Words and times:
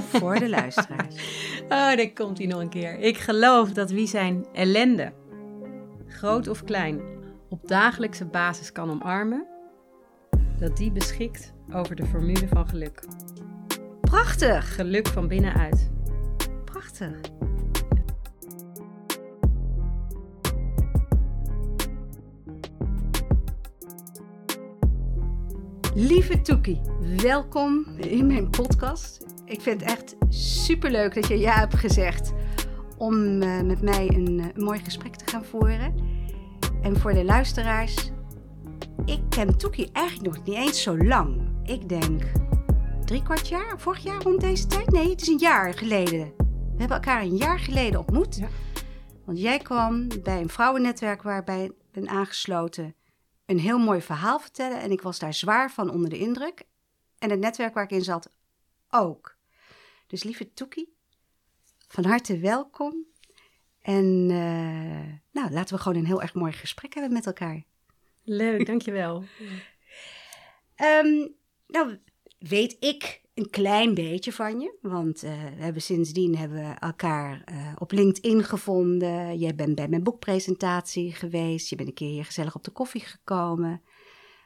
voor 0.00 0.38
de 0.38 0.48
luisteraars. 0.48 1.14
Oh, 1.66 1.70
daar 1.70 2.10
komt 2.14 2.38
hij 2.38 2.46
nog 2.46 2.60
een 2.60 2.68
keer. 2.68 2.98
Ik 2.98 3.16
geloof 3.18 3.72
dat 3.72 3.90
wie 3.90 4.06
zijn 4.06 4.46
ellende, 4.52 5.12
groot 6.06 6.48
of 6.48 6.64
klein, 6.64 7.00
op 7.48 7.68
dagelijkse 7.68 8.24
basis 8.24 8.72
kan 8.72 8.90
omarmen, 8.90 9.46
dat 10.58 10.76
die 10.76 10.92
beschikt 10.92 11.52
over 11.72 11.96
de 11.96 12.06
formule 12.06 12.48
van 12.48 12.68
geluk. 12.68 13.02
Prachtig, 14.00 14.74
Geluk 14.74 15.06
van 15.08 15.28
binnenuit. 15.28 15.90
prachtig. 16.64 17.20
Lieve 25.94 26.40
Toekie, 26.40 26.80
welkom 27.22 27.86
in 27.96 28.26
mijn 28.26 28.50
podcast. 28.50 29.24
Ik 29.46 29.60
vind 29.60 29.80
het 29.80 29.90
echt 29.90 30.16
superleuk 30.28 31.14
dat 31.14 31.26
je 31.26 31.38
ja 31.38 31.54
hebt 31.54 31.76
gezegd 31.76 32.32
om 32.98 33.42
eh, 33.42 33.60
met 33.60 33.82
mij 33.82 34.08
een, 34.08 34.40
eh, 34.40 34.46
een 34.54 34.64
mooi 34.64 34.80
gesprek 34.84 35.16
te 35.16 35.30
gaan 35.30 35.44
voeren. 35.44 35.94
En 36.82 36.96
voor 36.96 37.12
de 37.12 37.24
luisteraars, 37.24 38.10
ik 39.04 39.20
ken 39.28 39.58
Toekie 39.58 39.90
eigenlijk 39.92 40.34
nog 40.34 40.44
niet 40.44 40.56
eens 40.56 40.82
zo 40.82 40.96
lang. 40.96 41.40
Ik 41.64 41.88
denk 41.88 42.22
drie 43.04 43.22
kwart 43.22 43.48
jaar, 43.48 43.80
vorig 43.80 44.02
jaar 44.02 44.22
rond 44.22 44.40
deze 44.40 44.66
tijd? 44.66 44.90
Nee, 44.90 45.10
het 45.10 45.20
is 45.20 45.28
een 45.28 45.38
jaar 45.38 45.74
geleden. 45.74 46.32
We 46.36 46.82
hebben 46.82 46.96
elkaar 46.96 47.22
een 47.22 47.36
jaar 47.36 47.58
geleden 47.58 48.00
ontmoet. 48.00 48.36
Ja. 48.36 48.48
Want 49.24 49.40
jij 49.40 49.58
kwam 49.58 50.08
bij 50.22 50.40
een 50.40 50.48
vrouwennetwerk 50.48 51.22
waarbij 51.22 51.64
ik 51.64 51.72
ben 51.92 52.08
aangesloten 52.08 52.94
een 53.46 53.58
heel 53.58 53.78
mooi 53.78 54.02
verhaal 54.02 54.38
vertellen. 54.38 54.80
En 54.80 54.90
ik 54.90 55.02
was 55.02 55.18
daar 55.18 55.34
zwaar 55.34 55.70
van 55.70 55.90
onder 55.90 56.10
de 56.10 56.18
indruk. 56.18 56.62
En 57.18 57.30
het 57.30 57.40
netwerk 57.40 57.74
waar 57.74 57.84
ik 57.84 57.90
in 57.90 58.04
zat 58.04 58.30
ook. 58.90 59.35
Dus 60.06 60.22
lieve 60.22 60.52
Toekie, 60.52 60.96
van 61.88 62.04
harte 62.04 62.38
welkom. 62.38 63.06
En 63.82 64.26
eh, 64.30 65.42
nou, 65.42 65.52
laten 65.52 65.76
we 65.76 65.82
gewoon 65.82 65.98
een 65.98 66.06
heel 66.06 66.22
erg 66.22 66.34
mooi 66.34 66.52
gesprek 66.52 66.94
hebben 66.94 67.12
met 67.12 67.26
elkaar. 67.26 67.64
Leuk, 68.24 68.66
dankjewel. 68.72 69.24
Ehm, 70.74 71.28
nou, 71.66 71.98
weet 72.38 72.76
ik 72.80 73.22
een 73.34 73.50
klein 73.50 73.94
beetje 73.94 74.32
van 74.32 74.60
je. 74.60 74.78
Want 74.80 75.22
eh, 75.22 75.30
we 75.56 75.62
hebben 75.62 75.82
sindsdien 75.82 76.36
hebben 76.36 76.58
we 76.58 76.74
elkaar 76.74 77.42
eh, 77.44 77.72
op 77.78 77.92
LinkedIn 77.92 78.44
gevonden. 78.44 79.38
Jij 79.38 79.54
bent 79.54 79.74
bij 79.74 79.88
mijn 79.88 80.02
boekpresentatie 80.02 81.12
geweest. 81.12 81.68
Je 81.68 81.76
bent 81.76 81.88
een 81.88 81.94
keer 81.94 82.10
hier 82.10 82.24
gezellig 82.24 82.54
op 82.54 82.64
de 82.64 82.70
koffie 82.70 83.00
gekomen. 83.00 83.82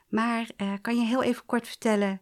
Maar 0.08 0.50
kan 0.80 0.96
je 0.96 1.04
heel 1.04 1.22
even 1.22 1.46
kort 1.46 1.68
vertellen, 1.68 2.20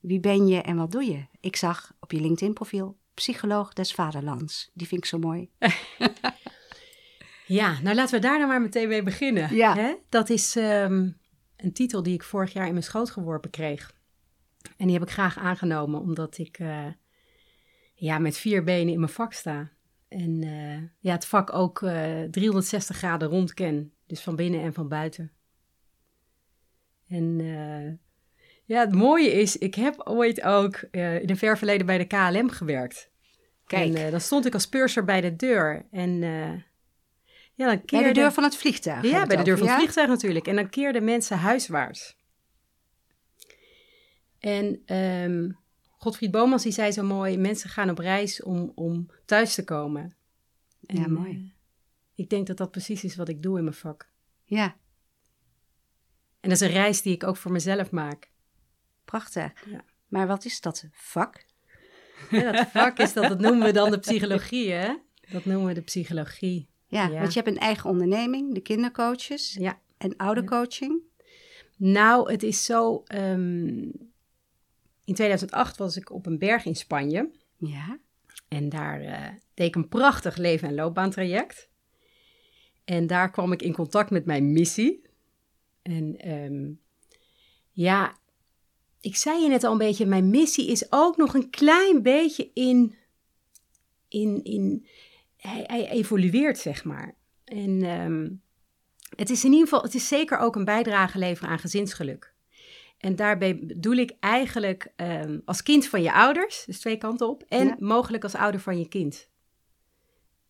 wie 0.00 0.20
ben 0.20 0.46
je 0.46 0.60
en 0.60 0.76
wat 0.76 0.92
doe 0.92 1.04
je? 1.04 1.26
Ik 1.40 1.56
zag 1.56 1.92
op 2.00 2.12
je 2.12 2.20
LinkedIn-profiel 2.20 2.98
psycholoog 3.14 3.72
des 3.72 3.92
vaderlands. 3.92 4.70
Die 4.74 4.86
vind 4.86 5.00
ik 5.00 5.08
zo 5.08 5.18
mooi. 5.18 5.50
Ja, 7.50 7.80
nou 7.80 7.94
laten 7.96 8.14
we 8.14 8.26
daar 8.26 8.38
dan 8.38 8.48
maar 8.48 8.60
meteen 8.60 8.88
mee 8.88 9.02
beginnen. 9.02 9.54
Ja. 9.54 9.74
Hè? 9.74 9.94
Dat 10.08 10.30
is 10.30 10.56
ehm, 10.56 11.10
een 11.56 11.72
titel 11.72 12.02
die 12.02 12.14
ik 12.14 12.22
vorig 12.22 12.52
jaar 12.52 12.66
in 12.66 12.72
mijn 12.72 12.84
schoot 12.84 13.10
geworpen 13.10 13.50
kreeg. 13.50 13.94
En 14.76 14.86
die 14.86 14.92
heb 14.98 15.02
ik 15.02 15.10
graag 15.10 15.38
aangenomen, 15.38 16.00
omdat 16.00 16.38
ik 16.38 16.58
eh, 16.58 16.86
ja, 17.94 18.18
met 18.18 18.36
vier 18.36 18.64
benen 18.64 18.92
in 18.92 18.98
mijn 19.00 19.12
vak 19.12 19.32
sta. 19.32 19.70
En 20.08 20.42
eh, 20.42 20.82
ja, 20.98 21.12
het 21.12 21.26
vak 21.26 21.52
ook 21.52 21.82
eh, 21.82 22.22
360 22.22 22.96
graden 22.96 23.28
rond 23.28 23.54
ken. 23.54 23.92
Dus 24.06 24.20
van 24.20 24.36
binnen 24.36 24.60
en 24.60 24.72
van 24.72 24.88
buiten. 24.88 25.32
En 27.08 27.40
ja, 28.70 28.80
het 28.80 28.94
mooie 28.94 29.32
is, 29.32 29.56
ik 29.56 29.74
heb 29.74 30.00
ooit 30.04 30.42
ook 30.42 30.74
eh, 30.74 31.22
in 31.22 31.30
een 31.30 31.36
ver 31.36 31.58
verleden 31.58 31.86
bij 31.86 31.98
de 31.98 32.04
KLM 32.04 32.50
gewerkt. 32.50 33.10
Kijk. 33.66 33.94
En 33.94 34.04
eh, 34.04 34.10
dan 34.10 34.20
stond 34.20 34.46
ik 34.46 34.54
als 34.54 34.68
purser 34.68 35.04
bij 35.04 35.20
de 35.20 35.36
deur. 35.36 35.86
En 35.90 36.22
eh, 36.22 36.52
ja, 37.54 37.66
dan 37.66 37.82
Bij 37.86 38.02
de 38.02 38.12
deur 38.12 38.32
van 38.32 38.44
het 38.44 38.56
vliegtuig. 38.56 39.04
ja, 39.04 39.26
bij 39.26 39.36
de 39.36 39.42
deur 39.42 39.58
van 39.58 39.66
het 39.66 39.76
ja? 39.76 39.80
vliegtuig 39.82 40.08
natuurlijk. 40.08 40.46
En 40.46 40.56
dan 40.56 40.68
keerden 40.68 41.04
mensen 41.04 41.38
huiswaarts. 41.38 42.16
En 44.38 44.82
ehm 44.86 45.50
Godfried 45.90 46.30
Bomans 46.30 46.62
die 46.62 46.72
zei 46.72 46.92
zo 46.92 47.02
mooi... 47.02 47.38
mensen 47.38 47.70
gaan 47.70 47.90
op 47.90 47.98
reis 47.98 48.42
om, 48.42 48.72
om 48.74 49.10
thuis 49.24 49.54
te 49.54 49.64
komen. 49.64 50.14
Ja, 50.80 51.04
En, 51.04 51.12
mooi. 51.12 51.30
eh, 51.30 51.38
ik 52.14 52.30
denk 52.30 52.46
dat 52.46 52.56
dat 52.56 52.70
precies 52.70 53.04
is 53.04 53.16
wat 53.16 53.28
ik 53.28 53.42
doe 53.42 53.58
in 53.58 53.64
mijn 53.64 53.76
vak. 53.76 54.10
Ja, 54.44 54.76
En 56.40 56.48
dat 56.48 56.60
is 56.60 56.60
een 56.60 56.72
reis 56.72 57.02
die 57.02 57.14
ik 57.14 57.24
ook 57.24 57.36
voor 57.36 57.52
mezelf 57.52 57.90
maak. 57.90 58.29
Prachtig. 59.04 59.52
Ja. 59.66 59.84
Maar 60.08 60.26
wat 60.26 60.44
is 60.44 60.60
dat 60.60 60.84
vak? 60.92 61.44
Dat 62.30 62.66
vak 62.70 62.98
is 62.98 63.12
dat, 63.12 63.28
dat 63.28 63.40
noemen 63.40 63.66
we 63.66 63.72
dan 63.72 63.90
de 63.90 63.98
psychologie, 63.98 64.70
hè? 64.72 64.94
Dat 65.32 65.44
noemen 65.44 65.66
we 65.66 65.74
de 65.74 65.82
psychologie. 65.82 66.68
Ja, 66.86 67.06
Ja. 67.08 67.20
want 67.20 67.32
je 67.32 67.40
hebt 67.40 67.54
een 67.54 67.60
eigen 67.62 67.90
onderneming, 67.90 68.54
de 68.54 68.60
kindercoaches 68.60 69.54
Ja. 69.54 69.80
en 69.98 70.16
oudercoaching. 70.16 71.00
Nou, 71.76 72.32
het 72.32 72.42
is 72.42 72.64
zo... 72.64 73.02
ehm, 73.06 73.78
in 75.04 75.14
2008 75.14 75.76
was 75.76 75.96
ik 75.96 76.10
op 76.12 76.26
een 76.26 76.38
berg 76.38 76.64
in 76.64 76.76
Spanje... 76.76 77.30
Ja. 77.56 77.98
En 78.48 78.68
daar 78.68 79.00
eh, 79.00 79.28
deed 79.54 79.66
ik 79.66 79.74
een 79.74 79.88
prachtig 79.88 80.36
leven- 80.36 80.68
en 80.68 80.74
loopbaantraject. 80.74 81.68
En 82.84 83.06
daar 83.06 83.30
kwam 83.30 83.52
ik 83.52 83.62
in 83.62 83.72
contact 83.72 84.10
met 84.10 84.24
mijn 84.24 84.52
missie. 84.52 85.02
En 85.82 86.16
ehm, 86.18 86.70
ja, 87.72 88.16
ik 89.00 89.16
zei 89.16 89.42
je 89.42 89.48
net 89.48 89.64
al 89.64 89.72
een 89.72 89.78
beetje, 89.78 90.06
mijn 90.06 90.30
missie 90.30 90.66
is 90.66 90.92
ook 90.92 91.16
nog 91.16 91.34
een 91.34 91.50
klein 91.50 92.02
beetje 92.02 92.50
in, 92.54 92.94
in, 94.08 94.44
in 94.44 94.86
hij, 95.36 95.64
hij 95.66 95.88
evolueert, 95.88 96.58
zeg 96.58 96.84
maar. 96.84 97.14
En 97.44 97.82
ehm, 97.82 98.28
het 99.16 99.30
is 99.30 99.44
in 99.44 99.50
ieder 99.50 99.68
geval, 99.68 99.82
het 99.82 99.94
is 99.94 100.08
zeker 100.08 100.38
ook 100.38 100.56
een 100.56 100.64
bijdrage 100.64 101.18
leveren 101.18 101.50
aan 101.50 101.58
gezinsgeluk. 101.58 102.34
En 102.98 103.16
daarbij 103.16 103.58
bedoel 103.58 103.96
ik 103.96 104.16
eigenlijk 104.20 104.92
ehm, 104.96 105.38
als 105.44 105.62
kind 105.62 105.86
van 105.86 106.02
je 106.02 106.12
ouders, 106.12 106.64
dus 106.66 106.80
twee 106.80 106.96
kanten 106.96 107.28
op, 107.28 107.44
en 107.48 107.66
Ja. 107.66 107.76
mogelijk 107.78 108.22
als 108.22 108.34
ouder 108.34 108.60
van 108.60 108.78
je 108.78 108.88
kind. 108.88 109.28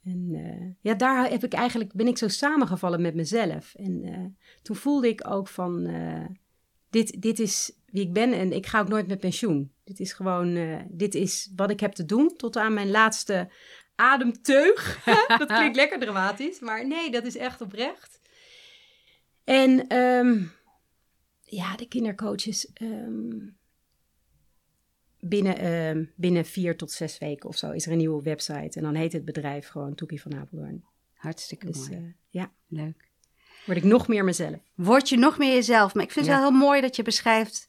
En 0.04 0.28
eh, 0.32 0.74
ja, 0.80 0.94
daar 0.94 1.30
heb 1.30 1.44
ik 1.44 1.52
eigenlijk, 1.52 1.92
ben 1.92 2.06
ik 2.06 2.18
zo 2.18 2.28
samengevallen 2.28 3.00
met 3.00 3.14
mezelf. 3.14 3.74
En 3.74 4.02
eh, 4.02 4.24
toen 4.62 4.76
voelde 4.76 5.08
ik 5.08 5.28
ook 5.28 5.48
van, 5.48 5.86
eh, 5.86 6.24
dit, 6.90 7.22
dit 7.22 7.38
is 7.38 7.72
wie 7.90 8.02
ik 8.02 8.12
ben 8.12 8.32
en 8.32 8.52
ik 8.52 8.66
ga 8.66 8.80
ook 8.80 8.88
nooit 8.88 9.06
met 9.06 9.20
pensioen. 9.20 9.72
Dit 9.84 10.00
is 10.00 10.12
gewoon, 10.12 10.56
eh, 10.56 10.80
dit 10.88 11.14
is 11.14 11.52
wat 11.56 11.70
ik 11.70 11.80
heb 11.80 11.92
te 11.92 12.04
doen 12.04 12.36
tot 12.36 12.56
aan 12.56 12.74
mijn 12.74 12.90
laatste 12.90 13.50
ademteug. 13.94 15.04
dat 15.38 15.46
klinkt 15.46 15.76
lekker 15.76 15.98
dramatisch, 15.98 16.60
maar 16.60 16.86
nee, 16.86 17.10
dat 17.10 17.24
is 17.24 17.36
echt 17.36 17.60
oprecht. 17.60 18.20
En 19.44 19.86
ehm, 19.86 20.42
ja, 21.44 21.76
de 21.76 21.88
kindercoaches 21.88 22.72
ehm, 22.72 23.38
binnen, 25.20 25.58
ehm, 25.58 26.04
binnen 26.16 26.44
vier 26.44 26.76
tot 26.76 26.90
zes 26.92 27.18
weken 27.18 27.48
of 27.48 27.56
zo 27.56 27.70
is 27.70 27.86
er 27.86 27.92
een 27.92 27.98
nieuwe 27.98 28.22
website. 28.22 28.78
En 28.78 28.82
dan 28.82 28.94
heet 28.94 29.12
het 29.12 29.24
bedrijf 29.24 29.68
gewoon 29.68 29.94
Toekie 29.94 30.20
van 30.22 30.34
Apeldoorn. 30.34 30.84
Hartstikke 31.14 31.66
Dus 31.66 31.88
mooi. 31.88 32.00
eh, 32.00 32.12
ja, 32.28 32.52
Leuk. 32.68 33.08
word 33.66 33.78
ik 33.78 33.84
nog 33.84 34.08
meer 34.08 34.24
mezelf. 34.24 34.58
Word 34.74 35.08
je 35.08 35.16
nog 35.16 35.38
meer 35.38 35.54
jezelf. 35.54 35.94
Maar 35.94 36.04
ik 36.04 36.10
vind 36.12 36.26
het 36.26 36.34
wel 36.34 36.48
heel 36.48 36.58
mooi 36.58 36.80
dat 36.80 36.96
je 36.96 37.02
beschrijft 37.02 37.68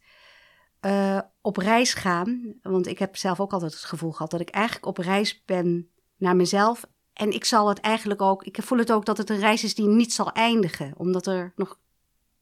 eh, 0.82 1.20
op 1.42 1.58
reis 1.58 1.94
gaan. 1.94 2.54
Want 2.62 2.88
ik 2.88 3.00
heb 3.00 3.18
zelf 3.18 3.40
ook 3.40 3.54
altijd 3.54 3.74
het 3.74 3.84
gevoel 3.84 4.12
gehad 4.12 4.32
dat 4.32 4.40
ik 4.40 4.50
eigenlijk 4.50 4.86
op 4.86 4.98
reis 4.98 5.46
ben 5.46 5.92
naar 6.18 6.36
mezelf. 6.36 6.86
En 7.14 7.32
ik 7.32 7.46
zal 7.46 7.70
het 7.70 7.80
eigenlijk 7.80 8.22
ook, 8.22 8.44
ik 8.44 8.58
voel 8.62 8.78
het 8.78 8.92
ook 8.92 9.06
dat 9.06 9.18
het 9.18 9.30
een 9.30 9.40
reis 9.40 9.64
is 9.64 9.76
die 9.76 9.88
niet 9.88 10.14
zal 10.14 10.32
eindigen. 10.32 10.94
Omdat 10.98 11.28
er 11.28 11.54
nog 11.56 11.80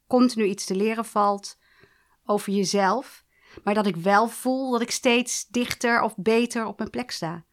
continu 0.07 0.45
iets 0.45 0.65
te 0.65 0.75
leren 0.75 1.05
valt 1.05 1.57
over 2.25 2.53
jezelf. 2.53 3.25
Maar 3.63 3.73
dat 3.73 3.85
ik 3.85 3.95
wel 3.95 4.27
voel 4.27 4.71
dat 4.71 4.81
ik 4.81 4.91
steeds 4.91 5.47
dichter 5.47 6.01
of 6.01 6.13
beter 6.17 6.65
op 6.65 6.77
mijn 6.77 6.89
plek 6.89 7.11
sta. 7.11 7.45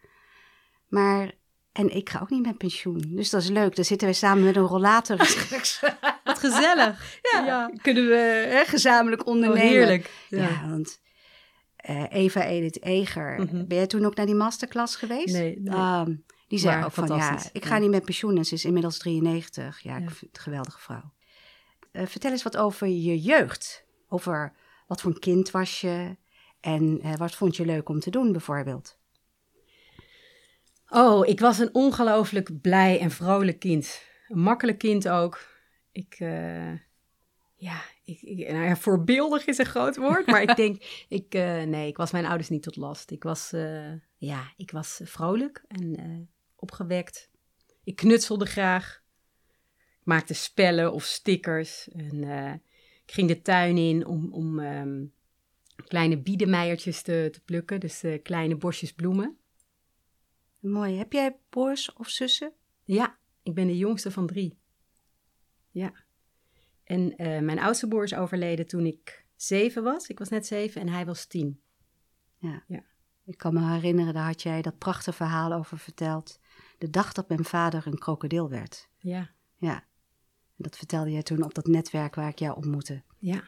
Maar, 0.88 1.34
en 1.76 1.96
ik 1.96 2.10
ga 2.10 2.20
ook 2.20 2.30
niet 2.30 2.46
met 2.46 2.58
pensioen. 2.58 3.02
Dus 3.08 3.30
dat 3.30 3.42
is 3.42 3.48
leuk. 3.48 3.76
Dan 3.76 3.84
zitten 3.84 4.08
we 4.08 4.14
samen 4.14 4.44
met 4.44 4.56
een 4.56 4.62
rollator. 4.62 5.16
Wat 6.24 6.38
gezellig. 6.38 7.18
Ja, 7.46 7.70
kunnen 7.82 8.06
we 8.08 8.46
hè, 8.48 8.64
gezamenlijk 8.64 9.26
ondernemen. 9.26 9.62
Oh, 9.62 9.68
heerlijk. 9.70 10.10
Ja, 10.28 10.68
want 10.68 11.00
eh, 11.76 12.04
Eva 12.08 12.44
Edith 12.44 12.82
Eger, 12.82 13.40
Mhm. 13.40 13.66
ben 13.66 13.76
jij 13.76 13.86
toen 13.86 14.04
ook 14.04 14.14
naar 14.16 14.26
die 14.26 14.34
masterclass 14.34 14.96
geweest? 14.96 15.34
Nee, 15.34 15.60
nee. 15.60 15.74
Ah, 15.74 16.06
die 16.48 16.58
zei 16.58 16.84
ook 16.84 16.92
van, 16.92 17.06
ja, 17.16 17.38
ik 17.52 17.64
ga 17.64 17.78
niet 17.78 17.90
met 17.90 18.04
pensioen 18.04 18.36
en 18.36 18.44
ze 18.44 18.54
is 18.54 18.64
inmiddels 18.64 18.98
93. 18.98 19.80
Ja, 19.82 19.96
ik 19.96 20.10
vind 20.10 20.20
het 20.20 20.36
een 20.36 20.42
geweldige 20.42 20.80
vrouw. 20.80 21.12
Eh, 21.92 22.06
vertel 22.06 22.30
eens 22.30 22.42
wat 22.42 22.56
over 22.56 22.86
je 22.86 23.20
jeugd. 23.20 23.84
Over 24.08 24.52
wat 24.86 25.00
voor 25.00 25.10
een 25.10 25.18
kind 25.18 25.50
was 25.50 25.80
je 25.80 26.16
en 26.60 26.98
eh, 27.02 27.14
wat 27.14 27.34
vond 27.34 27.56
je 27.56 27.64
leuk 27.64 27.88
om 27.88 28.00
te 28.00 28.10
doen 28.10 28.32
bijvoorbeeld? 28.32 28.98
Oh, 30.96 31.26
ik 31.26 31.40
was 31.40 31.58
een 31.58 31.74
ongelooflijk 31.74 32.60
blij 32.60 33.00
en 33.00 33.10
vrolijk 33.10 33.58
kind. 33.58 34.02
Een 34.28 34.38
makkelijk 34.38 34.78
kind 34.78 35.08
ook. 35.08 35.40
Ik, 35.92 36.16
eh, 36.18 36.72
ja, 37.56 37.80
ik, 38.04 38.20
ik, 38.20 38.50
nou 38.50 38.64
ja, 38.64 38.76
voorbeeldig 38.76 39.46
is 39.46 39.58
een 39.58 39.66
groot 39.66 39.96
woord, 39.96 40.26
maar 40.26 40.42
ik 40.42 40.56
denk, 40.62 41.04
ik, 41.08 41.34
eh, 41.34 41.62
nee, 41.62 41.88
ik 41.88 41.96
was 41.96 42.10
mijn 42.10 42.26
ouders 42.26 42.48
niet 42.48 42.62
tot 42.62 42.76
last. 42.76 43.10
Ik 43.10 43.22
was, 43.22 43.52
uh, 43.52 43.92
ja, 44.16 44.52
ik 44.56 44.70
was 44.70 45.00
vrolijk 45.04 45.64
en 45.68 46.28
opgewekt. 46.54 47.30
Ik 47.84 47.96
knutselde 47.96 48.46
graag. 48.46 49.02
Ik 50.00 50.04
maakte 50.04 50.34
spellen 50.34 50.92
of 50.92 51.04
stickers. 51.04 51.88
En 51.88 52.22
ik 53.06 53.12
ging 53.12 53.28
de 53.28 53.42
tuin 53.42 53.78
in 53.78 54.06
om, 54.06 54.32
om 54.32 54.58
um, 54.58 55.12
kleine 55.86 56.18
biedenmeiertjes 56.18 57.02
te, 57.02 57.28
te 57.32 57.40
plukken, 57.40 57.80
dus 57.80 58.02
kleine 58.22 58.56
bosjes 58.56 58.92
bloemen. 58.92 59.38
Mooi. 60.58 60.96
Heb 60.96 61.12
jij 61.12 61.36
broers 61.48 61.92
of 61.92 62.08
zussen? 62.08 62.52
Ja, 62.84 63.18
ik 63.42 63.54
ben 63.54 63.66
de 63.66 63.76
jongste 63.76 64.10
van 64.10 64.26
drie. 64.26 64.58
Ja. 65.70 65.92
En 66.84 67.10
uh, 67.22 67.40
mijn 67.40 67.58
oudste 67.58 67.88
broer 67.88 68.02
is 68.02 68.14
overleden 68.14 68.66
toen 68.66 68.86
ik 68.86 69.24
zeven 69.36 69.82
was. 69.82 70.08
Ik 70.08 70.18
was 70.18 70.28
net 70.28 70.46
zeven 70.46 70.80
en 70.80 70.88
hij 70.88 71.06
was 71.06 71.26
tien. 71.26 71.60
Ja. 72.38 72.64
ja. 72.66 72.82
Ik 73.24 73.38
kan 73.38 73.54
me 73.54 73.72
herinneren, 73.72 74.14
daar 74.14 74.26
had 74.26 74.42
jij 74.42 74.62
dat 74.62 74.78
prachtige 74.78 75.12
verhaal 75.12 75.52
over 75.52 75.78
verteld. 75.78 76.40
De 76.78 76.90
dag 76.90 77.12
dat 77.12 77.28
mijn 77.28 77.44
vader 77.44 77.86
een 77.86 77.98
krokodil 77.98 78.48
werd. 78.48 78.88
Ja. 78.98 79.30
Ja. 79.56 79.74
En 80.56 80.62
dat 80.62 80.76
vertelde 80.76 81.10
jij 81.10 81.22
toen 81.22 81.42
op 81.42 81.54
dat 81.54 81.66
netwerk 81.66 82.14
waar 82.14 82.28
ik 82.28 82.38
jou 82.38 82.56
ontmoette. 82.56 83.02
Ja. 83.18 83.42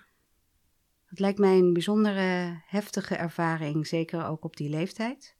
Het 1.04 1.18
lijkt 1.18 1.38
mij 1.38 1.58
een 1.58 1.72
bijzondere, 1.72 2.60
heftige 2.66 3.16
ervaring, 3.16 3.86
zeker 3.86 4.26
ook 4.26 4.44
op 4.44 4.56
die 4.56 4.68
leeftijd. 4.68 5.36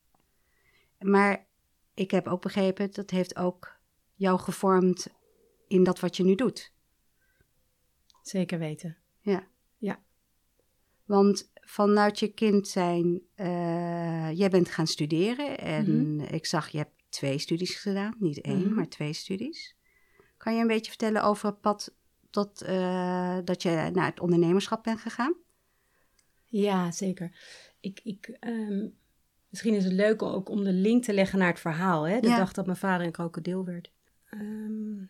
Maar 0.99 1.47
ik 1.99 2.11
heb 2.11 2.27
ook 2.29 2.43
begrepen, 2.43 2.91
dat 2.93 3.11
heeft 3.11 3.37
ook 3.37 3.77
jou 4.15 4.39
gevormd 4.41 5.07
in 5.69 5.85
dat 5.85 6.01
wat 6.01 6.17
je 6.17 6.25
nu 6.25 6.35
doet. 6.35 6.73
Zeker 8.23 8.59
weten. 8.59 8.97
Ja. 9.21 9.47
Ja. 9.79 10.01
Want 11.05 11.51
vanuit 11.55 12.19
je 12.19 12.29
kind 12.29 12.69
zijn, 12.69 13.23
uh, 13.37 14.33
jij 14.33 14.49
bent 14.51 14.69
gaan 14.69 14.87
studeren 14.87 15.59
en 15.59 16.15
Mhm. 16.17 16.35
ik 16.35 16.47
zag, 16.47 16.69
je 16.69 16.79
hebt 16.79 16.95
twee 17.09 17.39
studies 17.39 17.75
gedaan, 17.75 18.15
niet 18.19 18.41
één, 18.41 18.65
Mhm. 18.65 18.75
maar 18.75 18.89
twee 18.89 19.13
studies. 19.13 19.77
Kan 20.37 20.55
je 20.55 20.61
een 20.61 20.67
beetje 20.67 20.91
vertellen 20.91 21.23
over 21.23 21.47
het 21.49 21.61
pad 21.61 21.95
tot, 22.31 22.63
eh, 22.63 23.39
dat 23.45 23.63
je 23.63 23.91
naar 23.93 24.07
het 24.07 24.21
ondernemerschap 24.21 24.83
bent 24.83 25.01
gegaan? 25.01 25.35
Ja, 26.45 26.91
zeker. 26.91 27.37
Ik, 27.81 28.01
ik, 28.05 28.27
ehm, 28.41 28.89
misschien 29.49 29.75
is 29.75 29.85
het 29.85 29.93
leuk 29.93 30.23
ook 30.23 30.49
om 30.49 30.65
de 30.65 30.73
link 30.73 31.05
te 31.05 31.13
leggen 31.13 31.39
naar 31.39 31.49
het 31.49 31.61
verhaal. 31.61 32.09
Hè? 32.09 32.21
De 32.21 32.29
Ja. 32.29 32.37
dag 32.37 32.53
dat 32.53 32.67
mijn 32.67 32.79
vader 32.79 33.07
een 33.07 33.13
krokodil 33.13 33.65
werd. 33.65 33.93
Ehm, 34.31 35.05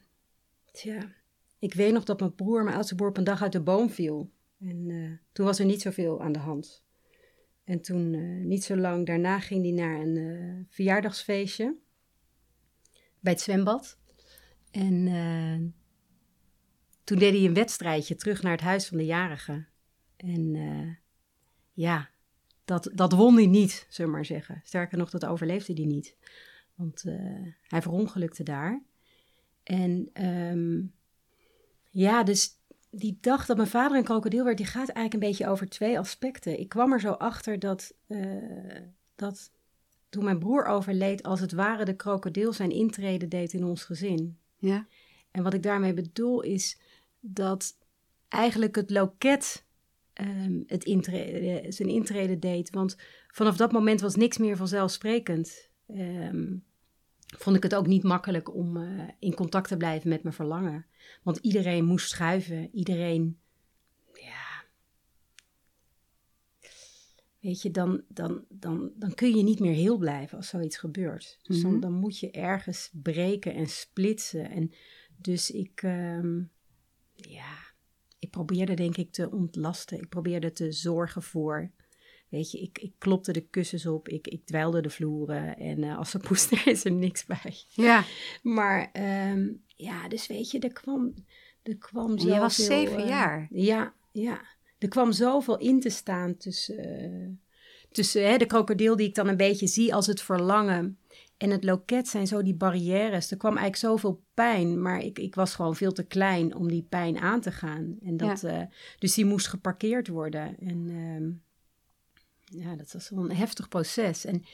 tja, 0.73 1.12
ik 1.58 1.75
weet 1.75 1.93
nog 1.93 2.05
dat 2.05 2.20
mijn 2.20 2.35
broer, 2.35 2.62
mijn 2.62 2.76
oudste 2.76 2.94
broer, 2.94 3.08
op 3.08 3.17
een 3.17 3.25
dag 3.25 3.43
uit 3.43 3.52
de 3.52 3.61
boom 3.61 3.90
viel. 3.90 4.31
En 4.61 4.90
eh, 4.90 5.11
toen 5.32 5.46
was 5.46 5.58
er 5.58 5.64
niet 5.64 5.82
zoveel 5.82 6.23
aan 6.23 6.32
de 6.32 6.38
hand. 6.38 6.85
En 7.64 7.81
toen, 7.81 8.14
eh, 8.14 8.44
niet 8.44 8.64
zo 8.64 8.76
lang 8.76 9.06
daarna, 9.06 9.40
ging 9.40 9.62
hij 9.62 9.73
naar 9.73 10.00
een 10.00 10.17
eh, 10.17 10.67
verjaardagsfeestje 10.75 11.76
bij 13.20 13.32
het 13.32 13.43
zwembad. 13.43 13.99
En 14.70 15.75
toen 17.05 17.19
deed 17.19 17.32
hij 17.34 17.44
een 17.44 17.55
wedstrijdje 17.55 18.17
terug 18.17 18.43
naar 18.43 18.52
het 18.52 18.61
huis 18.61 18.87
van 18.87 18.99
de 18.99 19.05
jarige. 19.05 19.67
En 20.17 20.56
ja, 21.73 22.11
dat, 22.69 22.91
dat 22.94 23.12
won 23.12 23.35
hij 23.35 23.47
niet, 23.47 23.87
zullen 23.88 24.11
we 24.11 24.17
maar 24.17 24.26
zeggen. 24.26 24.61
Sterker 24.65 24.99
nog, 24.99 25.11
dat 25.11 25.26
overleefde 25.26 25.73
hij 25.73 25.85
niet. 25.85 26.17
Want 26.75 27.05
eh, 27.05 27.15
hij 27.62 27.82
verongelukte 27.82 28.43
daar. 28.43 28.82
En 29.62 30.11
ehm, 30.12 30.81
ja, 31.91 32.23
dus 32.23 32.50
die 32.91 33.19
dag 33.20 33.47
dat 33.47 33.56
mijn 33.56 33.69
vader 33.69 33.97
een 33.97 34.05
krokodil 34.05 34.44
werd, 34.44 34.56
die 34.56 34.67
gaat 34.67 34.88
eigenlijk 34.88 35.15
een 35.15 35.31
beetje 35.31 35.49
over 35.49 35.69
twee 35.69 35.99
aspecten. 35.99 36.61
Ik 36.61 36.69
kwam 36.69 36.93
er 36.93 37.00
zo 37.00 37.11
achter 37.12 37.59
dat, 37.59 37.94
eh, 38.06 38.81
dat 39.15 39.50
toen 40.09 40.25
mijn 40.25 40.38
broer 40.38 40.65
overleed, 40.65 41.23
als 41.23 41.41
het 41.41 41.53
ware 41.53 41.85
de 41.85 41.97
krokodil 41.97 42.53
zijn 42.53 42.70
intrede 42.70 43.29
deed 43.29 43.53
in 43.53 43.65
ons 43.65 43.85
gezin. 43.85 44.38
Ja. 44.56 44.87
En 45.31 45.43
wat 45.43 45.55
ik 45.55 45.62
daarmee 45.62 45.94
bedoel 45.94 46.43
is 46.43 46.81
dat 47.20 47.76
eigenlijk 48.29 48.76
het 48.76 48.91
loket 48.91 49.67
ehm, 50.19 50.61
het 50.67 50.85
intrede, 50.85 51.73
zijn 51.73 51.88
intrede 51.88 52.38
deed. 52.38 52.70
Want 52.70 52.97
vanaf 53.29 53.56
dat 53.56 53.73
moment 53.73 54.00
was 54.00 54.15
niks 54.15 54.38
meer 54.38 54.56
vanzelfsprekend. 54.56 55.70
Ehm, 55.87 56.56
vond 57.37 57.56
ik 57.56 57.62
het 57.62 57.75
ook 57.75 57.87
niet 57.87 58.03
makkelijk 58.03 58.55
om 58.55 58.76
eh, 58.76 59.09
in 59.19 59.35
contact 59.35 59.69
te 59.69 59.76
blijven 59.76 60.09
met 60.09 60.23
mijn 60.23 60.35
verlangen. 60.35 60.87
Want 61.23 61.37
iedereen 61.37 61.85
moest 61.85 62.09
schuiven. 62.09 62.69
Iedereen, 62.73 63.38
ja. 64.12 64.65
Weet 67.41 67.62
je, 67.62 67.70
dan, 67.70 68.03
dan, 68.09 68.44
dan, 68.49 68.91
dan 68.94 69.15
kun 69.15 69.37
je 69.37 69.43
niet 69.43 69.61
meer 69.61 69.75
heel 69.75 69.99
blijven 69.99 70.37
als 70.37 70.49
zoiets 70.49 70.76
gebeurt. 70.76 71.38
Dus 71.43 71.61
dan, 71.62 71.70
Mhm. 71.70 71.81
dan 71.81 71.93
moet 71.93 72.19
je 72.19 72.31
ergens 72.31 72.91
breken 73.03 73.55
en 73.55 73.67
splitsen. 73.67 74.50
En 74.50 74.73
dus 75.17 75.50
ik, 75.50 75.82
ehm, 75.82 76.43
ja, 77.15 77.56
ik 78.19 78.31
probeerde 78.31 78.75
denk 78.75 78.97
ik 78.97 79.12
te 79.12 79.31
ontlasten. 79.31 79.99
Ik 79.99 80.09
probeerde 80.09 80.53
te 80.53 80.73
zorgen 80.73 81.23
voor. 81.23 81.70
Weet 82.29 82.50
je, 82.50 82.61
ik, 82.61 82.79
ik 82.79 82.93
klopte 82.99 83.32
de 83.32 83.47
kussens 83.47 83.87
op, 83.87 84.09
ik, 84.09 84.26
ik 84.26 84.47
dweilde 84.47 84.81
de 84.81 84.91
vloeren 84.91 85.56
en 85.56 85.82
eh, 85.82 85.99
als 85.99 86.11
ze 86.11 86.19
poester 86.19 86.67
is 86.69 86.85
er 86.85 86.93
niks 86.93 87.25
bij. 87.25 87.55
Ja. 87.69 88.05
Maar 88.43 88.91
ehm, 88.93 89.49
ja, 89.76 90.09
dus 90.09 90.26
weet 90.26 90.50
je, 90.50 90.59
er 90.59 90.73
kwam, 90.73 91.15
er 91.62 91.76
kwam 91.76 92.11
En 92.11 92.19
zoveel... 92.19 92.35
je 92.35 92.41
was 92.41 92.56
zeven 92.56 93.03
eh, 93.03 93.09
jaar. 93.09 93.49
Ja, 93.50 93.94
ja. 94.12 94.41
Er 94.79 94.88
kwam 94.88 95.12
zoveel 95.12 95.59
in 95.59 95.81
te 95.81 95.91
staan 95.91 96.37
tussen, 96.37 96.79
eh, 96.79 97.29
tussen 97.91 98.29
hè, 98.29 98.37
de 98.37 98.47
krokodil 98.47 98.97
die 98.97 99.09
ik 99.09 99.15
dan 99.15 99.29
een 99.29 99.37
beetje 99.37 99.67
zie 99.67 99.94
als 99.94 100.06
het 100.06 100.20
verlangen. 100.20 100.99
En 101.37 101.50
het 101.50 101.65
loket 101.65 102.09
zijn 102.09 102.26
zo 102.26 102.43
die 102.43 102.55
barrières. 102.55 103.31
Er 103.31 103.37
kwam 103.37 103.56
eigenlijk 103.56 103.82
zoveel 103.93 104.23
pijn, 104.35 104.82
maar 104.82 105.00
ik, 105.00 105.19
ik 105.19 105.35
was 105.35 105.55
gewoon 105.55 105.76
veel 105.76 105.93
te 105.93 106.06
klein 106.06 106.55
om 106.55 106.69
die 106.69 106.87
pijn 106.88 107.19
aan 107.19 107.41
te 107.41 107.53
gaan. 107.53 107.97
En 108.03 108.17
dat, 108.17 108.43
eh, 108.44 108.62
dus 108.99 109.15
die 109.15 109.25
moest 109.25 109.47
geparkeerd 109.49 110.09
worden. 110.09 110.56
En 110.59 110.88
ehm, 110.88 111.31
ja, 112.62 112.76
dat 112.76 112.93
was 112.93 113.11
wel 113.11 113.25
een 113.31 113.37
heftig 113.37 113.69
proces. 113.69 114.25
En 114.25 114.44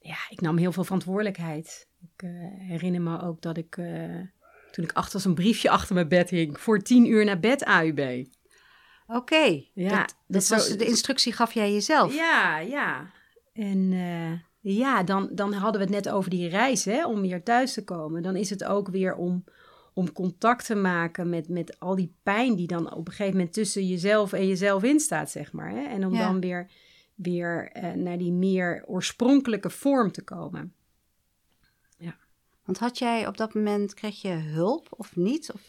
ja, 0.00 0.16
ik 0.28 0.40
nam 0.40 0.56
heel 0.56 0.72
veel 0.72 0.84
verantwoordelijkheid. 0.84 1.88
Ik 2.00 2.22
eh, 2.22 2.30
herinner 2.58 3.00
me 3.02 3.20
ook 3.20 3.42
dat 3.42 3.56
ik, 3.56 3.76
eh, 3.76 4.20
toen 4.70 4.84
ik 4.84 4.92
achter 4.92 5.26
een 5.26 5.34
briefje 5.34 5.70
achter 5.70 5.94
mijn 5.94 6.08
bed 6.08 6.30
hing, 6.30 6.60
voor 6.60 6.78
tien 6.82 7.06
uur 7.06 7.24
naar 7.24 7.40
bed 7.40 7.62
AUB. 7.64 8.26
Oké. 9.06 9.64
Ja, 9.72 9.88
dat, 9.98 10.16
dus 10.26 10.48
dat 10.48 10.58
was, 10.58 10.68
zo- 10.68 10.76
de 10.76 10.86
instructie 10.86 11.32
gaf 11.32 11.52
jij 11.54 11.72
jezelf. 11.72 12.14
Ja, 12.14 12.58
ja. 12.58 13.10
En 13.52 13.92
ja, 14.62 15.02
dan, 15.02 15.28
dan 15.32 15.52
hadden 15.52 15.80
we 15.80 15.86
het 15.94 16.04
net 16.04 16.14
over 16.14 16.30
die 16.30 16.48
reis, 16.48 16.84
hè, 16.84 17.06
om 17.06 17.22
hier 17.22 17.42
thuis 17.42 17.72
te 17.72 17.84
komen. 17.84 18.22
Dan 18.22 18.36
is 18.36 18.50
het 18.50 18.64
ook 18.64 18.88
weer 18.88 19.14
om, 19.14 19.44
om 19.94 20.12
contact 20.12 20.66
te 20.66 20.74
maken 20.74 21.28
met, 21.28 21.48
met 21.48 21.80
al 21.80 21.94
die 21.96 22.14
pijn 22.22 22.56
die 22.56 22.66
dan 22.66 22.92
op 22.94 23.06
een 23.06 23.12
gegeven 23.12 23.36
moment 23.36 23.52
tussen 23.52 23.86
jezelf 23.86 24.32
en 24.32 24.46
jezelf 24.46 24.82
in 24.82 25.00
staat, 25.00 25.30
zeg 25.30 25.52
maar. 25.52 25.70
Hè? 25.70 25.82
En 25.82 26.06
om 26.06 26.14
Ja. 26.14 26.18
dan 26.26 26.40
weer, 26.40 26.70
weer 27.14 27.70
eh, 27.72 27.92
naar 27.92 28.18
die 28.18 28.32
meer 28.32 28.84
oorspronkelijke 28.86 29.70
vorm 29.70 30.12
te 30.12 30.22
komen. 30.22 30.74
Want 32.64 32.78
had 32.78 32.98
jij 32.98 33.26
op 33.26 33.36
dat 33.36 33.54
moment, 33.54 33.94
kreeg 33.94 34.22
je 34.22 34.28
hulp 34.28 34.86
of 34.96 35.16
niet? 35.16 35.52
Of, 35.52 35.60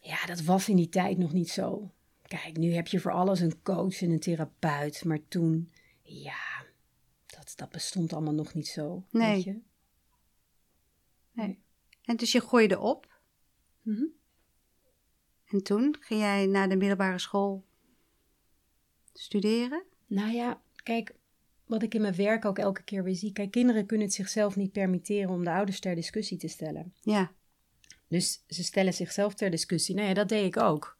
Ja, 0.00 0.26
dat 0.26 0.42
was 0.42 0.68
in 0.68 0.76
die 0.76 0.88
tijd 0.88 1.18
nog 1.18 1.32
niet 1.32 1.50
zo. 1.50 1.90
Kijk, 2.22 2.56
nu 2.56 2.72
heb 2.74 2.86
je 2.86 3.00
voor 3.00 3.12
alles 3.12 3.40
een 3.40 3.62
coach 3.62 4.02
en 4.02 4.10
een 4.10 4.20
therapeut. 4.20 5.04
Maar 5.04 5.18
toen, 5.28 5.72
ja, 6.02 6.55
dat, 7.46 7.58
dat 7.58 7.70
bestond 7.70 8.12
allemaal 8.12 8.34
nog 8.34 8.54
niet 8.54 8.68
zo. 8.68 9.06
Nee. 9.10 9.34
Weet 9.34 9.44
je? 9.44 9.64
en 12.04 12.16
dus 12.16 12.32
je 12.32 12.40
gooide 12.40 12.78
op. 12.78 13.20
Mhm. 13.82 14.04
En 15.46 15.62
toen 15.62 15.96
ging 16.00 16.20
jij 16.20 16.46
naar 16.46 16.68
de 16.68 16.76
middelbare 16.76 17.18
school 17.18 17.64
studeren? 19.12 19.82
Nou 20.06 20.32
ja, 20.32 20.62
kijk, 20.82 21.14
wat 21.66 21.82
ik 21.82 21.94
in 21.94 22.00
mijn 22.00 22.14
werk 22.14 22.44
ook 22.44 22.58
elke 22.58 22.82
keer 22.82 23.04
weer 23.04 23.14
zie. 23.14 23.32
Kijk, 23.32 23.50
kinderen 23.50 23.86
kunnen 23.86 24.06
het 24.06 24.14
zichzelf 24.14 24.56
niet 24.56 24.72
permitteren 24.72 25.30
om 25.30 25.44
de 25.44 25.50
ouders 25.50 25.80
ter 25.80 25.94
discussie 25.94 26.38
te 26.38 26.48
stellen. 26.48 26.94
Ja. 27.00 27.32
Dus 28.08 28.44
ze 28.48 28.64
stellen 28.64 28.94
zichzelf 28.94 29.34
ter 29.34 29.50
discussie. 29.50 29.94
Nou 29.94 30.08
ja, 30.08 30.14
dat 30.14 30.28
deed 30.28 30.44
ik 30.44 30.56
ook. 30.56 30.96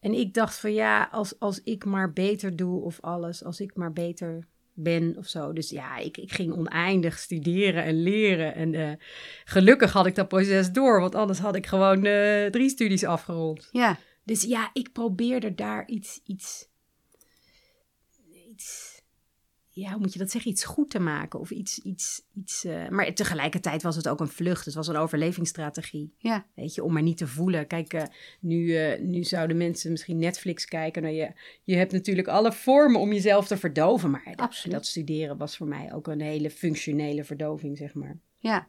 En 0.00 0.12
ik 0.12 0.34
dacht 0.34 0.58
van 0.58 0.72
ja, 0.72 1.08
als, 1.12 1.38
als 1.38 1.62
ik 1.62 1.84
maar 1.84 2.12
beter 2.12 2.56
doe 2.56 2.82
of 2.82 3.00
alles, 3.00 3.44
als 3.44 3.60
ik 3.60 3.76
maar 3.76 3.92
beter 3.92 4.46
ben 4.78 5.16
of 5.16 5.26
zo. 5.26 5.52
Dus 5.52 5.70
ja, 5.70 5.96
ik, 5.96 6.16
ik 6.16 6.32
ging 6.32 6.52
oneindig 6.52 7.18
studeren 7.18 7.84
en 7.84 8.02
leren. 8.02 8.54
En 8.54 8.74
eh, 8.74 8.92
gelukkig 9.44 9.92
had 9.92 10.06
ik 10.06 10.14
dat 10.14 10.28
proces 10.28 10.70
door, 10.70 11.00
want 11.00 11.14
anders 11.14 11.38
had 11.38 11.56
ik 11.56 11.66
gewoon 11.66 12.04
eh, 12.04 12.46
drie 12.46 12.68
studies 12.68 13.04
afgerond. 13.04 13.68
Ja. 13.72 13.98
Dus 14.24 14.42
ja, 14.42 14.70
ik 14.72 14.92
probeerde 14.92 15.54
daar 15.54 15.86
iets, 15.86 16.20
iets, 16.24 16.68
iets, 16.68 16.68
ja, 19.78 19.90
hoe 19.90 20.00
moet 20.00 20.12
je 20.12 20.18
dat 20.18 20.30
zeggen, 20.30 20.50
iets 20.50 20.64
goed 20.64 20.90
te 20.90 20.98
maken. 20.98 21.40
Of 21.40 21.50
iets, 21.50 21.78
iets, 21.78 22.22
iets 22.34 22.64
uh, 22.64 22.88
maar 22.88 23.14
tegelijkertijd 23.14 23.82
was 23.82 23.96
het 23.96 24.08
ook 24.08 24.20
een 24.20 24.28
vlucht. 24.28 24.64
Het 24.64 24.74
was 24.74 24.88
een 24.88 24.96
overlevingsstrategie. 24.96 26.14
Ja. 26.18 26.46
Weet 26.54 26.74
je, 26.74 26.84
om 26.84 26.92
maar 26.92 27.02
niet 27.02 27.16
te 27.16 27.26
voelen. 27.26 27.66
Kijk, 27.66 27.94
uh, 27.94 28.02
nu, 28.40 28.64
uh, 28.64 29.00
nu 29.00 29.24
zouden 29.24 29.56
mensen 29.56 29.90
misschien 29.90 30.18
Netflix 30.18 30.64
kijken. 30.64 31.02
Nou, 31.02 31.14
je, 31.14 31.32
je 31.62 31.76
hebt 31.76 31.92
natuurlijk 31.92 32.28
alle 32.28 32.52
vormen 32.52 33.00
om 33.00 33.12
jezelf 33.12 33.46
te 33.46 33.56
verdoven. 33.56 34.10
Maar 34.10 34.32
dat, 34.36 34.64
dat 34.68 34.86
studeren 34.86 35.36
was 35.36 35.56
voor 35.56 35.68
mij 35.68 35.92
ook 35.92 36.06
een 36.06 36.20
hele 36.20 36.50
functionele 36.50 37.24
verdoving, 37.24 37.76
zeg 37.76 37.94
maar. 37.94 38.18
Ja. 38.38 38.68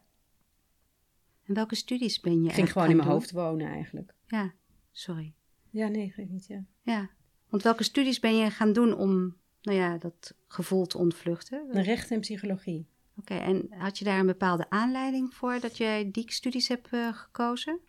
En 1.46 1.54
welke 1.54 1.76
studies 1.76 2.20
ben 2.20 2.42
je 2.44 2.50
Ik 2.50 2.56
ging 2.56 2.72
gewoon 2.72 2.90
in 2.90 2.96
mijn 2.96 3.10
hoofd 3.10 3.32
wonen 3.32 3.68
eigenlijk. 3.68 4.14
Ja, 4.28 4.54
sorry. 4.92 5.34
Ja, 5.70 5.88
nee, 5.88 6.12
geef 6.12 6.30
niet, 6.30 6.48
ja. 6.48 6.66
Ja, 6.82 7.10
want 7.50 7.64
welke 7.64 7.84
studies 7.84 8.20
ben 8.20 8.38
je 8.38 8.50
gaan 8.50 8.74
doen 8.74 8.98
om 8.98 9.36
nou 9.62 9.78
ja, 9.78 9.98
dat 9.98 10.34
gevoel 10.48 10.86
te 10.86 10.98
ontvluchten? 10.98 11.68
Recht 11.72 12.12
en 12.12 12.20
psychologie. 12.20 12.88
Oké, 13.16 13.34
okay, 13.34 13.46
en 13.46 13.68
had 13.70 13.98
je 13.98 14.06
daar 14.06 14.20
een 14.20 14.26
bepaalde 14.26 14.70
aanleiding 14.70 15.34
voor 15.34 15.60
dat 15.60 15.78
jij 15.78 16.10
die 16.12 16.32
studies 16.32 16.68
hebt 16.68 16.94
uh, 16.94 17.14
gekozen? 17.14 17.80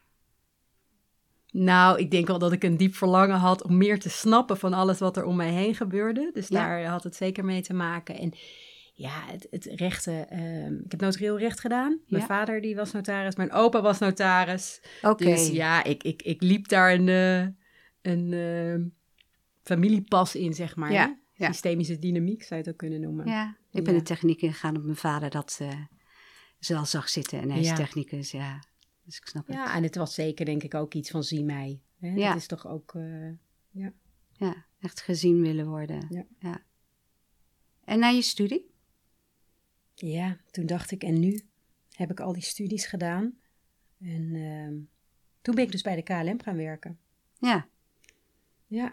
Nou, 1.50 1.98
ik 1.98 2.10
denk 2.10 2.26
wel 2.26 2.38
dat 2.38 2.52
ik 2.52 2.62
een 2.62 2.76
diep 2.76 2.94
verlangen 2.94 3.36
had 3.36 3.64
om 3.64 3.76
meer 3.76 3.98
te 3.98 4.10
snappen 4.10 4.56
van 4.56 4.72
alles 4.72 4.98
wat 4.98 5.16
er 5.16 5.24
om 5.24 5.36
mij 5.36 5.50
heen 5.52 5.74
gebeurde. 5.74 6.30
Dus 6.32 6.48
ja. 6.48 6.66
daar 6.66 6.84
had 6.84 7.04
het 7.04 7.16
zeker 7.16 7.44
mee 7.44 7.62
te 7.62 7.74
maken. 7.74 8.18
En 8.18 8.32
ja, 8.92 9.24
het, 9.26 9.46
het 9.50 9.64
rechten. 9.64 10.26
Uh, 10.32 10.66
ik 10.84 10.90
heb 10.90 11.00
notarieel 11.00 11.38
recht 11.38 11.60
gedaan. 11.60 12.00
Mijn 12.06 12.22
ja. 12.22 12.28
vader 12.28 12.60
die 12.60 12.76
was 12.76 12.92
notaris, 12.92 13.36
mijn 13.36 13.52
opa 13.52 13.80
was 13.80 13.98
notaris. 13.98 14.80
Oké. 15.02 15.08
Okay. 15.08 15.26
Dus 15.26 15.48
ja, 15.48 15.84
ik, 15.84 16.02
ik, 16.02 16.22
ik 16.22 16.42
liep 16.42 16.68
daar 16.68 16.92
een, 16.92 17.06
uh, 17.06 17.46
een 18.02 18.32
uh, 18.32 18.86
familiepas 19.62 20.34
in, 20.34 20.54
zeg 20.54 20.76
maar. 20.76 20.92
Ja. 20.92 21.18
Ja. 21.40 21.52
Systemische 21.52 21.99
dynamiek 21.99 22.42
zou 22.42 22.54
je 22.54 22.66
het 22.66 22.68
ook 22.68 22.76
kunnen 22.76 23.00
noemen. 23.00 23.26
Ja, 23.26 23.56
ik 23.70 23.85
ben 23.85 23.92
ja. 23.92 23.99
de 23.99 24.04
techniek 24.04 24.42
ingegaan 24.42 24.76
op 24.76 24.82
mijn 24.82 24.97
vader 24.97 25.30
dat 25.30 25.59
uh, 25.62 25.85
ze 26.59 26.76
al 26.76 26.87
zag 26.87 27.09
zitten. 27.09 27.40
En 27.40 27.50
hij 27.50 27.61
is 27.61 27.75
technicus, 27.75 28.30
ja. 28.30 28.64
Dus 29.04 29.16
ik 29.16 29.26
snap 29.26 29.47
het. 29.47 29.56
Ja, 29.56 29.75
en 29.75 29.82
het 29.82 29.97
was 29.97 30.14
zeker 30.14 30.44
denk 30.44 30.62
ik 30.62 30.75
ook 30.75 30.94
iets 30.94 31.11
van 31.11 31.25
zie 31.25 31.44
mij. 31.44 31.80
Hè? 31.99 32.09
Ja. 32.09 32.28
Dat 32.28 32.37
is 32.37 32.47
toch 32.47 32.66
ook, 32.66 32.94
uh, 32.94 33.30
ja. 33.70 33.92
Ja, 34.32 34.64
echt 34.80 35.00
gezien 35.00 35.40
willen 35.40 35.66
worden. 35.66 36.06
Ja. 36.09 36.26
ja. 36.38 36.62
En 37.85 37.99
na 37.99 38.09
je 38.09 38.23
studie? 38.23 38.70
Ja, 39.94 40.38
toen 40.50 40.66
dacht 40.66 40.90
ik, 40.90 41.02
en 41.02 41.20
nu 41.20 41.40
heb 41.92 42.11
ik 42.11 42.20
al 42.20 42.32
die 42.32 42.42
studies 42.42 42.87
gedaan. 42.87 43.38
En 44.00 44.35
uh, 44.35 44.87
toen 45.40 45.54
ben 45.54 45.64
ik 45.64 45.70
dus 45.73 45.82
bij 45.82 45.97
de 45.97 46.02
KLM 46.02 46.40
gaan 46.42 46.56
werken. 46.56 46.99
Ja. 47.38 47.68
Ja. 48.66 48.92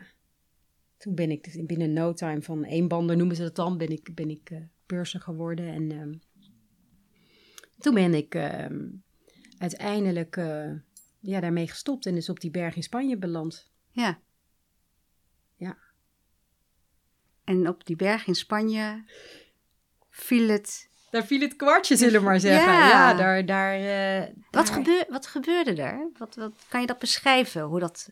Toen 0.97 1.15
ben 1.15 1.31
ik 1.31 1.43
dus 1.43 1.65
binnen 1.65 1.93
no 1.93 2.13
time 2.13 2.41
van 2.41 2.63
eenbander 2.63 3.17
noemen 3.17 3.35
ze 3.35 3.41
dat 3.41 3.55
dan, 3.55 3.77
ben 3.77 3.89
ik, 3.89 4.15
ben 4.15 4.29
ik 4.29 4.49
uh, 4.49 5.01
geworden. 5.01 5.67
En 5.67 5.91
uh, 5.91 6.15
toen 7.77 7.93
ben 7.93 8.13
ik 8.13 8.35
uh, 8.35 8.65
uiteindelijk 9.57 10.35
ja, 11.19 11.39
daarmee 11.39 11.67
gestopt 11.67 12.05
en 12.05 12.15
dus 12.15 12.29
op 12.29 12.39
die 12.39 12.51
berg 12.51 12.75
in 12.75 12.83
Spanje 12.83 13.17
beland. 13.17 13.71
Ja. 13.91 14.19
Ja. 15.55 15.77
En 17.43 17.67
op 17.67 17.85
die 17.85 17.95
berg 17.95 18.27
in 18.27 18.35
Spanje 18.35 19.03
viel 20.09 20.49
het... 20.49 20.89
Daar 21.09 21.25
viel 21.25 21.41
het 21.41 21.55
kwartje, 21.55 21.95
zullen 21.95 22.19
we 22.19 22.25
maar 22.25 22.39
zeggen. 22.39 22.73
Ja, 22.73 22.87
ja 22.87 23.13
daar... 23.13 23.45
daar, 23.45 23.79
daar... 23.79 24.33
Wat, 24.51 24.69
gebeur, 24.69 25.05
wat 25.09 25.27
gebeurde 25.27 25.81
er? 25.81 26.09
Wat, 26.17 26.35
wat, 26.35 26.65
kan 26.69 26.81
je 26.81 26.87
dat 26.87 26.99
beschrijven? 26.99 27.61
Hoe 27.61 27.79
dat, 27.79 28.09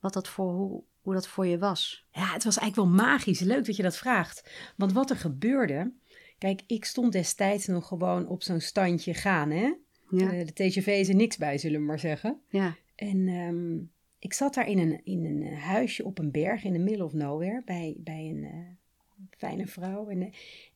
wat 0.00 0.12
dat 0.12 0.28
voor... 0.28 0.52
Hoe, 0.52 0.84
hoe 1.08 1.16
dat 1.16 1.28
voor 1.28 1.46
je 1.46 1.58
was. 1.58 2.06
Ja, 2.10 2.32
het 2.32 2.44
was 2.44 2.58
eigenlijk 2.58 2.88
wel 2.88 3.06
magisch. 3.06 3.40
Leuk 3.40 3.64
dat 3.64 3.76
je 3.76 3.82
dat 3.82 3.96
vraagt. 3.96 4.50
Want 4.76 4.92
wat 4.92 5.10
er 5.10 5.16
gebeurde. 5.16 5.92
Kijk, 6.38 6.62
ik 6.66 6.84
stond 6.84 7.12
destijds 7.12 7.66
nog 7.66 7.86
gewoon 7.86 8.26
op 8.26 8.42
zo'n 8.42 8.60
standje 8.60 9.14
gaan, 9.14 9.50
hè? 9.50 9.74
Ja. 10.10 10.32
Uh, 10.32 10.46
de 10.46 10.52
TGV 10.52 10.86
is 10.86 11.08
er 11.08 11.14
niks 11.14 11.36
bij, 11.36 11.58
zullen 11.58 11.80
we 11.80 11.86
maar 11.86 11.98
zeggen. 11.98 12.40
Ja. 12.48 12.76
En 12.94 13.28
um, 13.28 13.90
ik 14.18 14.32
zat 14.32 14.54
daar 14.54 14.68
in 14.68 14.78
een, 14.78 15.00
in 15.04 15.24
een 15.24 15.54
huisje 15.54 16.04
op 16.04 16.18
een 16.18 16.30
berg 16.30 16.64
in 16.64 16.72
the 16.72 16.78
middle 16.78 17.04
of 17.04 17.12
nowhere 17.12 17.62
bij, 17.64 17.96
bij 17.98 18.28
een 18.28 18.42
uh, 18.42 19.28
fijne 19.30 19.66
vrouw. 19.66 20.08
En, 20.08 20.20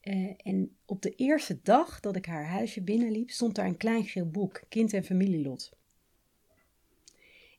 uh, 0.02 0.34
en 0.36 0.76
op 0.86 1.02
de 1.02 1.14
eerste 1.14 1.58
dag 1.62 2.00
dat 2.00 2.16
ik 2.16 2.26
haar 2.26 2.46
huisje 2.46 2.82
binnenliep, 2.82 3.30
stond 3.30 3.54
daar 3.54 3.66
een 3.66 3.76
klein 3.76 4.04
geel 4.04 4.30
boek, 4.30 4.62
Kind 4.68 4.92
en 4.92 5.04
Familielot. 5.04 5.72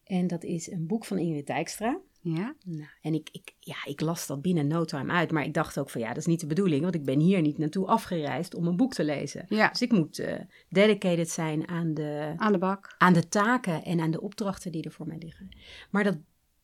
En 0.03 0.27
dat 0.27 0.43
is 0.43 0.71
een 0.71 0.87
boek 0.87 1.05
van 1.05 1.17
Ingrid 1.17 1.47
Dijkstra. 1.47 2.01
Ja. 2.23 2.55
Nou, 2.65 2.89
en 3.01 3.13
ik, 3.13 3.29
ik, 3.31 3.55
ja, 3.59 3.75
ik 3.85 4.01
las 4.01 4.27
dat 4.27 4.41
binnen 4.41 4.67
no 4.67 4.85
time 4.85 5.11
uit. 5.11 5.31
Maar 5.31 5.43
ik 5.43 5.53
dacht 5.53 5.79
ook 5.79 5.89
van 5.89 6.01
ja, 6.01 6.07
dat 6.07 6.17
is 6.17 6.25
niet 6.25 6.39
de 6.39 6.47
bedoeling. 6.47 6.81
Want 6.81 6.95
ik 6.95 7.05
ben 7.05 7.19
hier 7.19 7.41
niet 7.41 7.57
naartoe 7.57 7.87
afgereisd 7.87 8.55
om 8.55 8.67
een 8.67 8.75
boek 8.75 8.93
te 8.93 9.03
lezen. 9.03 9.45
Ja. 9.49 9.69
Dus 9.69 9.81
ik 9.81 9.91
moet 9.91 10.19
uh, 10.19 10.39
dedicated 10.69 11.29
zijn 11.29 11.67
aan 11.67 11.93
de, 11.93 12.33
aan 12.37 12.51
de 12.51 12.57
bak. 12.57 12.95
Aan 12.97 13.13
de 13.13 13.29
taken 13.29 13.83
en 13.83 13.99
aan 13.99 14.11
de 14.11 14.21
opdrachten 14.21 14.71
die 14.71 14.83
er 14.83 14.91
voor 14.91 15.07
mij 15.07 15.17
liggen. 15.17 15.57
Maar 15.89 16.03
dat 16.03 16.17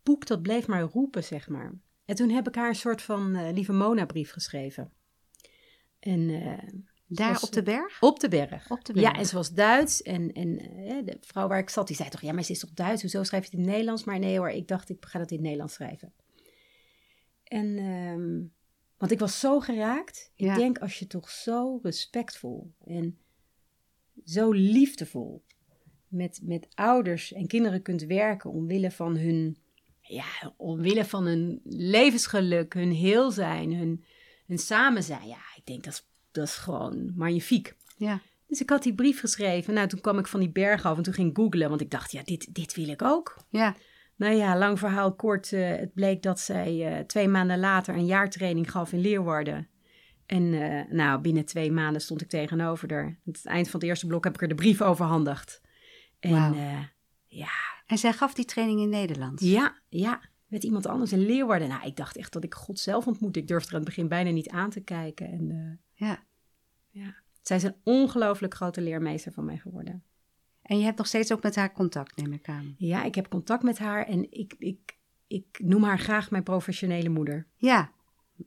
boek, 0.03 0.27
dat 0.27 0.41
bleef 0.41 0.67
maar 0.67 0.81
roepen, 0.81 1.23
zeg 1.23 1.49
maar. 1.49 1.73
En 2.05 2.15
toen 2.15 2.29
heb 2.29 2.47
ik 2.47 2.55
haar 2.55 2.69
een 2.69 2.75
soort 2.75 3.01
van 3.01 3.35
uh, 3.35 3.51
lieve 3.53 3.73
Mona-brief 3.73 4.31
geschreven. 4.31 4.91
En... 5.99 6.19
Uh, 6.19 6.57
daar 7.09 7.31
was, 7.33 7.43
op 7.43 7.51
de 7.51 7.63
berg? 7.63 8.01
Op 8.01 8.19
de 8.19 8.27
berg. 8.27 8.71
Op 8.71 8.85
de 8.85 8.93
berg. 8.93 9.05
Ja, 9.05 9.13
en 9.13 9.25
ze 9.25 9.35
was 9.35 9.53
Duits. 9.53 10.01
En, 10.01 10.31
en 10.33 10.55
de 11.05 11.17
vrouw 11.21 11.47
waar 11.47 11.59
ik 11.59 11.69
zat, 11.69 11.87
die 11.87 11.95
zei 11.95 12.09
toch... 12.09 12.21
Ja, 12.21 12.33
maar 12.33 12.43
ze 12.43 12.51
is 12.51 12.59
toch 12.59 12.73
Duits? 12.73 13.01
Hoezo 13.01 13.23
schrijf 13.23 13.43
je 13.43 13.49
het 13.49 13.59
in 13.59 13.63
het 13.63 13.71
Nederlands? 13.71 14.03
Maar 14.03 14.19
nee 14.19 14.37
hoor, 14.37 14.49
ik 14.49 14.67
dacht, 14.67 14.89
ik 14.89 15.05
ga 15.05 15.19
dat 15.19 15.29
in 15.29 15.35
het 15.35 15.45
Nederlands 15.45 15.73
schrijven. 15.73 16.13
En, 17.43 17.77
um, 17.77 18.53
want 18.97 19.11
ik 19.11 19.19
was 19.19 19.39
zo 19.39 19.59
geraakt. 19.59 20.31
Ik 20.35 20.55
denk, 20.55 20.77
als 20.77 20.99
je 20.99 21.07
toch 21.07 21.29
zo 21.29 21.79
respectvol 21.83 22.73
en 22.85 23.17
zo 24.25 24.51
liefdevol... 24.51 25.43
Met, 26.07 26.39
met 26.43 26.67
ouders 26.73 27.33
en 27.33 27.47
kinderen 27.47 27.81
kunt 27.81 28.03
werken 28.03 28.49
omwille 28.49 28.91
van 28.91 29.17
hun... 29.17 29.57
Ja, 30.01 30.53
omwille 30.57 31.05
van 31.05 31.25
hun 31.25 31.61
levensgeluk, 31.63 32.73
hun 32.73 32.91
heel 32.91 33.31
zijn, 33.31 33.73
hun, 33.73 34.03
hun 34.47 34.57
samen 34.57 35.03
zijn. 35.03 35.27
Ja, 35.27 35.41
ik 35.55 35.65
denk, 35.65 35.83
dat 35.83 35.93
is 35.93 36.08
dat 36.31 36.47
is 36.47 36.55
gewoon 36.55 37.13
magnifiek. 37.15 37.75
Ja. 37.97 38.21
Dus 38.47 38.61
ik 38.61 38.69
had 38.69 38.83
die 38.83 38.93
brief 38.93 39.19
geschreven. 39.19 39.73
Nou, 39.73 39.87
toen 39.87 40.01
kwam 40.01 40.19
ik 40.19 40.27
van 40.27 40.39
die 40.39 40.51
berg 40.51 40.85
af 40.85 40.97
en 40.97 41.03
toen 41.03 41.13
ging 41.13 41.29
ik 41.29 41.35
googlen. 41.37 41.69
Want 41.69 41.81
ik 41.81 41.91
dacht, 41.91 42.11
ja, 42.11 42.23
dit, 42.23 42.53
dit 42.53 42.75
wil 42.75 42.87
ik 42.87 43.01
ook. 43.01 43.43
Ja. 43.49 43.75
Nou 44.15 44.35
ja, 44.35 44.57
lang 44.57 44.79
verhaal 44.79 45.15
kort. 45.15 45.51
Uh, 45.51 45.69
het 45.69 45.93
bleek 45.93 46.23
dat 46.23 46.39
zij 46.39 46.97
uh, 46.97 47.05
twee 47.05 47.27
maanden 47.27 47.59
later 47.59 47.95
een 47.95 48.05
jaartraining 48.05 48.71
gaf 48.71 48.91
in 48.91 48.99
Leeuwarden. 48.99 49.67
En 50.25 50.43
uh, 50.43 50.81
nou, 50.89 51.21
binnen 51.21 51.45
twee 51.45 51.71
maanden 51.71 52.01
stond 52.01 52.21
ik 52.21 52.29
tegenover 52.29 52.93
haar. 52.93 53.05
Aan 53.05 53.17
het 53.23 53.45
eind 53.45 53.69
van 53.69 53.79
het 53.79 53.89
eerste 53.89 54.07
blok 54.07 54.23
heb 54.23 54.33
ik 54.33 54.41
er 54.41 54.47
de 54.47 54.55
brief 54.55 54.81
overhandigd. 54.81 55.61
En 56.19 56.51
wow. 56.51 56.57
ja. 57.25 57.51
En 57.85 57.97
zij 57.97 58.13
gaf 58.13 58.33
die 58.33 58.45
training 58.45 58.79
in 58.79 58.89
Nederland? 58.89 59.41
Ja, 59.41 59.81
ja. 59.89 60.21
Met 60.47 60.63
iemand 60.63 60.85
anders 60.85 61.11
in 61.11 61.25
Leeuwarden. 61.25 61.67
Nou, 61.67 61.85
ik 61.85 61.95
dacht 61.95 62.17
echt 62.17 62.33
dat 62.33 62.43
ik 62.43 62.53
God 62.53 62.79
zelf 62.79 63.07
ontmoette. 63.07 63.39
Ik 63.39 63.47
durfde 63.47 63.67
er 63.67 63.73
aan 63.73 63.79
het 63.79 63.89
begin 63.89 64.07
bijna 64.07 64.29
niet 64.29 64.49
aan 64.49 64.69
te 64.69 64.81
kijken. 64.81 65.27
En 65.27 65.79
ja. 65.99 66.23
Ja. 66.89 67.15
Zij 67.41 67.57
is 67.57 67.63
een 67.63 67.75
ongelooflijk 67.83 68.53
grote 68.53 68.81
leermeester 68.81 69.31
van 69.31 69.45
mij 69.45 69.57
geworden. 69.57 70.03
En 70.61 70.77
je 70.77 70.83
hebt 70.83 70.97
nog 70.97 71.07
steeds 71.07 71.31
ook 71.31 71.43
met 71.43 71.55
haar 71.55 71.73
contact, 71.73 72.15
neem 72.17 72.33
ik 72.33 72.47
aan. 72.47 72.75
Ja, 72.77 73.03
ik 73.03 73.15
heb 73.15 73.29
contact 73.29 73.63
met 73.63 73.77
haar 73.77 74.05
en 74.05 74.31
ik, 74.31 74.55
ik, 74.57 74.97
ik 75.27 75.59
noem 75.63 75.83
haar 75.83 75.99
graag 75.99 76.31
mijn 76.31 76.43
professionele 76.43 77.09
moeder. 77.09 77.47
Ja, 77.55 77.91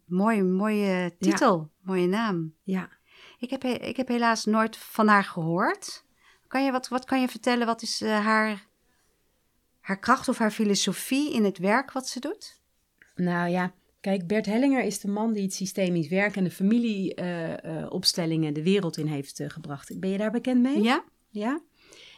mooie, 0.04 0.42
mooie 0.42 1.16
titel, 1.18 1.58
ja. 1.58 1.68
mooie 1.80 2.06
naam. 2.06 2.54
Ja. 2.62 2.88
Ik 3.38 3.50
heb, 3.50 3.64
ik 3.64 3.96
heb 3.96 4.08
helaas 4.08 4.44
nooit 4.44 4.76
van 4.76 5.08
haar 5.08 5.24
gehoord. 5.24 6.04
Kan 6.46 6.64
je, 6.64 6.70
wat, 6.70 6.88
wat 6.88 7.04
kan 7.04 7.20
je 7.20 7.28
vertellen, 7.28 7.66
wat 7.66 7.82
is 7.82 8.02
uh, 8.02 8.24
haar, 8.24 8.66
haar 9.80 9.98
kracht 9.98 10.28
of 10.28 10.38
haar 10.38 10.50
filosofie 10.50 11.32
in 11.32 11.44
het 11.44 11.58
werk 11.58 11.92
wat 11.92 12.08
ze 12.08 12.20
doet? 12.20 12.60
Nou 13.14 13.48
ja, 13.48 13.72
Kijk, 14.02 14.26
Bert 14.26 14.46
Hellinger 14.46 14.84
is 14.84 15.00
de 15.00 15.08
man 15.08 15.32
die 15.32 15.42
het 15.42 15.54
systemisch 15.54 16.08
werk 16.08 16.36
en 16.36 16.44
de 16.44 16.50
familieopstellingen 16.50 18.42
uh, 18.42 18.48
uh, 18.48 18.54
de 18.54 18.62
wereld 18.62 18.96
in 18.96 19.06
heeft 19.06 19.40
uh, 19.40 19.48
gebracht. 19.48 20.00
Ben 20.00 20.10
je 20.10 20.18
daar 20.18 20.30
bekend 20.30 20.62
mee? 20.62 20.82
Ja. 20.82 21.04
Ja? 21.28 21.62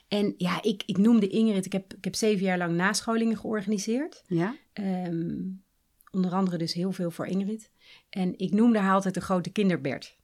En 0.09 0.35
ja, 0.37 0.63
ik, 0.63 0.83
ik 0.87 0.99
noemde 0.99 1.29
Ingrid, 1.29 1.67
ik 1.67 1.73
heb, 1.73 1.95
ik 1.95 2.05
heb 2.05 2.15
zeven 2.15 2.45
jaar 2.45 2.59
lang 2.59 2.75
nascholingen 2.75 3.37
georganiseerd. 3.37 4.23
Ja. 4.27 4.57
Um, 4.75 5.63
onder 6.11 6.33
andere 6.33 6.57
dus 6.57 6.73
heel 6.73 6.93
veel 6.93 7.11
voor 7.11 7.27
Ingrid. 7.27 7.71
En 8.11 8.39
ik 8.39 8.53
noemde 8.53 8.79
haar 8.79 8.95
altijd 8.95 9.15
de 9.15 9.21
grote 9.21 9.51
kinderbert. 9.51 10.17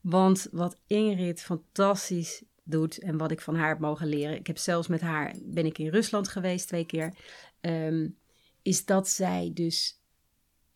Want 0.00 0.48
wat 0.50 0.80
Ingrid 0.86 1.42
fantastisch 1.42 2.42
doet 2.62 2.98
en 2.98 3.16
wat 3.16 3.30
ik 3.30 3.40
van 3.40 3.54
haar 3.54 3.68
heb 3.68 3.78
mogen 3.78 4.06
leren. 4.06 4.36
Ik 4.36 4.46
heb 4.46 4.58
zelfs 4.58 4.88
met 4.88 5.00
haar, 5.00 5.34
ben 5.42 5.66
ik 5.66 5.78
in 5.78 5.88
Rusland 5.88 6.28
geweest 6.28 6.66
twee 6.68 6.86
keer. 6.86 7.14
Um, 7.60 8.16
is 8.62 8.84
dat 8.84 9.08
zij 9.08 9.50
dus 9.54 9.97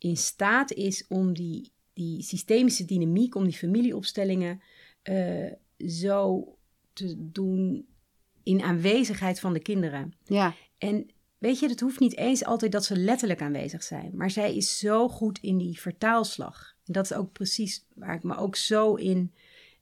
in 0.03 0.17
staat 0.17 0.73
is 0.73 1.07
om 1.09 1.33
die, 1.33 1.73
die 1.93 2.23
systemische 2.23 2.85
dynamiek, 2.85 3.35
om 3.35 3.45
die 3.45 3.57
familieopstellingen 3.57 4.63
uh, 5.03 5.53
zo 5.87 6.49
te 6.93 7.15
doen 7.19 7.87
in 8.43 8.63
aanwezigheid 8.63 9.41
van 9.41 9.53
de 9.53 9.61
kinderen. 9.61 10.15
Ja. 10.25 10.55
En 10.79 11.11
weet 11.39 11.59
je, 11.59 11.69
het 11.69 11.81
hoeft 11.81 12.01
niet 12.01 12.17
eens 12.17 12.45
altijd 12.45 12.73
dat 12.73 12.85
ze 12.85 12.97
letterlijk 12.97 13.43
aanwezig 13.43 13.83
zijn, 13.83 14.11
maar 14.15 14.31
zij 14.31 14.57
is 14.57 14.79
zo 14.79 15.09
goed 15.09 15.39
in 15.39 15.59
die 15.59 15.81
vertaalslag. 15.81 16.75
En 16.87 16.93
dat 16.93 17.05
is 17.05 17.13
ook 17.13 17.33
precies 17.33 17.85
waar 17.95 18.15
ik 18.15 18.23
me 18.23 18.37
ook 18.37 18.57
zo 18.57 18.95
in, 18.95 19.33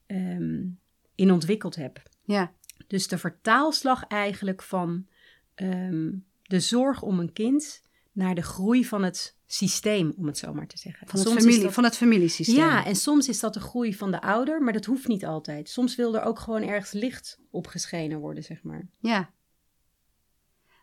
ehm, 0.06 0.66
in 1.14 1.32
ontwikkeld 1.32 1.76
heb. 1.76 2.02
Ja, 2.24 2.52
Dus 2.86 3.08
de 3.08 3.18
vertaalslag 3.18 4.06
eigenlijk 4.06 4.62
van 4.62 5.06
ehm, 5.54 6.12
de 6.42 6.60
zorg 6.60 7.02
om 7.02 7.18
een 7.18 7.32
kind 7.32 7.82
naar 8.12 8.34
de 8.34 8.42
groei 8.42 8.84
van 8.84 9.02
het 9.02 9.38
systeem, 9.52 10.12
om 10.16 10.26
het 10.26 10.38
zo 10.38 10.54
maar 10.54 10.66
te 10.66 10.78
zeggen. 10.78 11.06
van 11.08 11.18
het, 11.18 11.28
Soms 11.28 11.40
familie, 11.42 11.62
dat- 11.64 11.72
van 11.72 11.84
het 11.84 11.96
familiesysteem. 11.96 12.56
ja, 12.56 12.84
en 12.84 12.96
soms 12.96 13.28
is 13.28 13.40
dat 13.40 13.54
de 13.54 13.60
groei 13.60 13.94
van 13.94 14.10
de 14.10 14.20
ouder, 14.22 14.62
maar 14.62 14.72
dat 14.72 14.84
hoeft 14.84 15.08
niet 15.08 15.24
altijd. 15.24 15.68
Soms 15.68 15.96
wil 15.96 16.14
er 16.16 16.22
ook 16.22 16.38
gewoon 16.38 16.62
ergens 16.62 16.92
licht 16.92 17.38
op 17.50 17.66
geschenen 17.66 18.18
worden, 18.18 18.42
zeg 18.44 18.62
maar. 18.62 18.88
Ja. 18.98 19.30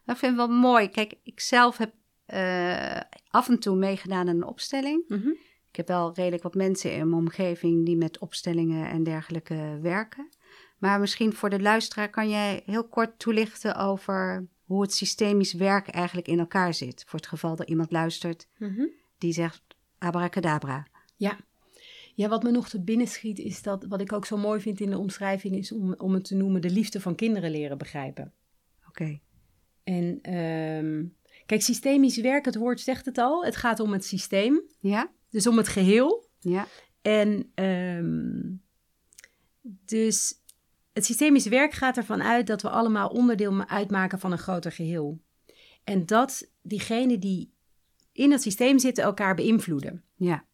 Dat 0.06 0.18
vind 0.18 0.32
ik 0.32 0.38
wel 0.38 0.48
mooi. 0.48 0.90
Kijk, 0.90 1.14
ik 1.24 1.40
zelf 1.40 1.78
heb 1.78 1.94
eh, 2.26 3.00
af 3.30 3.50
en 3.50 3.60
toe 3.60 3.76
meegedaan 3.76 4.20
aan 4.28 4.36
een 4.36 4.46
opstelling. 4.46 5.04
Mhm. 5.08 5.28
Ik 5.70 5.76
heb 5.76 5.88
wel 5.88 6.14
redelijk 6.16 6.44
wat 6.44 6.56
mensen 6.56 6.92
in 6.94 7.10
mijn 7.10 7.22
omgeving 7.22 7.86
die 7.86 7.98
met 7.98 8.20
opstellingen 8.20 8.90
en 8.90 9.04
dergelijke 9.04 9.80
werken. 9.82 10.30
Maar 10.78 11.00
misschien 11.00 11.34
voor 11.34 11.50
de 11.50 11.60
luisteraar 11.62 12.10
kan 12.10 12.30
jij 12.30 12.62
heel 12.66 12.88
kort 12.88 13.20
toelichten 13.20 13.76
over 13.76 14.48
hoe 14.68 14.82
het 14.82 14.94
systemisch 14.94 15.54
werk 15.54 15.88
eigenlijk 15.88 16.28
in 16.28 16.40
elkaar 16.40 16.74
zit. 16.74 17.04
Voor 17.08 17.20
het 17.20 17.28
geval 17.28 17.56
dat 17.56 17.70
iemand 17.70 17.92
luistert 17.92 18.48
Mhm. 18.58 18.86
die 19.18 19.34
zegt 19.34 19.62
abracadabra. 19.98 20.88
Ja. 21.16 21.38
Ja, 22.16 22.28
wat 22.28 22.44
me 22.44 22.52
nog 22.52 22.70
te 22.70 22.82
binnen 22.82 23.08
schiet 23.08 23.40
is 23.40 23.62
dat, 23.62 23.86
wat 23.86 24.02
ik 24.02 24.14
ook 24.14 24.26
zo 24.26 24.38
mooi 24.38 24.60
vind 24.62 24.80
in 24.80 24.90
de 24.90 24.98
omschrijving, 24.98 25.56
is 25.56 25.72
om, 25.72 25.94
om 25.94 26.14
het 26.14 26.24
te 26.24 26.36
noemen 26.36 26.62
de 26.62 26.70
liefde 26.70 27.02
van 27.02 27.16
kinderen 27.16 27.52
leren 27.52 27.78
begrijpen. 27.78 28.34
Oké. 28.88 29.20
En 29.84 30.20
ehm, 30.22 31.06
kijk, 31.46 31.62
systemisch 31.62 32.18
werk, 32.18 32.46
het 32.46 32.56
woord 32.56 32.80
zegt 32.80 33.06
het 33.06 33.18
al, 33.18 33.46
het 33.46 33.56
gaat 33.56 33.80
om 33.80 33.92
het 33.94 34.06
systeem, 34.06 34.62
Ja? 34.80 35.12
dus 35.30 35.48
om 35.48 35.58
het 35.58 35.68
geheel. 35.68 36.30
Ja. 36.40 36.68
En 37.02 37.52
ehm, 37.56 38.56
dus 39.86 40.34
het 40.98 41.06
systemisch 41.06 41.46
werk 41.46 41.74
gaat 41.74 41.98
ervan 41.98 42.24
uit 42.24 42.48
dat 42.48 42.62
we 42.62 42.70
allemaal 42.70 43.10
onderdeel 43.10 43.51
ma- 43.51 43.68
uitmaken 43.68 44.20
van 44.20 44.32
een 44.32 44.38
groter 44.38 44.72
geheel. 44.72 45.20
En 45.84 46.06
dat 46.06 46.51
diegenen 46.62 47.20
die 47.20 47.54
in 48.12 48.32
het 48.32 48.42
systeem 48.42 48.80
zitten 48.80 49.04
elkaar 49.04 49.36
beïnvloeden. 49.36 50.04
Ja. 50.16 50.46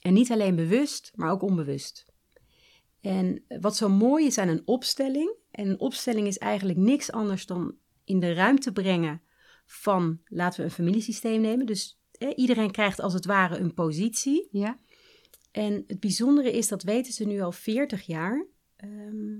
En 0.00 0.12
niet 0.12 0.30
alleen 0.30 0.56
bewust, 0.56 1.12
maar 1.14 1.30
ook 1.30 1.42
onbewust. 1.42 2.06
En 3.00 3.44
wat 3.60 3.76
zo 3.76 3.88
mooi 3.88 4.26
is 4.26 4.38
aan 4.38 4.48
een 4.48 4.62
opstelling, 4.64 5.34
en 5.50 5.68
een 5.68 5.80
opstelling 5.80 6.26
is 6.26 6.38
eigenlijk 6.38 6.78
niks 6.78 7.12
anders 7.12 7.46
dan 7.46 7.74
in 8.04 8.20
de 8.20 8.32
ruimte 8.32 8.72
brengen 8.72 9.22
van, 9.66 10.20
laten 10.24 10.60
we 10.60 10.64
een 10.66 10.72
familiesysteem 10.72 11.40
nemen. 11.40 11.66
Dus 11.66 12.00
eh, 12.12 12.28
iedereen 12.36 12.70
krijgt 12.70 13.00
als 13.00 13.12
het 13.12 13.24
ware 13.24 13.58
een 13.58 13.74
positie. 13.74 14.48
Ja. 14.50 14.78
En 15.50 15.84
het 15.86 16.00
bijzondere 16.00 16.52
is, 16.52 16.68
dat 16.68 16.82
weten 16.82 17.12
ze 17.12 17.24
nu 17.24 17.40
al 17.40 17.52
40 17.52 18.06
jaar, 18.06 18.46
ehm, 18.76 19.36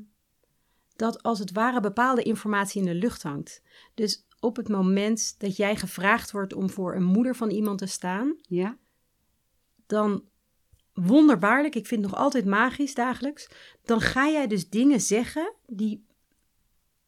dat 0.99 1.23
als 1.23 1.39
het 1.39 1.53
ware 1.53 1.81
bepaalde 1.81 2.23
informatie 2.23 2.81
in 2.81 2.87
de 2.87 2.95
lucht 2.95 3.23
hangt. 3.23 3.63
Dus 3.95 4.27
op 4.41 4.57
het 4.57 4.69
moment 4.69 5.35
dat 5.39 5.57
jij 5.57 5.77
gevraagd 5.77 6.31
wordt 6.31 6.53
om 6.55 6.71
voor 6.71 6.95
een 6.95 7.05
moeder 7.05 7.37
van 7.37 7.51
iemand 7.51 7.79
te 7.79 7.87
staan, 7.87 8.37
Ja. 8.43 8.77
dan 9.87 10.25
wonderbaarlijk, 10.93 11.75
ik 11.75 11.87
vind 11.87 12.03
het 12.03 12.11
nog 12.11 12.21
altijd 12.21 12.45
magisch 12.45 12.95
dagelijks, 12.95 13.49
dan 13.85 14.01
ga 14.01 14.29
jij 14.29 14.47
dus 14.47 14.69
dingen 14.69 15.01
zeggen 15.01 15.55
die 15.67 16.07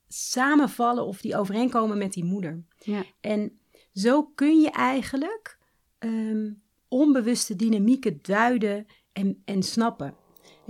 samenvallen 0.09 1.05
of 1.05 1.21
die 1.21 1.37
overeenkomen 1.37 1.99
met 1.99 2.13
die 2.13 2.25
moeder. 2.25 2.65
Ja. 2.79 3.05
En 3.21 3.59
zo 3.93 4.25
kun 4.25 4.61
je 4.61 4.71
eigenlijk 4.71 5.59
ehm, 5.99 6.53
onbewuste 6.89 7.57
dynamieken 7.57 8.19
duiden 8.23 8.87
en, 9.13 9.43
en 9.45 9.63
snappen. 9.63 10.15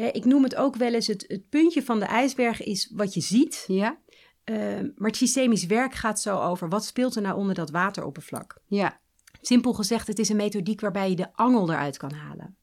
Hè, 0.00 0.06
ik 0.06 0.24
noem 0.24 0.42
het 0.42 0.56
ook 0.56 0.76
wel 0.76 0.94
eens 0.94 1.06
het, 1.06 1.24
het 1.28 1.48
puntje 1.48 1.82
van 1.82 1.98
de 1.98 2.04
ijsberg 2.04 2.62
is 2.62 2.90
wat 2.94 3.14
je 3.14 3.20
ziet. 3.20 3.64
Ja. 3.66 3.98
Ehm, 4.44 4.88
maar 4.96 5.08
het 5.08 5.16
systemisch 5.16 5.66
werk 5.66 5.94
gaat 5.94 6.20
zo 6.20 6.38
over 6.38 6.68
wat 6.68 6.84
speelt 6.84 7.16
er 7.16 7.22
nou 7.22 7.36
onder 7.36 7.54
dat 7.54 7.70
wateroppervlak. 7.70 8.56
Ja. 8.66 9.00
Simpel 9.40 9.72
gezegd, 9.72 10.06
het 10.06 10.18
is 10.18 10.28
een 10.28 10.36
methodiek 10.36 10.80
waarbij 10.80 11.10
je 11.10 11.16
de 11.16 11.32
angel 11.32 11.70
eruit 11.70 11.96
kan 11.96 12.12
halen. 12.12 12.56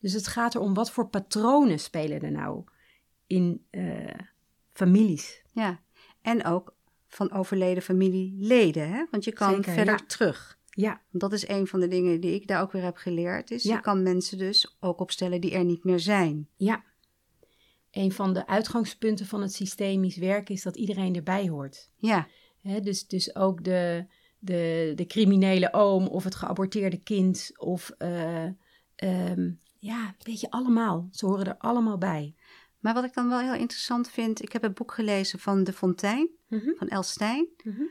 Dus 0.00 0.12
het 0.12 0.26
gaat 0.26 0.54
erom 0.54 0.74
wat 0.74 0.90
voor 0.90 1.08
patronen 1.08 1.80
spelen 1.80 2.20
er 2.20 2.30
nou 2.30 2.64
in 3.26 3.66
eh, 3.70 4.18
families. 4.72 5.42
Ja. 5.52 5.80
En 6.22 6.44
ook 6.44 6.74
van 7.08 7.32
overleden 7.32 7.82
familieleden, 7.82 8.88
hè? 8.92 9.04
Want 9.10 9.24
je 9.24 9.32
kan 9.32 9.54
Zeker, 9.54 9.72
verder 9.72 9.94
ja. 9.94 10.04
terug. 10.06 10.58
Ja, 10.74 11.00
dat 11.10 11.32
is 11.32 11.48
een 11.48 11.66
van 11.66 11.80
de 11.80 11.88
dingen 11.88 12.20
die 12.20 12.34
ik 12.34 12.46
daar 12.46 12.62
ook 12.62 12.72
weer 12.72 12.82
heb 12.82 12.96
geleerd. 12.96 13.50
Is 13.50 13.62
Ja. 13.62 13.74
je 13.74 13.80
kan 13.80 14.02
mensen 14.02 14.38
dus 14.38 14.76
ook 14.80 15.00
opstellen 15.00 15.40
die 15.40 15.50
er 15.54 15.64
niet 15.64 15.84
meer 15.84 16.00
zijn. 16.00 16.48
ja. 16.56 16.84
Een 17.90 18.12
van 18.12 18.32
de 18.32 18.46
uitgangspunten 18.46 19.26
van 19.26 19.42
het 19.42 19.52
systemisch 19.52 20.16
werk 20.16 20.48
is 20.48 20.62
dat 20.62 20.76
iedereen 20.76 21.14
erbij 21.16 21.48
hoort. 21.48 21.90
Ja. 21.96 22.26
Dus, 22.82 23.06
dus 23.06 23.34
ook 23.36 23.64
de, 23.64 24.06
de, 24.38 24.92
de 24.94 25.06
criminele 25.06 25.72
oom 25.72 26.06
of 26.06 26.24
het 26.24 26.34
geaborteerde 26.34 26.96
kind 27.02 27.50
of 27.56 27.90
eh, 27.98 28.44
ehm, 28.94 29.50
ja, 29.78 30.14
weet 30.22 30.40
je, 30.40 30.50
allemaal. 30.50 31.08
Ze 31.10 31.26
horen 31.26 31.46
er 31.46 31.56
allemaal 31.58 31.98
bij. 31.98 32.34
Maar 32.80 32.94
wat 32.94 33.04
ik 33.04 33.14
dan 33.14 33.28
wel 33.28 33.40
heel 33.40 33.54
interessant 33.60 34.10
vind, 34.10 34.42
ik 34.42 34.52
heb 34.52 34.62
het 34.62 34.74
boek 34.74 34.92
gelezen 34.92 35.38
van 35.38 35.64
De 35.64 35.72
Fontein, 35.72 36.28
Mhm, 36.48 36.70
van 36.76 36.88
El 36.88 37.02
Stein. 37.02 37.48
mhm. 37.64 37.82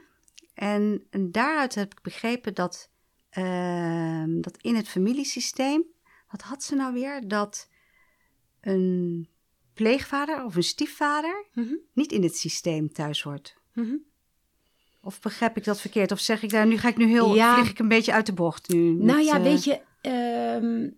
En, 0.62 1.04
en 1.10 1.32
daaruit 1.32 1.76
heb 1.76 1.92
ik 1.92 2.02
begrepen 2.02 2.54
dat, 2.54 2.90
ehm, 3.30 4.42
dat 4.42 4.58
in 4.62 4.76
het 4.76 4.88
familiesysteem, 4.88 5.84
wat 6.30 6.42
had 6.42 6.64
ze 6.64 6.76
nou 6.76 6.94
weer? 6.94 7.28
Dat 7.28 7.70
een 8.62 9.28
pleegvader 9.74 10.44
of 10.44 10.56
een 10.56 10.64
stiefvader 10.64 11.46
Mhm, 11.54 11.74
niet 11.94 12.12
in 12.12 12.24
het 12.24 12.38
systeem 12.38 12.92
thuis 12.94 13.22
hoort. 13.22 13.56
mhm. 13.74 13.96
Of 15.04 15.20
begrijp 15.20 15.58
ik 15.58 15.64
dat 15.64 15.82
verkeerd? 15.82 16.12
Of 16.12 16.20
zeg 16.20 16.44
ik 16.44 16.50
daar, 16.50 16.68
nu 16.68 16.78
ga 16.78 16.88
ik 16.88 16.98
nu 16.98 17.06
heel, 17.06 17.36
Ja. 17.36 17.56
vlieg 17.56 17.70
ik 17.70 17.80
een 17.80 17.88
beetje 17.88 18.14
uit 18.14 18.26
de 18.26 18.34
bocht 18.34 18.70
nu. 18.70 18.92
Nou 18.92 19.22
ja, 19.22 19.38
eh, 19.38 19.44
weet 19.44 19.64
je, 19.64 19.82
ehm, 20.02 20.90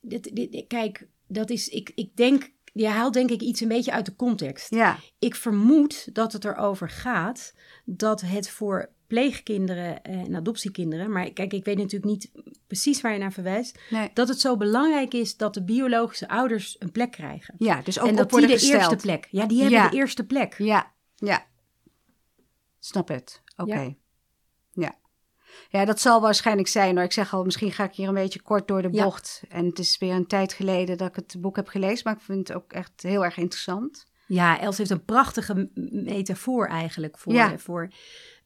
dit, 0.00 0.36
dit, 0.36 0.64
kijk, 0.66 1.06
dat 1.26 1.50
is, 1.50 1.68
ik, 1.68 1.92
ik 1.94 2.16
denk, 2.16 2.50
je 2.76 2.88
haalt 2.88 3.12
denk 3.12 3.30
ik 3.30 3.40
iets 3.40 3.60
een 3.60 3.68
beetje 3.68 3.92
uit 3.92 4.06
de 4.06 4.16
context. 4.16 4.70
Ja, 4.74 4.98
Ik 5.18 5.34
vermoed 5.34 6.14
dat 6.14 6.32
het 6.32 6.44
erover 6.44 6.90
gaat 6.90 7.54
dat 7.84 8.20
het 8.20 8.50
voor 8.50 8.90
pleegkinderen 9.06 10.02
en 10.02 10.34
adoptiekinderen, 10.34 11.10
maar 11.12 11.30
kijk, 11.30 11.52
ik 11.52 11.64
weet 11.64 11.76
natuurlijk 11.76 12.04
niet 12.04 12.30
precies 12.66 13.00
waar 13.00 13.12
je 13.12 13.18
naar 13.18 13.32
verwijst, 13.32 13.78
nee. 13.90 14.10
dat 14.14 14.28
het 14.28 14.40
zo 14.40 14.56
belangrijk 14.56 15.14
is 15.14 15.36
dat 15.36 15.54
de 15.54 15.64
biologische 15.64 16.28
ouders 16.28 16.76
een 16.78 16.92
plek 16.92 17.10
krijgen. 17.10 17.54
ja 17.58 17.82
dus 17.82 17.98
ook 17.98 18.04
en 18.06 18.12
op 18.12 18.16
dat 18.18 18.30
die 18.30 18.46
de 18.46 18.52
gesteld. 18.52 18.80
eerste 18.80 18.96
plek. 18.96 19.28
Ja, 19.30 19.46
die 19.46 19.60
hebben 19.60 19.78
Ja. 19.78 19.88
de 19.88 19.96
eerste 19.96 20.26
plek. 20.26 20.54
Ja, 20.58 20.92
ja. 21.14 21.46
Snap 22.78 23.08
het. 23.08 23.42
Oké. 23.56 23.80
Ja. 23.80 23.94
Ja. 25.68 25.84
dat 25.84 26.00
zal 26.00 26.20
waarschijnlijk 26.20 26.68
zijn 26.68 26.94
hoor. 26.96 27.04
Ik 27.04 27.12
zeg 27.12 27.34
al, 27.34 27.44
misschien 27.44 27.72
ga 27.72 27.84
ik 27.84 27.94
hier 27.94 28.08
een 28.08 28.14
beetje 28.14 28.42
kort 28.42 28.68
door 28.68 28.82
de 28.82 28.88
Ja. 28.92 29.04
bocht. 29.04 29.42
En 29.48 29.66
het 29.66 29.78
is 29.78 29.98
weer 29.98 30.12
een 30.14 30.26
tijd 30.26 30.52
geleden 30.52 30.96
dat 30.98 31.08
ik 31.08 31.14
het 31.16 31.36
boek 31.38 31.56
heb 31.56 31.68
gelezen, 31.68 32.00
maar 32.04 32.14
ik 32.14 32.20
vind 32.20 32.48
het 32.48 32.56
ook 32.56 32.72
echt 32.72 32.92
heel 33.02 33.24
erg 33.24 33.36
interessant. 33.36 34.06
Ja, 34.26 34.60
Els 34.60 34.78
heeft 34.78 34.90
een 34.90 35.04
prachtige 35.04 35.70
metafoor 35.90 36.66
eigenlijk 36.66 37.18
voor, 37.18 37.32
Ja. 37.32 37.58
voor 37.58 37.88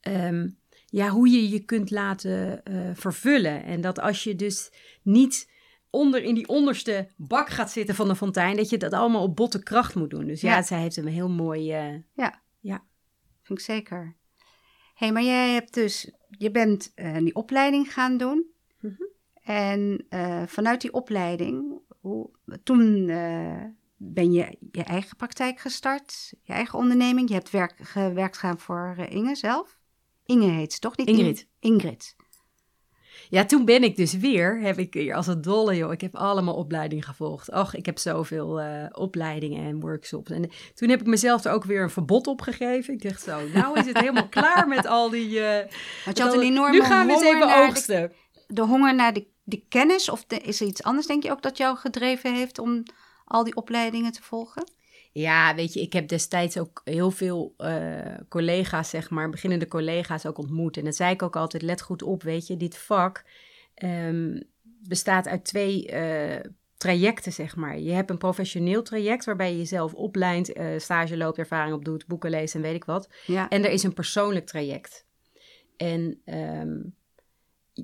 ehm, 0.01 0.49
ja, 0.87 1.09
hoe 1.09 1.29
je 1.29 1.49
je 1.49 1.65
kunt 1.65 1.91
laten 1.91 2.65
eh, 2.65 2.91
vervullen. 2.95 3.65
En 3.65 3.81
dat 3.81 4.01
als 4.01 4.25
je 4.25 4.35
dus 4.37 4.71
niet 5.03 5.51
onder 5.91 6.23
in 6.23 6.35
die 6.35 6.49
onderste 6.49 7.09
bak 7.17 7.49
gaat 7.51 7.71
zitten 7.71 7.95
van 7.95 8.09
de 8.09 8.17
fontein, 8.17 8.57
dat 8.57 8.69
je 8.71 8.77
dat 8.79 8.93
allemaal 8.93 9.23
op 9.23 9.37
botte 9.37 9.63
kracht 9.63 9.95
moet 9.95 10.11
doen. 10.11 10.27
Dus 10.27 10.41
ja, 10.41 10.57
Ja. 10.57 10.63
zij 10.63 10.81
heeft 10.81 10.97
hem 10.97 11.07
heel 11.07 11.29
mooi. 11.29 11.73
eh, 11.73 11.95
Ja. 12.15 12.43
Ja. 12.61 12.85
Vind 13.43 13.59
ik 13.59 13.65
zeker. 13.65 14.17
Hé, 14.95 15.07
hey, 15.07 15.13
maar 15.13 15.23
jij 15.23 15.53
hebt 15.53 15.75
dus, 15.75 16.13
je 16.31 16.51
bent 16.51 16.93
eh, 16.95 17.17
die 17.17 17.35
opleiding 17.35 17.93
gaan 17.93 18.17
doen. 18.17 18.47
Mhm. 18.81 19.03
En 19.43 20.05
eh, 20.09 20.43
vanuit 20.47 20.81
die 20.81 20.93
opleiding, 20.93 21.81
hoe, 22.01 22.31
toen 22.63 23.09
eh, 23.09 23.65
ben 23.97 24.33
je 24.33 24.59
je 24.73 24.83
eigen 24.83 25.17
praktijk 25.17 25.61
gestart, 25.61 26.35
je 26.43 26.53
eigen 26.53 26.79
onderneming. 26.79 27.29
Je 27.29 27.35
hebt 27.35 27.51
werk, 27.51 27.75
gewerkt 27.77 28.39
gaan 28.39 28.59
voor 28.59 28.97
Inge 29.09 29.35
zelf. 29.35 29.79
Inge 30.25 30.51
heet 30.51 30.73
ze 30.73 30.79
toch? 30.79 30.97
Niet 30.97 31.09
Ingrid. 31.09 31.47
In- 31.61 31.73
Ingrid. 31.73 32.17
Ja, 33.31 33.45
toen 33.45 33.65
ben 33.65 33.83
ik 33.83 33.97
dus 33.97 34.13
weer, 34.17 34.61
heb 34.61 34.79
ik 34.79 34.95
hier 34.95 35.15
als 35.15 35.27
een 35.27 35.41
dolle 35.43 35.77
joh, 35.77 35.93
ik 35.93 36.01
heb 36.01 36.17
allemaal 36.17 36.55
opleidingen 36.55 37.05
gevolgd. 37.05 37.51
Och, 37.53 37.75
ik 37.75 37.87
heb 37.87 37.99
zoveel 37.99 38.61
eh, 38.61 38.85
opleidingen 38.93 39.65
en 39.67 39.81
workshops. 39.81 40.31
En 40.31 40.51
toen 40.75 40.89
heb 40.89 41.01
ik 41.01 41.07
mezelf 41.07 41.45
er 41.45 41.53
ook 41.53 41.65
weer 41.65 41.83
een 41.83 41.91
verbod 41.91 42.27
op 42.27 42.41
gegeven. 42.41 42.95
Ik 42.95 43.03
dacht 43.03 43.23
zo, 43.23 43.41
nou 43.55 43.79
is 43.81 43.87
het 43.87 43.99
helemaal 43.99 44.29
klaar 44.39 44.69
met 44.69 44.87
al 44.87 45.11
die... 45.11 45.41
Want 46.05 46.17
je 46.17 46.23
had 46.23 46.35
een 46.35 46.41
enorme 46.41 46.77
Nu 46.79 46.83
gaan 46.85 47.07
we 47.07 47.13
eens 47.13 47.23
even 47.23 47.47
de- 47.49 47.55
oogsten. 47.67 48.13
De, 48.47 48.63
honger 48.63 48.95
naar 48.95 49.13
de, 49.13 49.27
de 49.45 49.63
kennis, 49.69 50.09
of 50.09 50.25
de- 50.25 50.37
is 50.39 50.61
er 50.61 50.67
iets 50.67 50.83
anders, 50.83 51.07
denk 51.07 51.23
je 51.23 51.31
ook, 51.31 51.43
dat 51.43 51.57
jou 51.57 51.77
gedreven 51.77 52.35
heeft 52.35 52.59
om 52.59 52.83
al 53.25 53.45
die 53.45 53.57
opleidingen 53.57 54.13
te 54.13 54.23
volgen? 54.23 54.65
Ja, 55.19 55.55
weet 55.55 55.73
je, 55.73 55.81
ik 55.81 55.93
heb 55.93 56.09
destijds 56.09 56.59
ook 56.59 56.81
heel 56.85 57.11
veel 57.11 57.55
eh, 57.57 58.15
collega's, 58.29 58.91
zeg 58.91 59.11
maar, 59.11 59.31
beginnende 59.31 59.69
collega's 59.69 60.27
ook 60.27 60.39
ontmoet. 60.39 60.77
En 60.77 60.85
dat 60.85 60.97
zei 60.97 61.13
ik 61.13 61.23
ook 61.23 61.37
altijd, 61.37 61.63
let 61.63 61.81
goed 61.81 62.03
op, 62.03 62.23
weet 62.23 62.47
je, 62.47 62.57
dit 62.57 62.79
vak, 62.79 63.25
ehm, 63.75 64.41
bestaat 64.63 65.29
uit 65.29 65.45
twee 65.45 65.87
eh, 65.87 66.51
trajecten, 66.77 67.33
zeg 67.33 67.57
maar. 67.57 67.79
Je 67.79 67.93
hebt 67.93 68.11
een 68.11 68.19
professioneel 68.19 68.83
traject 68.83 69.25
waarbij 69.25 69.51
je 69.51 69.59
jezelf 69.59 69.95
oplijnt, 69.95 70.53
eh, 70.53 70.67
stage 70.77 71.17
loopt, 71.17 71.39
ervaring 71.39 71.75
opdoet, 71.75 72.07
boeken 72.07 72.31
leest 72.31 72.55
en 72.55 72.63
weet 72.63 72.75
ik 72.75 72.85
wat. 72.85 73.09
Ja. 73.27 73.49
En 73.49 73.65
er 73.65 73.71
is 73.71 73.83
een 73.83 73.95
persoonlijk 73.95 74.47
traject. 74.47 75.07
En 75.77 76.21
ehm, 76.25 76.77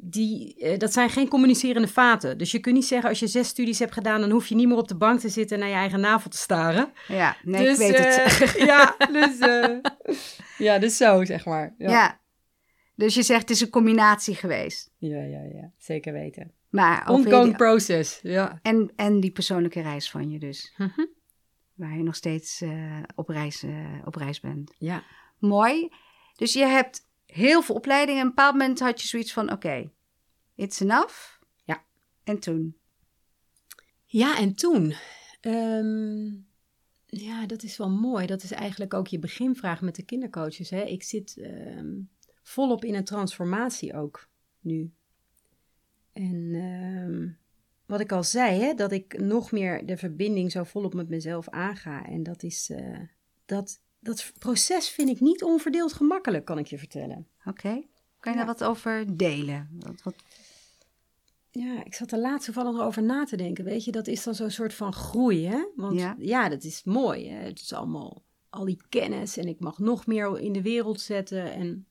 die, 0.02 0.56
eh, 0.58 0.78
dat 0.78 0.92
zijn 0.92 1.10
geen 1.10 1.28
communicerende 1.28 1.88
vaten. 1.88 2.38
Dus 2.38 2.50
je 2.50 2.58
kunt 2.58 2.74
niet 2.74 2.84
zeggen, 2.86 3.08
als 3.08 3.18
je 3.18 3.26
zes 3.26 3.48
studies 3.48 3.78
hebt 3.78 3.92
gedaan, 3.92 4.20
dan 4.20 4.30
hoef 4.30 4.46
je 4.46 4.54
niet 4.54 4.68
meer 4.68 4.76
op 4.76 4.88
de 4.88 4.96
bank 4.96 5.20
te 5.20 5.28
zitten 5.28 5.56
en 5.56 5.62
naar 5.62 5.72
je 5.72 5.78
eigen 5.80 6.00
navel 6.00 6.30
te 6.30 6.36
staren. 6.36 6.92
ja, 7.08 7.36
nee, 7.42 7.64
dus, 7.64 7.78
ik 7.78 7.96
weet 7.96 7.98
het. 7.98 8.42
eh, 8.56 8.64
ja, 8.66 8.96
dus, 9.12 9.38
eh, 9.38 9.76
ja, 10.58 10.78
dus 10.78 10.96
zo, 10.96 11.24
zeg 11.24 11.44
maar. 11.44 11.74
Ja. 11.78 11.90
Ja, 11.90 12.20
Dus 12.94 13.14
je 13.14 13.22
zegt 13.22 13.40
het 13.40 13.50
is 13.50 13.60
een 13.60 13.70
combinatie 13.70 14.34
geweest. 14.34 14.90
ja, 14.98 15.22
ja, 15.22 15.42
ja. 15.42 15.70
zeker 15.78 16.12
weten. 16.12 16.52
Maar 16.70 17.08
Ongoing 17.10 17.44
die- 17.44 17.54
process, 17.56 18.18
ja. 18.22 18.58
en, 18.62 18.92
en 18.96 19.20
die 19.20 19.30
persoonlijke 19.30 19.80
reis 19.80 20.10
van 20.10 20.30
je 20.30 20.38
dus. 20.38 20.74
Mhm. 20.76 21.04
Waar 21.74 21.96
je 21.96 22.02
nog 22.02 22.14
steeds 22.14 22.62
op, 23.14 23.28
reis, 23.28 23.64
op 24.04 24.14
reis 24.14 24.40
bent. 24.40 24.74
Ja. 24.78 25.02
Mooi. 25.38 25.92
Dus 26.36 26.52
je 26.52 26.64
hebt 26.66 27.00
heel 27.34 27.62
veel 27.62 27.74
opleidingen. 27.74 28.20
En 28.20 28.26
op 28.26 28.30
een 28.30 28.36
bepaald 28.36 28.58
moment 28.58 28.80
had 28.80 29.00
je 29.00 29.08
zoiets 29.08 29.32
van: 29.32 29.52
oké, 29.52 29.90
it's 30.54 30.80
enough. 30.80 31.38
Ja. 31.64 31.84
En 32.24 32.38
toen? 32.38 32.76
Ja, 34.04 34.38
en 34.38 34.54
toen? 34.54 34.94
Ehm, 35.40 36.24
ja, 37.06 37.46
dat 37.46 37.62
is 37.62 37.76
wel 37.76 37.90
mooi. 37.90 38.26
Dat 38.26 38.42
is 38.42 38.50
eigenlijk 38.50 38.94
ook 38.94 39.06
je 39.06 39.18
beginvraag 39.18 39.80
met 39.80 39.96
de 39.96 40.04
kindercoaches. 40.04 40.70
Hè? 40.70 40.82
Ik 40.82 41.02
zit 41.02 41.36
ehm, 41.36 41.92
volop 42.42 42.84
in 42.84 42.94
een 42.94 43.04
transformatie 43.04 43.94
ook 43.94 44.28
nu. 44.60 44.92
En 46.12 46.50
ehm, 46.54 47.28
wat 47.86 48.00
ik 48.00 48.12
al 48.12 48.24
zei, 48.24 48.60
hè, 48.60 48.74
dat 48.74 48.92
ik 48.92 49.18
nog 49.18 49.52
meer 49.52 49.86
de 49.86 49.96
verbinding 49.96 50.52
zo 50.52 50.64
volop 50.64 50.94
met 50.94 51.08
mezelf 51.08 51.48
aanga. 51.48 52.06
En 52.06 52.22
dat 52.22 52.42
is, 52.42 52.70
eh, 52.70 53.00
dat, 53.44 53.80
dat 54.04 54.32
proces 54.38 54.88
vind 54.88 55.08
ik 55.08 55.20
niet 55.20 55.42
onverdeeld 55.42 55.92
gemakkelijk, 55.92 56.44
kan 56.44 56.58
ik 56.58 56.66
je 56.66 56.78
vertellen. 56.78 57.26
Oké. 57.44 57.82
Kan 58.20 58.32
je 58.32 58.38
Ja. 58.38 58.44
daar 58.44 58.54
wat 58.58 58.64
over 58.64 59.16
delen? 59.16 59.68
Wat, 59.78 60.02
wat, 60.02 60.14
Ja, 61.50 61.84
ik 61.84 61.94
zat 61.94 62.12
er 62.12 62.18
laatst 62.18 62.44
toevallig 62.44 62.80
over 62.80 63.02
na 63.02 63.24
te 63.24 63.36
denken. 63.36 63.64
Weet 63.64 63.84
je, 63.84 63.92
dat 63.92 64.06
is 64.06 64.22
dan 64.22 64.34
zo'n 64.34 64.50
soort 64.50 64.74
van 64.74 64.92
groei, 64.92 65.46
hè? 65.46 65.64
Want 65.76 65.98
Ja. 65.98 66.16
ja, 66.18 66.48
dat 66.48 66.64
is 66.64 66.84
mooi. 66.84 67.28
Hè? 67.28 67.36
Het 67.44 67.60
is 67.60 67.72
allemaal 67.72 68.22
al 68.50 68.64
die 68.64 68.80
kennis 68.88 69.36
en 69.36 69.48
ik 69.48 69.60
mag 69.60 69.78
nog 69.78 70.06
meer 70.06 70.40
in 70.40 70.52
de 70.52 70.62
wereld 70.62 71.00
zetten. 71.00 71.52
En... 71.52 71.86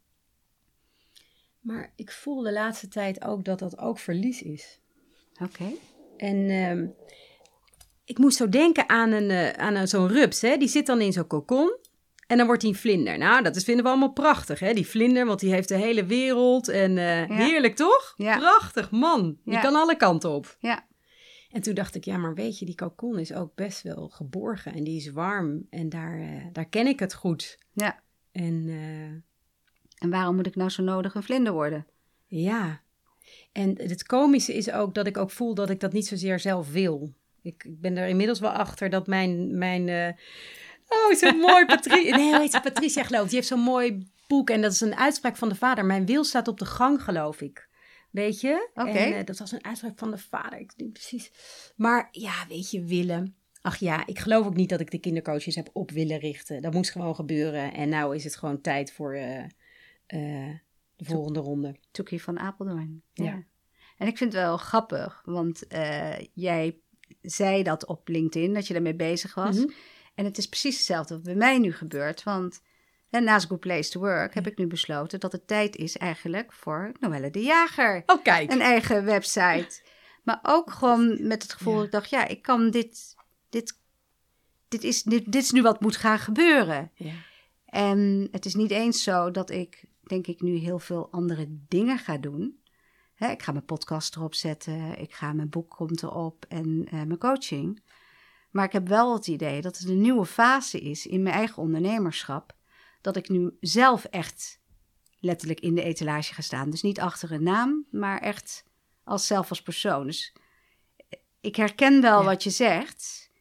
Maar 1.59 1.93
ik 1.95 2.11
voel 2.11 2.41
de 2.41 2.51
laatste 2.51 2.87
tijd 2.87 3.23
ook 3.23 3.45
dat 3.45 3.59
dat 3.59 3.77
ook 3.77 3.99
verlies 3.99 4.41
is. 4.41 4.79
Oké. 5.41 5.71
En 6.17 6.49
ehm, 6.49 6.87
ik 8.05 8.17
moest 8.17 8.37
zo 8.37 8.49
denken 8.49 8.89
aan, 8.89 9.11
een, 9.11 9.29
eh, 9.29 9.49
aan 9.49 9.87
zo'n 9.87 10.07
rups, 10.07 10.41
hè? 10.41 10.57
Die 10.57 10.67
zit 10.67 10.85
dan 10.85 11.01
in 11.01 11.13
zo'n 11.13 11.27
kokon. 11.27 11.77
En 12.33 12.39
dan 12.39 12.47
wordt 12.47 12.61
hij 12.61 12.71
een 12.71 12.77
vlinder. 12.77 13.17
Nou, 13.17 13.43
dat 13.43 13.55
is, 13.55 13.63
vinden 13.63 13.83
we 13.83 13.89
allemaal 13.89 14.11
prachtig, 14.13 14.59
hè? 14.59 14.73
Die 14.73 14.87
vlinder, 14.87 15.25
want 15.25 15.39
die 15.39 15.51
heeft 15.53 15.67
de 15.67 15.75
hele 15.77 16.05
wereld. 16.05 16.67
En 16.67 16.97
eh, 16.97 17.27
Ja. 17.27 17.35
heerlijk, 17.35 17.75
toch? 17.75 18.13
Ja. 18.17 18.37
Prachtig, 18.37 18.91
man. 18.91 19.37
Die 19.45 19.53
Ja. 19.53 19.61
kan 19.61 19.75
alle 19.75 19.97
kanten 19.97 20.29
op. 20.29 20.55
Ja. 20.59 20.85
En 21.51 21.61
toen 21.61 21.73
dacht 21.73 21.95
ik, 21.95 22.03
ja, 22.05 22.17
maar 22.17 22.33
weet 22.33 22.59
je, 22.59 22.65
die 22.65 22.75
kokon 22.75 23.19
is 23.19 23.33
ook 23.33 23.55
best 23.55 23.81
wel 23.81 24.09
geborgen. 24.09 24.73
En 24.73 24.83
die 24.83 24.95
is 24.97 25.11
warm. 25.11 25.67
En 25.69 25.89
daar, 25.89 26.19
eh, 26.19 26.45
daar 26.51 26.65
ken 26.65 26.87
ik 26.87 26.99
het 26.99 27.13
goed. 27.13 27.57
Ja. 27.73 27.99
En 28.31 28.65
eh, 28.67 29.21
En 30.03 30.09
waarom 30.09 30.35
moet 30.35 30.47
ik 30.47 30.55
nou 30.55 30.69
zo 30.69 30.83
nodig 30.83 31.15
een 31.15 31.23
vlinder 31.23 31.53
worden? 31.53 31.85
ja. 32.27 32.81
En 33.51 33.77
het 33.77 34.03
komische 34.05 34.53
is 34.53 34.71
ook 34.71 34.93
dat 34.95 35.07
ik 35.07 35.17
ook 35.17 35.31
voel 35.31 35.53
dat 35.53 35.69
ik 35.69 35.79
dat 35.79 35.93
niet 35.93 36.07
zozeer 36.07 36.39
zelf 36.39 36.71
wil. 36.71 37.13
Ik, 37.41 37.63
ik 37.63 37.81
ben 37.81 37.97
er 37.97 38.07
inmiddels 38.07 38.39
wel 38.39 38.49
achter 38.51 38.89
dat 38.89 39.07
mijn... 39.07 39.57
mijn 39.57 40.15
oh, 40.93 41.15
zo 41.17 41.37
mooi. 41.37 41.65
Patri 41.65 42.09
nee, 42.11 42.39
heet? 42.39 42.61
Patricia 42.61 43.03
geloof 43.03 43.23
ik. 43.23 43.27
Die 43.27 43.37
heeft 43.37 43.47
zo'n 43.47 43.59
mooi 43.59 44.07
boek. 44.27 44.49
En 44.49 44.61
dat 44.61 44.71
is 44.71 44.81
een 44.81 44.95
uitspraak 44.95 45.37
van 45.37 45.49
de 45.49 45.55
vader. 45.55 45.85
Mijn 45.85 46.05
wil 46.05 46.23
staat 46.23 46.47
op 46.47 46.59
de 46.59 46.65
gang, 46.65 47.03
geloof 47.03 47.41
ik. 47.41 47.69
Weet 48.13 48.41
je? 48.41 48.69
Oké. 48.73 48.89
Eh, 48.89 49.25
dat 49.25 49.37
was 49.37 49.51
een 49.51 49.63
uitspraak 49.63 49.97
van 49.97 50.11
de 50.11 50.17
vader. 50.17 50.59
Ik 50.59 50.73
niet 50.77 50.93
precies. 50.93 51.31
Maar 51.75 52.07
ja, 52.11 52.33
weet 52.47 52.71
je, 52.71 52.83
willen. 52.83 53.35
Ach 53.61 53.77
ja, 53.77 54.05
ik 54.07 54.19
geloof 54.19 54.45
ook 54.45 54.55
niet 54.55 54.69
dat 54.69 54.79
ik 54.79 54.91
de 54.91 54.99
kindercoaches 54.99 55.55
heb 55.55 55.69
op 55.73 55.91
willen 55.91 56.19
richten. 56.19 56.61
Dat 56.61 56.73
moest 56.73 56.91
gewoon 56.91 57.15
gebeuren. 57.15 57.73
En 57.73 57.89
nou 57.89 58.15
is 58.15 58.23
het 58.23 58.35
gewoon 58.35 58.61
tijd 58.61 58.91
voor 58.91 59.13
eh, 59.13 59.43
eh, 60.05 60.55
de 60.95 61.05
volgende 61.05 61.39
ronde. 61.39 61.75
Toekie 61.91 62.23
van 62.23 62.39
Apeldoorn. 62.39 63.03
Ja. 63.13 63.23
Ja. 63.23 63.43
En 63.97 64.07
ik 64.07 64.17
vind 64.17 64.33
het 64.33 64.41
wel 64.41 64.57
grappig, 64.57 65.21
want 65.25 65.63
jij 66.33 66.77
zei 67.21 67.63
dat 67.63 67.85
op 67.85 68.07
LinkedIn, 68.07 68.53
dat 68.53 68.67
je 68.67 68.73
daarmee 68.73 68.95
bezig 68.95 69.33
was. 69.33 69.57
Mhm. 69.57 69.71
En 70.15 70.25
het 70.25 70.37
is 70.37 70.47
precies 70.47 70.75
hetzelfde 70.75 71.13
wat 71.13 71.23
bij 71.23 71.35
mij 71.35 71.59
nu 71.59 71.73
gebeurt. 71.73 72.23
Want 72.23 72.61
hè, 73.09 73.19
naast 73.19 73.47
Good 73.47 73.59
Place 73.59 73.89
to 73.89 73.99
Work 73.99 74.33
heb 74.33 74.47
ik 74.47 74.57
nu 74.57 74.67
besloten 74.67 75.19
dat 75.19 75.31
het 75.31 75.47
tijd 75.47 75.75
is 75.75 75.97
eigenlijk 75.97 76.53
voor 76.53 76.91
Noelle 76.99 77.29
de 77.31 77.41
Jager. 77.41 78.03
Oh, 78.05 78.23
kijk. 78.23 78.51
Een 78.51 78.61
eigen 78.61 79.05
website. 79.05 79.81
Maar 80.23 80.39
ook 80.41 80.71
gewoon 80.71 81.27
met 81.27 81.41
het 81.41 81.53
gevoel 81.53 81.73
Ja. 81.73 81.77
dat 81.79 81.85
ik 81.85 81.91
dacht, 81.91 82.09
ja, 82.09 82.27
ik 82.27 82.41
kan 82.41 82.69
dit, 82.69 83.15
dit, 83.49 83.79
dit, 84.67 84.83
is, 84.83 85.03
dit, 85.03 85.31
dit 85.31 85.43
is 85.43 85.51
nu 85.51 85.61
wat 85.61 85.81
moet 85.81 85.97
gaan 85.97 86.19
gebeuren. 86.19 86.91
Ja. 86.95 87.13
En 87.65 88.27
het 88.31 88.45
is 88.45 88.55
niet 88.55 88.71
eens 88.71 89.03
zo 89.03 89.31
dat 89.31 89.49
ik, 89.49 89.85
denk 90.03 90.27
ik, 90.27 90.41
nu 90.41 90.55
heel 90.55 90.79
veel 90.79 91.07
andere 91.11 91.45
dingen 91.67 91.97
ga 91.97 92.17
doen. 92.17 92.61
Hè, 93.13 93.31
ik 93.31 93.43
ga 93.43 93.51
mijn 93.51 93.65
podcast 93.65 94.15
erop 94.15 94.35
zetten, 94.35 94.99
ik 94.99 95.13
ga 95.13 95.33
mijn 95.33 95.49
boek 95.49 95.69
komt 95.69 96.03
erop 96.03 96.45
en 96.47 96.85
eh, 96.85 96.91
mijn 96.91 97.17
coaching. 97.17 97.83
Maar 98.53 98.65
ik 98.65 98.71
heb 98.71 98.87
wel 98.87 99.13
het 99.13 99.27
idee 99.27 99.61
dat 99.61 99.77
het 99.77 99.87
een 99.89 100.01
nieuwe 100.01 100.25
fase 100.25 100.79
is 100.79 101.05
in 101.05 101.23
mijn 101.23 101.35
eigen 101.35 101.61
ondernemerschap. 101.61 102.55
Dat 103.01 103.15
ik 103.15 103.29
nu 103.29 103.57
zelf 103.59 104.03
echt 104.05 104.61
letterlijk 105.19 105.59
in 105.59 105.75
de 105.75 105.83
etalage 105.83 106.33
ga 106.33 106.41
staan. 106.41 106.69
Dus 106.69 106.81
niet 106.81 106.99
achter 106.99 107.31
een 107.31 107.43
naam, 107.43 107.85
maar 107.91 108.21
echt 108.21 108.65
als 109.03 109.27
zelf 109.27 109.49
als 109.49 109.61
persoon. 109.61 110.05
Dus 110.05 110.33
ik 111.41 111.55
herken 111.55 112.01
wel 112.01 112.19
Ja. 112.19 112.25
wat 112.25 112.43
je 112.43 112.49
zegt. 112.49 113.31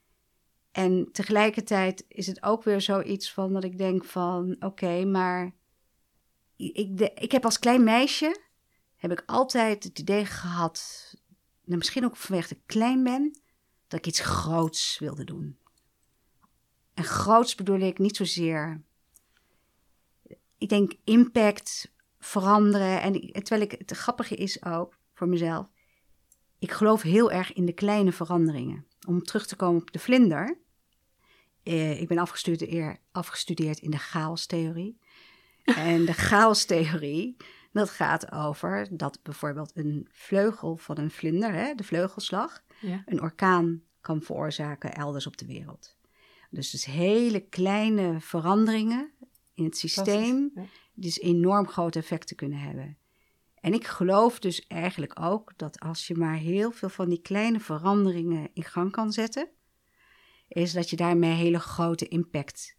En 0.70 1.09
tegelijkertijd 1.12 2.05
is 2.09 2.27
het 2.27 2.42
ook 2.42 2.62
weer 2.62 2.81
zoiets 2.81 3.33
van 3.33 3.53
dat 3.53 3.64
ik 3.64 3.79
denk 3.79 4.05
van... 4.05 4.57
oké, 4.61 5.05
maar 5.05 5.55
ik, 6.57 6.98
de, 6.98 7.12
ik 7.14 7.33
heb 7.33 7.44
als 7.44 7.59
klein 7.59 7.85
meisje... 7.85 8.40
heb 8.96 9.12
ik 9.12 9.22
altijd 9.27 9.85
het 9.85 9.98
idee 9.98 10.25
gehad... 10.25 11.11
nou, 11.64 11.79
misschien 11.79 12.05
ook 12.05 12.16
vanwege 12.16 12.48
dat 12.48 12.59
ik 12.59 12.66
klein 12.66 13.03
ben... 13.03 13.40
dat 13.92 14.00
ik 14.00 14.07
iets 14.07 14.20
groots 14.20 14.98
wilde 14.98 15.24
doen. 15.24 15.59
En 16.94 17.05
groots 17.05 17.55
bedoel 17.55 17.81
ik 17.81 17.98
niet 17.98 18.16
zozeer... 18.16 18.83
Ik 20.59 20.68
denk 20.68 20.92
impact, 21.05 21.92
veranderen. 22.18 23.02
En 23.02 23.12
terwijl 23.33 23.61
ik, 23.61 23.70
het 23.70 23.90
grappige 23.90 24.35
is 24.35 24.64
ook 24.64 24.98
voor 25.14 25.28
mezelf... 25.28 25.66
ik 26.59 26.70
geloof 26.70 27.02
heel 27.02 27.33
erg 27.33 27.52
in 27.52 27.66
de 27.66 27.72
kleine 27.72 28.12
veranderingen. 28.12 28.87
Om 29.07 29.22
terug 29.22 29.46
te 29.46 29.57
komen 29.57 29.81
op 29.81 29.92
de 29.92 29.98
vlinder... 29.98 30.59
Eh, 31.62 32.00
ik 32.00 32.09
ben 32.09 32.18
afgestudeerd, 32.18 32.98
afgestudeerd 33.12 33.78
in 33.78 33.90
de 33.90 33.98
chaostheorie. 33.98 34.98
En 35.64 36.05
de 36.05 36.12
chaostheorie, 36.12 37.37
dat 37.72 37.90
gaat 37.90 38.33
over 38.33 38.88
dat 38.90 39.18
bijvoorbeeld 39.22 39.76
een 39.76 40.09
vleugel 40.11 40.76
van 40.76 40.98
een 40.98 41.11
vlinder, 41.11 41.52
hè, 41.52 41.74
de 41.74 41.85
vleugelslag, 41.85 42.62
Ja. 42.83 43.03
een 43.07 43.21
orkaan 43.23 43.83
kan 44.01 44.23
veroorzaken 44.23 44.95
elders 44.95 45.27
op 45.27 45.37
de 45.37 45.47
wereld. 45.47 45.97
Dus, 46.51 46.71
dus 46.71 46.85
hele 46.85 47.40
kleine 47.40 48.21
veranderingen 48.21 49.11
in 49.55 49.64
het 49.64 49.77
systeem, 49.77 50.51
Ja. 50.55 50.61
die 50.95 51.05
dus 51.05 51.21
enorm 51.21 51.68
grote 51.68 51.99
effecten 51.99 52.37
kunnen 52.37 52.59
hebben. 52.59 52.97
En 53.61 53.73
ik 53.73 53.87
geloof 53.87 54.38
dus 54.38 54.66
eigenlijk 54.66 55.21
ook 55.21 55.53
dat 55.57 55.81
als 55.81 56.07
je 56.07 56.14
maar 56.14 56.37
heel 56.37 56.71
veel 56.71 56.88
van 56.88 57.09
die 57.09 57.21
kleine 57.23 57.61
veranderingen 57.61 58.51
in 58.55 58.64
gang 58.64 58.92
kan 58.92 59.12
zetten, 59.12 59.49
is 60.49 60.73
dat 60.73 60.90
je 60.90 60.97
daarmee 60.97 61.33
hele 61.35 61.59
grote 61.61 62.09
impact 62.09 62.77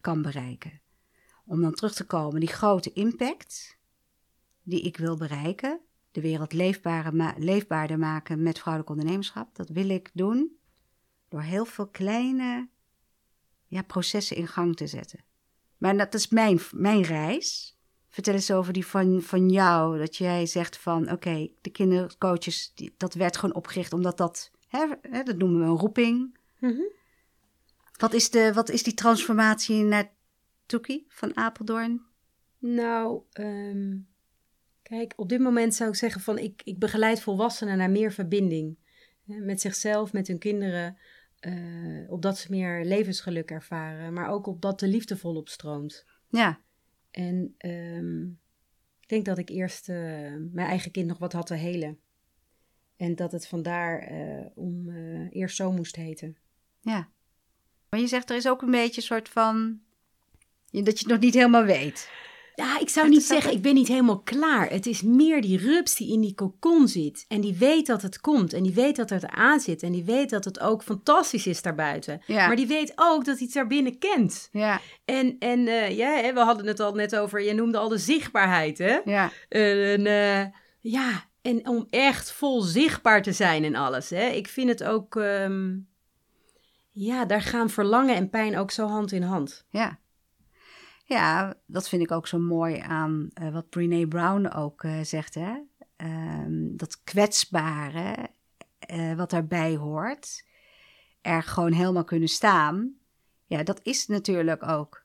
kan 0.00 0.22
bereiken. 0.22 0.80
Om 1.44 1.60
dan 1.60 1.74
terug 1.74 1.94
te 1.94 2.04
komen, 2.06 2.40
die 2.40 2.48
grote 2.48 2.92
impact 2.92 3.78
die 4.62 4.80
ik 4.80 4.96
wil 4.96 5.16
bereiken, 5.16 5.80
de 6.12 6.20
wereld 6.20 6.52
leefbaarder, 6.52 7.14
ma- 7.14 7.34
leefbaarder 7.38 7.98
maken 7.98 8.42
met 8.42 8.58
vrouwelijk 8.58 8.90
ondernemerschap, 8.90 9.56
dat 9.56 9.68
wil 9.68 9.88
ik 9.88 10.10
doen 10.12 10.56
door 11.28 11.42
heel 11.42 11.64
veel 11.64 11.86
kleine 11.86 12.68
ja, 13.66 13.82
processen 13.82 14.36
in 14.36 14.48
gang 14.48 14.76
te 14.76 14.86
zetten. 14.86 15.24
Maar 15.78 15.96
dat 15.96 16.14
is 16.14 16.28
mijn, 16.28 16.60
mijn 16.72 17.02
reis. 17.02 17.76
Vertel 18.08 18.34
eens 18.34 18.50
over 18.50 18.72
die 18.72 18.86
van, 18.86 19.22
van 19.22 19.48
jou, 19.48 19.98
dat 19.98 20.16
jij 20.16 20.46
zegt 20.46 20.76
van 20.76 21.10
oké, 21.10 21.48
de 21.60 21.70
kindercoaches, 21.70 22.72
die, 22.74 22.94
dat 22.96 23.14
werd 23.14 23.36
gewoon 23.36 23.54
opgericht 23.54 23.92
omdat 23.92 24.16
dat, 24.16 24.50
hè, 24.68 24.86
hè, 25.02 25.22
dat 25.22 25.36
noemen 25.36 25.60
we 25.60 25.66
een 25.66 25.78
roeping. 25.78 26.38
Mhm. 26.58 26.82
Wat 27.96 28.12
is, 28.12 28.30
de, 28.30 28.52
wat 28.52 28.68
is 28.68 28.82
die 28.82 28.94
transformatie 28.94 29.82
naar 29.84 30.12
Toekie 30.66 31.06
van 31.08 31.36
Apeldoorn? 31.36 32.02
Nou, 32.58 33.22
ehm, 33.32 33.98
Kijk, 34.82 35.12
op 35.16 35.28
dit 35.28 35.40
moment 35.40 35.74
zou 35.74 35.90
ik 35.90 35.96
zeggen 35.96 36.20
van 36.20 36.38
ik, 36.38 36.62
ik 36.64 36.78
begeleid 36.78 37.20
volwassenen 37.20 37.76
naar 37.78 37.90
meer 37.90 38.12
verbinding. 38.12 38.78
Met 39.24 39.60
zichzelf, 39.60 40.12
met 40.12 40.26
hun 40.26 40.38
kinderen. 40.38 40.96
eh, 41.38 42.10
opdat 42.10 42.38
ze 42.38 42.46
meer 42.50 42.84
levensgeluk 42.84 43.50
ervaren. 43.50 44.12
Maar 44.12 44.28
ook 44.28 44.46
opdat 44.46 44.80
de 44.80 44.86
liefde 44.86 45.16
volop 45.16 45.48
stroomt. 45.48 46.06
Ja, 46.28 46.60
En 47.10 47.54
ehm, 47.58 48.22
ik 49.00 49.08
denk 49.08 49.24
dat 49.24 49.38
ik 49.38 49.48
eerst 49.48 49.88
eh, 49.88 49.96
mijn 50.52 50.68
eigen 50.68 50.90
kind 50.90 51.06
nog 51.06 51.18
wat 51.18 51.32
had 51.32 51.46
te 51.46 51.54
helen. 51.54 51.98
En 52.96 53.14
dat 53.14 53.32
het 53.32 53.46
vandaar 53.46 53.98
eh, 53.98 54.46
om 54.54 54.90
eerst 55.30 55.56
zo 55.56 55.72
moest 55.72 55.96
heten. 55.96 56.36
ja. 56.80 57.10
Maar 57.88 58.00
je 58.00 58.06
zegt 58.06 58.30
er 58.30 58.36
is 58.36 58.48
ook 58.48 58.62
een 58.62 58.70
beetje 58.70 58.96
een 59.00 59.06
soort 59.06 59.28
van... 59.28 59.80
dat 60.70 60.84
je 60.84 60.90
het 60.98 61.06
nog 61.06 61.18
niet 61.18 61.34
helemaal 61.34 61.64
weet. 61.64 62.10
Ja, 62.54 62.78
ik 62.80 62.88
zou 62.88 63.08
niet 63.08 63.22
zeggen, 63.24 63.52
ik 63.52 63.62
ben 63.62 63.74
niet 63.74 63.88
helemaal 63.88 64.20
klaar. 64.20 64.70
Het 64.70 64.86
is 64.86 65.02
meer 65.02 65.40
die 65.40 65.58
rups 65.58 65.94
die 65.96 66.12
in 66.12 66.20
die 66.20 66.34
kokon 66.34 66.88
zit. 66.88 67.24
En 67.28 67.40
die 67.40 67.54
weet 67.54 67.86
dat 67.86 68.02
het 68.02 68.20
komt. 68.20 68.52
En 68.52 68.62
die 68.62 68.74
weet 68.74 68.96
dat 68.96 69.10
het 69.10 69.26
aan 69.26 69.60
zit. 69.60 69.82
En 69.82 69.92
die 69.92 70.04
weet 70.04 70.30
dat 70.30 70.44
het 70.44 70.60
ook 70.60 70.82
fantastisch 70.82 71.46
is 71.46 71.62
daarbuiten. 71.62 72.22
Ja. 72.26 72.46
Maar 72.46 72.56
die 72.56 72.66
weet 72.66 72.92
ook 72.96 73.24
dat 73.24 73.36
hij 73.36 73.44
het 73.46 73.54
daarbinnen 73.54 73.98
kent. 73.98 74.48
Ja, 74.52 74.80
En, 75.04 75.36
en 75.38 75.68
eh, 75.68 75.96
ja, 75.96 76.32
we 76.34 76.40
hadden 76.40 76.66
het 76.66 76.80
al 76.80 76.94
net 76.94 77.16
over, 77.16 77.42
je 77.42 77.52
noemde 77.54 77.78
al 77.78 77.88
de 77.88 77.98
zichtbaarheid, 77.98 78.78
hè? 78.78 78.98
ja, 79.04 79.30
En, 79.48 80.06
eh, 80.06 80.44
ja, 80.80 81.24
en 81.42 81.68
om 81.68 81.86
echt 81.90 82.32
vol 82.32 82.60
zichtbaar 82.60 83.22
te 83.22 83.32
zijn 83.32 83.64
en 83.64 83.74
alles. 83.74 84.10
Hè? 84.10 84.26
Ik 84.28 84.48
vind 84.48 84.68
het 84.68 84.84
ook. 84.84 85.16
ehm, 85.16 85.70
ja, 86.94 87.24
daar 87.24 87.42
gaan 87.42 87.70
verlangen 87.70 88.14
en 88.14 88.30
pijn 88.30 88.58
ook 88.58 88.70
zo 88.70 88.86
hand 88.86 89.12
in 89.12 89.22
hand. 89.22 89.64
ja. 89.70 90.00
Ja, 91.04 91.54
dat 91.66 91.88
vind 91.88 92.02
ik 92.02 92.10
ook 92.10 92.26
zo 92.26 92.38
mooi 92.38 92.78
aan 92.78 93.30
eh, 93.34 93.52
wat 93.52 93.68
Brene 93.68 94.08
Brown 94.08 94.46
ook 94.46 94.84
eh, 94.84 95.00
zegt. 95.00 95.34
Hè? 95.34 95.58
Ehm, 95.96 96.76
dat 96.76 97.02
kwetsbare, 97.04 98.28
eh, 98.78 99.14
wat 99.14 99.30
daarbij 99.30 99.76
hoort, 99.76 100.44
er 101.20 101.42
gewoon 101.42 101.72
helemaal 101.72 102.04
kunnen 102.04 102.28
staan. 102.28 102.94
Ja, 103.46 103.62
dat 103.62 103.80
is 103.82 104.06
natuurlijk 104.06 104.68
ook 104.68 105.04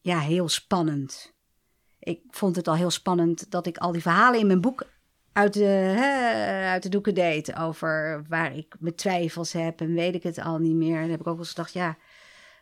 ja, 0.00 0.18
heel 0.18 0.48
spannend. 0.48 1.34
Ik 1.98 2.20
vond 2.30 2.56
het 2.56 2.68
al 2.68 2.74
heel 2.74 2.90
spannend 2.90 3.50
dat 3.50 3.66
ik 3.66 3.78
al 3.78 3.92
die 3.92 4.02
verhalen 4.02 4.40
in 4.40 4.46
mijn 4.46 4.60
boek 4.60 4.86
uit 5.32 5.52
de, 5.52 5.64
hè, 5.64 6.68
uit 6.68 6.82
de 6.82 6.88
doeken 6.88 7.14
deed. 7.14 7.56
Over 7.56 8.24
waar 8.28 8.56
ik 8.56 8.76
mijn 8.78 8.94
twijfels 8.94 9.52
heb 9.52 9.80
en 9.80 9.94
weet 9.94 10.14
ik 10.14 10.22
het 10.22 10.38
al 10.38 10.58
niet 10.58 10.74
meer. 10.74 10.94
En 10.94 11.00
dan 11.00 11.10
heb 11.10 11.20
ik 11.20 11.26
ook 11.26 11.36
wel 11.36 11.44
eens 11.44 11.48
gedacht, 11.48 11.72
ja, 11.72 11.96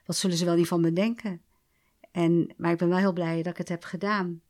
wat 0.06 0.16
zullen 0.16 0.36
ze 0.36 0.44
wel 0.44 0.56
niet 0.56 0.68
van 0.68 0.80
me 0.80 0.92
denken? 0.92 1.42
En, 2.14 2.54
maar 2.56 2.72
ik 2.72 2.78
ben 2.78 2.88
wel 2.88 2.98
heel 2.98 3.12
blij 3.12 3.36
dat 3.42 3.52
ik 3.52 3.58
het 3.58 3.68
heb 3.68 3.84
gedaan. 3.84 4.40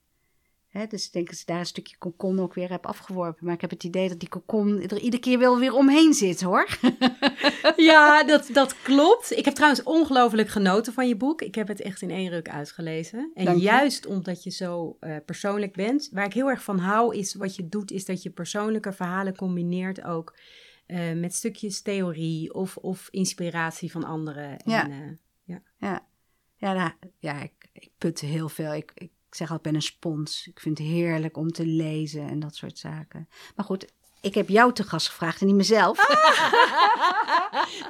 Dus 0.89 1.07
ik 1.07 1.13
denk 1.13 1.31
dat 1.31 1.39
ik 1.39 1.47
daar 1.47 1.59
een 1.59 1.67
stukje 1.67 1.97
kokon 1.99 2.41
ook 2.41 2.55
weer 2.55 2.71
heb 2.71 2.87
afgeworpen. 2.87 3.45
Maar 3.45 3.55
ik 3.55 3.61
heb 3.61 3.71
het 3.71 3.85
idee 3.85 4.09
dat 4.09 4.21
die 4.21 4.29
kokon 4.29 4.81
er 4.81 4.99
iedere 4.99 5.23
keer 5.23 5.39
wel 5.39 5.59
weer 5.59 5.73
omheen 5.75 6.15
zit, 6.15 6.43
hoor. 6.43 6.69
Ja, 7.77 8.25
dat, 8.25 8.49
dat 8.53 8.83
klopt. 8.83 9.37
Ik 9.37 9.45
heb 9.45 9.55
trouwens 9.55 9.83
ongelooflijk 9.83 10.49
genoten 10.49 10.93
van 10.93 11.09
je 11.09 11.17
boek. 11.17 11.43
Ik 11.43 11.55
heb 11.55 11.69
het 11.69 11.81
echt 11.81 12.03
in 12.03 12.11
één 12.11 12.31
ruk 12.31 12.49
uitgelezen. 12.49 13.31
En 13.35 13.45
Dank 13.45 13.57
je. 13.57 13.63
juist 13.63 14.07
omdat 14.07 14.43
je 14.43 14.51
zo 14.51 14.97
eh, 15.01 15.17
persoonlijk 15.27 15.73
bent. 15.73 16.09
Waar 16.13 16.25
ik 16.25 16.33
heel 16.33 16.49
erg 16.49 16.63
van 16.63 16.79
hou, 16.79 17.17
is 17.17 17.35
wat 17.35 17.57
je 17.57 17.69
doet, 17.69 17.91
is 17.91 18.05
dat 18.05 18.23
je 18.23 18.31
persoonlijke 18.31 18.93
verhalen 18.93 19.37
combineert 19.37 20.03
ook. 20.05 20.37
eh, 20.87 21.13
met 21.13 21.35
stukjes 21.35 21.83
theorie 21.83 22.55
of, 22.55 22.77
of 22.77 23.09
inspiratie 23.11 23.91
van 23.91 24.05
anderen. 24.05 24.57
Ja. 24.65 24.85
En, 24.85 25.19
eh, 25.47 25.57
Ja, 25.79 26.07
ja, 26.65 26.73
nou, 26.73 26.91
ja 27.19 27.43
ik, 27.43 27.53
ik 27.73 27.91
put 27.99 28.21
heel 28.21 28.49
veel. 28.49 28.75
Ik, 28.75 28.93
ik 28.95 29.11
zeg 29.31 29.51
al, 29.51 29.57
ik 29.57 29.63
ben 29.63 29.75
een 29.75 29.83
spons. 29.83 30.47
Ik 30.47 30.61
vind 30.61 30.79
het 30.79 30.87
heerlijk 30.87 31.37
om 31.37 31.53
te 31.53 31.67
lezen 31.67 32.29
en 32.29 32.41
dat 32.41 32.55
soort 32.55 32.79
zaken. 32.79 33.29
Maar 33.57 33.65
goed, 33.65 33.93
ik 34.21 34.35
heb 34.35 34.49
jou 34.49 34.73
te 34.73 34.83
gast 34.83 35.09
gevraagd 35.09 35.41
en 35.41 35.47
niet 35.47 35.57
mezelf. 35.57 35.97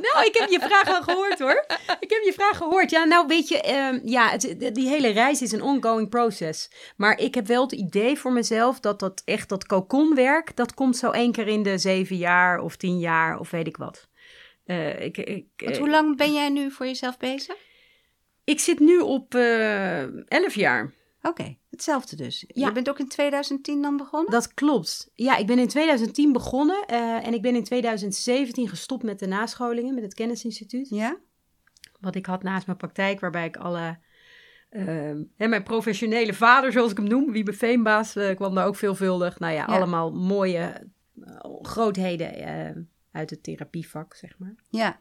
nou, 0.04 0.26
ik 0.26 0.37
heb 0.37 0.50
je 0.50 0.60
vraag 0.60 0.88
al 0.88 1.02
gehoord 1.02 1.38
hoor. 1.38 1.64
Ik 2.00 2.10
heb 2.10 2.22
je 2.22 2.32
vraag 2.34 2.56
gehoord. 2.56 2.90
Ja, 2.90 3.04
nou 3.04 3.26
weet 3.26 3.48
je, 3.48 3.60
ehm, 3.60 4.00
ja, 4.04 4.30
het, 4.30 4.74
die 4.74 4.88
hele 4.88 5.08
reis 5.08 5.42
is 5.42 5.52
een 5.52 5.62
ongoing 5.62 6.08
process. 6.08 6.70
Maar 6.96 7.18
ik 7.18 7.34
heb 7.34 7.46
wel 7.46 7.62
het 7.62 7.72
idee 7.72 8.18
voor 8.18 8.32
mezelf 8.32 8.80
dat 8.80 9.00
dat 9.00 9.22
echt 9.24 9.48
dat 9.48 9.66
kokonwerk, 9.66 10.56
dat 10.56 10.74
komt 10.74 10.96
zo 10.96 11.10
één 11.10 11.32
keer 11.32 11.48
in 11.48 11.62
de 11.62 11.78
zeven 11.78 12.16
jaar 12.16 12.58
of 12.60 12.76
tien 12.76 12.98
jaar 12.98 13.38
of 13.38 13.50
weet 13.50 13.66
ik 13.66 13.76
wat. 13.76 14.08
Eh, 14.64 15.00
ik, 15.00 15.16
ik, 15.16 15.46
Want 15.56 15.74
eh, 15.74 15.78
hoe 15.78 15.90
lang 15.90 16.16
ben 16.16 16.32
jij 16.32 16.48
nu 16.48 16.70
voor 16.70 16.87
jezelf 16.87 17.16
bezig? 17.16 17.56
Ik 18.44 18.61
zit 18.61 18.78
nu 18.78 18.98
op 18.98 19.35
eh 19.35 20.02
elf 20.30 20.54
jaar. 20.54 20.92
Oké, 21.22 21.57
hetzelfde 21.70 22.16
dus. 22.16 22.44
Ja. 22.48 22.66
Je 22.66 22.72
bent 22.72 22.88
ook 22.88 22.98
in 22.98 23.09
2010 23.09 23.83
dan 23.83 23.96
begonnen? 23.96 24.30
Dat 24.30 24.54
klopt. 24.54 25.11
Ja, 25.14 25.37
ik 25.37 25.46
ben 25.46 25.59
in 25.59 25.68
2010 25.68 26.33
begonnen 26.33 26.85
eh, 26.87 27.26
en 27.26 27.35
ik 27.35 27.42
ben 27.42 27.54
in 27.54 27.64
2017 27.64 28.68
gestopt 28.68 29.02
met 29.02 29.18
de 29.18 29.26
nascholingen, 29.26 29.94
met 29.94 30.02
het 30.04 30.14
Kennisinstituut. 30.14 30.88
Ja? 30.88 31.16
wat 32.00 32.14
ik 32.14 32.26
had 32.26 32.42
naast 32.42 32.66
mijn 32.66 32.78
praktijk, 32.78 33.20
waarbij 33.20 33.46
ik 33.46 33.57
alle. 33.57 33.98
ehm, 34.70 35.22
hè, 35.37 35.46
mijn 35.46 35.62
professionele 35.62 36.35
vader, 36.35 36.72
zoals 36.72 36.90
ik 36.90 36.96
hem 36.96 37.07
noem, 37.09 37.33
Wiebe 37.33 37.52
Veenbaas, 37.52 38.16
eh, 38.16 38.37
kwam 38.37 38.54
daar 38.54 38.66
ook 38.66 38.76
veelvuldig. 38.76 39.38
Nou 39.38 39.52
ja, 39.52 39.59
Ja. 39.59 39.64
allemaal 39.64 40.12
mooie 40.12 40.90
grootheden 41.62 42.88
uit 43.12 43.30
het 43.30 43.42
therapievak, 43.42 44.14
zeg 44.14 44.38
maar. 44.38 44.54
Ja. 44.70 45.00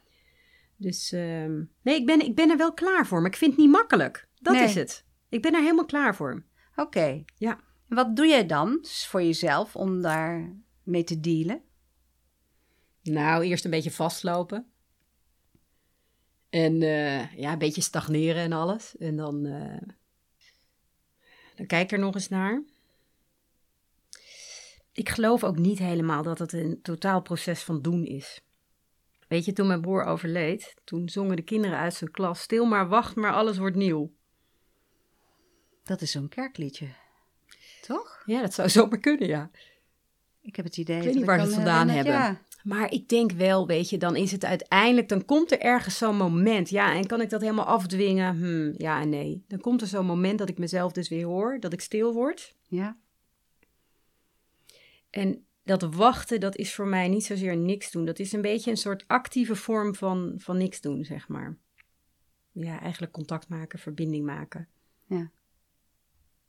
Dus 0.84 1.12
ehm, 1.12 1.64
nee, 1.82 1.96
ik 1.96 2.06
ben, 2.06 2.20
ik 2.20 2.36
ben 2.36 2.50
er 2.50 2.58
wel 2.58 2.74
klaar 2.74 3.08
voor, 3.08 3.22
maar 3.22 3.30
ik 3.32 3.38
vind 3.38 3.52
het 3.52 3.60
niet 3.60 3.72
makkelijk. 3.72 4.28
Dat 4.42 4.54
Nee. 4.54 4.64
is 4.64 4.76
het. 4.76 5.06
Ik 5.30 5.42
ben 5.42 5.54
er 5.54 5.62
helemaal 5.62 5.86
klaar 5.86 6.16
voor. 6.16 6.44
Oké. 6.76 7.24
Ja. 7.38 7.60
En 7.90 7.96
wat 7.96 8.16
doe 8.16 8.28
jij 8.28 8.46
dan 8.46 8.86
voor 9.08 9.24
jezelf 9.24 9.76
om 9.76 10.02
daar 10.02 10.56
mee 10.84 11.04
te 11.04 11.20
dealen? 11.20 11.62
Nou, 13.02 13.44
eerst 13.44 13.66
een 13.66 13.72
beetje 13.72 13.92
vastlopen. 13.92 14.72
En 16.50 16.82
eh, 16.82 17.34
ja, 17.34 17.52
een 17.52 17.58
beetje 17.58 17.82
stagneren 17.82 18.42
en 18.42 18.52
alles. 18.54 18.98
En 18.98 19.16
dan, 19.16 19.46
eh, 19.46 19.88
dan 21.56 21.66
kijk 21.66 21.84
ik 21.84 21.92
er 21.92 22.00
nog 22.00 22.14
eens 22.16 22.30
naar. 22.30 22.64
Ik 24.92 25.10
geloof 25.10 25.44
ook 25.44 25.58
niet 25.58 25.80
helemaal 25.80 26.24
dat 26.24 26.40
het 26.40 26.54
een 26.54 26.82
totaal 26.82 27.22
proces 27.22 27.64
van 27.64 27.82
doen 27.82 28.06
is. 28.06 28.42
Weet 29.34 29.46
je, 29.46 29.54
toen 29.54 29.68
mijn 29.68 29.82
broer 29.82 30.04
overleed, 30.04 30.74
toen 30.84 31.10
zongen 31.10 31.36
de 31.36 31.42
kinderen 31.42 31.78
uit 31.78 31.94
zijn 31.94 32.12
klas... 32.12 32.42
Stil 32.42 32.66
maar, 32.66 32.88
wacht 32.88 33.16
maar, 33.16 33.34
alles 33.34 33.58
wordt 33.58 33.76
nieuw. 33.76 34.12
Dat 35.84 36.02
is 36.02 36.12
zo'n 36.12 36.30
kerkliedje. 36.30 36.88
Toch? 37.82 38.24
Ja, 38.26 38.42
dat 38.42 38.54
zou 38.54 38.70
zomaar 38.70 39.00
kunnen, 39.00 39.28
ja. 39.28 39.52
Ik 40.42 40.56
heb 40.56 40.66
het 40.66 40.78
idee. 40.78 40.96
weet 40.96 41.06
dat 41.06 41.16
niet 41.16 41.26
waar 41.26 41.40
ze 41.40 41.46
het 41.46 41.54
vandaan 41.54 41.88
herinneren- 41.88 42.22
hebben. 42.22 42.42
Ja. 42.50 42.62
Maar 42.64 42.92
ik 42.92 43.10
denk 43.10 43.32
wel, 43.32 43.68
weet 43.68 43.90
je, 43.90 43.98
dan 43.98 44.16
is 44.16 44.32
het 44.32 44.46
uiteindelijk, 44.46 45.10
dan 45.10 45.26
komt 45.26 45.52
er 45.52 45.60
ergens 45.60 45.98
zo'n 45.98 46.18
moment. 46.18 46.70
Ja, 46.70 46.96
en 46.96 47.08
kan 47.08 47.22
ik 47.22 47.30
dat 47.30 47.42
helemaal 47.42 47.66
afdwingen? 47.66 48.36
Hm, 48.38 48.84
ja 48.84 49.02
en 49.02 49.10
nee. 49.10 49.44
Dan 49.48 49.60
komt 49.60 49.82
er 49.82 49.88
zo'n 49.88 50.06
moment 50.06 50.40
dat 50.40 50.50
ik 50.50 50.58
mezelf 50.58 50.92
dus 50.92 51.10
weer 51.10 51.26
hoor, 51.26 51.60
dat 51.60 51.74
ik 51.74 51.82
stil 51.82 52.14
word. 52.14 52.56
ja. 52.68 52.98
En 55.10 55.46
dat 55.64 55.82
wachten, 55.96 56.40
dat 56.40 56.56
is 56.56 56.76
voor 56.76 56.88
mij 56.88 57.08
niet 57.08 57.26
zozeer 57.26 57.58
niks 57.58 57.92
doen. 57.92 58.06
Dat 58.06 58.20
is 58.20 58.32
een 58.32 58.42
beetje 58.42 58.72
een 58.72 58.78
soort 58.78 59.04
actieve 59.08 59.56
vorm 59.56 59.96
van, 59.96 60.34
van 60.38 60.58
niks 60.58 60.82
doen, 60.82 61.06
zeg 61.06 61.28
maar. 61.28 61.58
Ja, 62.52 62.80
eigenlijk 62.80 63.14
contact 63.14 63.50
maken, 63.50 63.80
verbinding 63.80 64.26
maken. 64.26 64.68
Ja. 65.06 65.32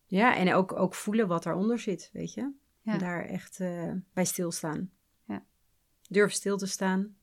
Ja, 0.07 0.37
en 0.37 0.55
ook, 0.55 0.73
ook 0.73 0.95
voelen 0.95 1.29
wat 1.29 1.43
daaronder 1.43 1.79
zit, 1.79 2.11
weet 2.13 2.35
je. 2.35 2.53
Ja. 2.81 2.93
En 2.93 2.99
daar 2.99 3.25
echt 3.25 3.61
eh, 3.61 3.93
bij 4.13 4.25
stilstaan. 4.25 4.91
Ja. 5.25 5.45
Durf 6.09 6.33
stil 6.33 6.57
te 6.57 6.67
staan. 6.67 7.17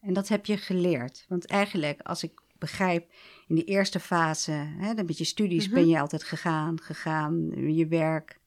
En 0.00 0.12
dat 0.12 0.28
heb 0.28 0.46
je 0.46 0.56
geleerd. 0.56 1.24
Want 1.28 1.46
eigenlijk, 1.46 2.00
als 2.02 2.22
ik 2.22 2.42
begrijp, 2.58 3.12
in 3.46 3.54
die 3.54 3.64
eerste 3.64 4.00
fase, 4.00 4.52
hè, 4.52 4.94
dan 4.94 5.06
met 5.06 5.18
je 5.18 5.24
studies 5.24 5.66
Mhm. 5.66 5.74
ben 5.74 5.88
je 5.88 6.00
altijd 6.00 6.22
gegaan, 6.22 6.80
gegaan, 6.80 7.50
je 7.74 7.86
werk. 7.86 8.40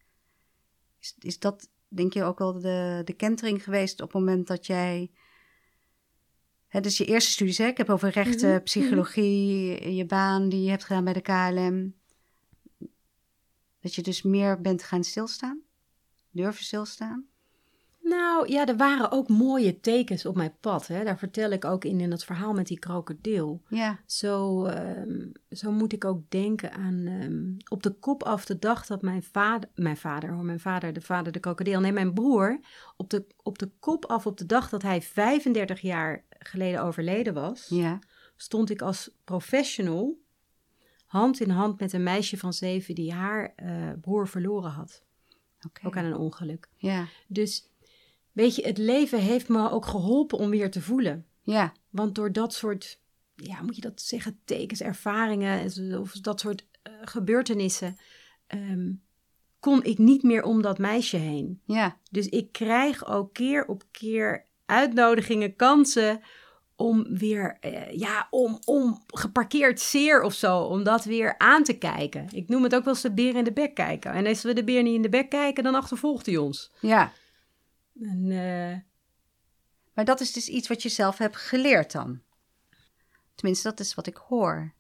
Is, 1.00 1.16
is 1.20 1.40
dat, 1.40 1.70
denk 1.96 2.14
je, 2.14 2.24
ook 2.24 2.40
wel 2.40 2.60
de, 2.60 3.02
de 3.06 3.14
kentering 3.14 3.64
geweest 3.64 4.02
op 4.02 4.14
het 4.14 4.22
moment 4.22 4.48
dat 4.48 4.66
jij... 4.66 5.12
Hè, 6.68 6.82
dus 6.82 6.98
je 6.98 7.06
eerste 7.06 7.32
studies, 7.32 7.58
hè? 7.58 7.68
ik 7.68 7.78
heb 7.78 7.90
over 7.90 8.10
rechten, 8.10 8.50
Mhm, 8.50 8.64
psychologie, 8.64 9.94
je 9.96 10.06
baan 10.06 10.50
die 10.50 10.64
je 10.64 10.70
hebt 10.70 10.84
gedaan 10.84 11.04
bij 11.04 11.14
de 11.14 11.22
KLM. 11.22 11.96
Dat 13.80 13.96
je 13.96 14.02
dus 14.02 14.22
meer 14.22 14.62
bent 14.62 14.84
gaan 14.84 15.04
stilstaan? 15.04 15.62
Durven 16.32 16.64
stilstaan? 16.64 17.28
Nou 18.04 18.52
ja, 18.52 18.66
er 18.68 18.78
waren 18.78 19.12
ook 19.12 19.28
mooie 19.28 19.80
tekens 19.80 20.26
op 20.26 20.36
mijn 20.36 20.56
pad. 20.60 20.88
Hè. 20.88 21.04
Daar 21.04 21.18
vertel 21.18 21.52
ik 21.52 21.66
ook 21.66 21.86
in, 21.86 22.00
in 22.00 22.12
het 22.12 22.24
verhaal 22.24 22.54
met 22.54 22.68
die 22.68 22.80
krokodil. 22.80 23.62
Ja, 23.68 24.00
Zo, 24.06 24.66
ehm, 24.66 25.28
zo 25.50 25.72
moet 25.72 25.94
ik 25.94 26.06
ook 26.06 26.30
denken 26.30 26.72
aan 26.72 27.06
ehm, 27.06 27.54
op 27.68 27.84
de 27.84 27.92
kop 27.92 28.24
af 28.24 28.46
de 28.46 28.60
dag 28.60 28.86
dat 28.86 29.02
mijn 29.02 29.24
vader, 29.24 29.70
mijn 29.76 29.98
vader, 29.98 30.34
hoor, 30.34 30.44
mijn 30.44 30.60
vader, 30.60 30.94
de 30.94 31.02
vader, 31.02 31.32
de 31.32 31.40
krokodil, 31.40 31.80
nee, 31.80 31.92
mijn 31.92 32.14
broer, 32.14 32.60
op 32.98 33.10
de, 33.10 33.26
op 33.44 33.60
de 33.60 33.72
kop 33.80 34.06
af 34.06 34.26
op 34.26 34.38
de 34.38 34.46
dag 34.46 34.70
dat 34.70 34.82
hij 34.82 35.02
35 35.02 35.80
jaar 35.80 36.24
geleden 36.30 36.84
overleden 36.84 37.34
was, 37.34 37.68
ja, 37.70 38.00
stond 38.36 38.70
ik 38.70 38.82
als 38.82 39.12
professional 39.24 40.22
hand 41.06 41.40
in 41.40 41.50
hand 41.50 41.80
met 41.80 41.94
een 41.94 42.04
meisje 42.04 42.38
van 42.38 42.54
zeven 42.54 42.96
die 42.96 43.14
haar 43.14 43.54
eh, 43.56 43.92
broer 44.02 44.28
verloren 44.28 44.72
had. 44.72 45.04
Ook 45.84 45.98
aan 45.98 46.06
een 46.06 46.18
ongeluk. 46.18 46.70
Ja, 46.78 47.06
Dus 47.28 47.72
weet 48.34 48.56
je, 48.56 48.66
het 48.66 48.78
leven 48.78 49.20
heeft 49.20 49.50
me 49.50 49.70
ook 49.72 49.86
geholpen 49.86 50.38
om 50.38 50.50
weer 50.50 50.72
te 50.72 50.82
voelen. 50.82 51.26
ja, 51.42 51.74
Want 51.90 52.16
door 52.16 52.32
dat 52.32 52.54
soort, 52.54 53.00
ja, 53.36 53.62
moet 53.62 53.76
je 53.76 53.82
dat 53.82 54.02
zeggen, 54.02 54.40
tekens, 54.46 54.82
ervaringen 54.82 55.72
of 56.00 56.12
dat 56.12 56.40
soort 56.40 56.66
eh, 56.82 56.94
gebeurtenissen, 57.02 57.98
ehm, 58.48 58.92
kon 59.60 59.84
ik 59.84 59.98
niet 59.98 60.24
meer 60.24 60.44
om 60.44 60.62
dat 60.62 60.78
meisje 60.78 61.18
heen. 61.18 61.62
ja, 61.66 61.98
Dus 62.12 62.30
ik 62.30 62.52
krijg 62.52 63.06
ook 63.08 63.34
keer 63.34 63.66
op 63.66 63.84
keer 63.92 64.46
uitnodigingen, 64.66 65.56
kansen 65.56 66.22
om 66.76 67.18
weer, 67.18 67.58
eh, 67.60 67.92
ja, 67.98 68.28
om, 68.30 68.60
om 68.66 69.04
geparkeerd 69.08 69.80
zeer 69.80 70.22
of 70.22 70.34
zo, 70.34 70.60
om 70.60 70.84
dat 70.84 71.04
weer 71.04 71.38
aan 71.38 71.64
te 71.64 71.74
kijken. 71.78 72.28
Ik 72.32 72.48
noem 72.48 72.64
het 72.64 72.76
ook 72.76 72.84
wel 72.84 72.94
eens 72.94 73.02
de 73.02 73.14
beer 73.14 73.36
in 73.36 73.44
de 73.44 73.54
bek 73.54 73.74
kijken. 73.74 74.12
En 74.12 74.28
als 74.28 74.42
we 74.44 74.54
de 74.54 74.64
beer 74.64 74.84
niet 74.84 74.96
in 74.96 75.02
de 75.02 75.10
bek 75.10 75.30
kijken, 75.30 75.64
dan 75.64 75.76
achtervolgt 75.76 76.26
hij 76.26 76.38
ons. 76.38 76.72
ja. 76.80 77.12
En, 78.02 78.32
eh, 78.32 78.78
Maar 79.94 80.06
dat 80.06 80.22
is 80.22 80.32
dus 80.32 80.48
iets 80.48 80.68
wat 80.68 80.82
je 80.82 80.90
zelf 80.90 81.18
hebt 81.18 81.36
geleerd 81.36 81.92
dan. 81.92 82.22
Tenminste, 83.36 83.70
dat 83.70 83.80
is 83.80 83.94
wat 83.94 84.08
ik 84.08 84.18
hoor. 84.18 84.74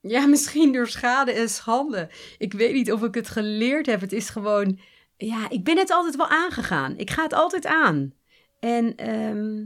Ja, 0.00 0.26
misschien 0.36 0.72
door 0.72 0.88
schade 0.88 1.32
en 1.32 1.48
schande. 1.48 2.10
Ik 2.38 2.52
weet 2.52 2.72
niet 2.72 2.92
of 2.92 3.02
ik 3.02 3.14
het 3.14 3.28
geleerd 3.28 3.86
heb. 3.86 4.00
Het 4.00 4.12
is 4.12 4.28
gewoon, 4.28 4.80
ja, 5.16 5.50
ik 5.50 5.64
ben 5.64 5.78
het 5.78 5.90
altijd 5.90 6.16
wel 6.16 6.28
aangegaan. 6.28 6.98
Ik 6.98 7.10
ga 7.10 7.22
het 7.22 7.32
altijd 7.32 7.66
aan. 7.66 8.14
En 8.60 8.96
ehm, 8.96 9.64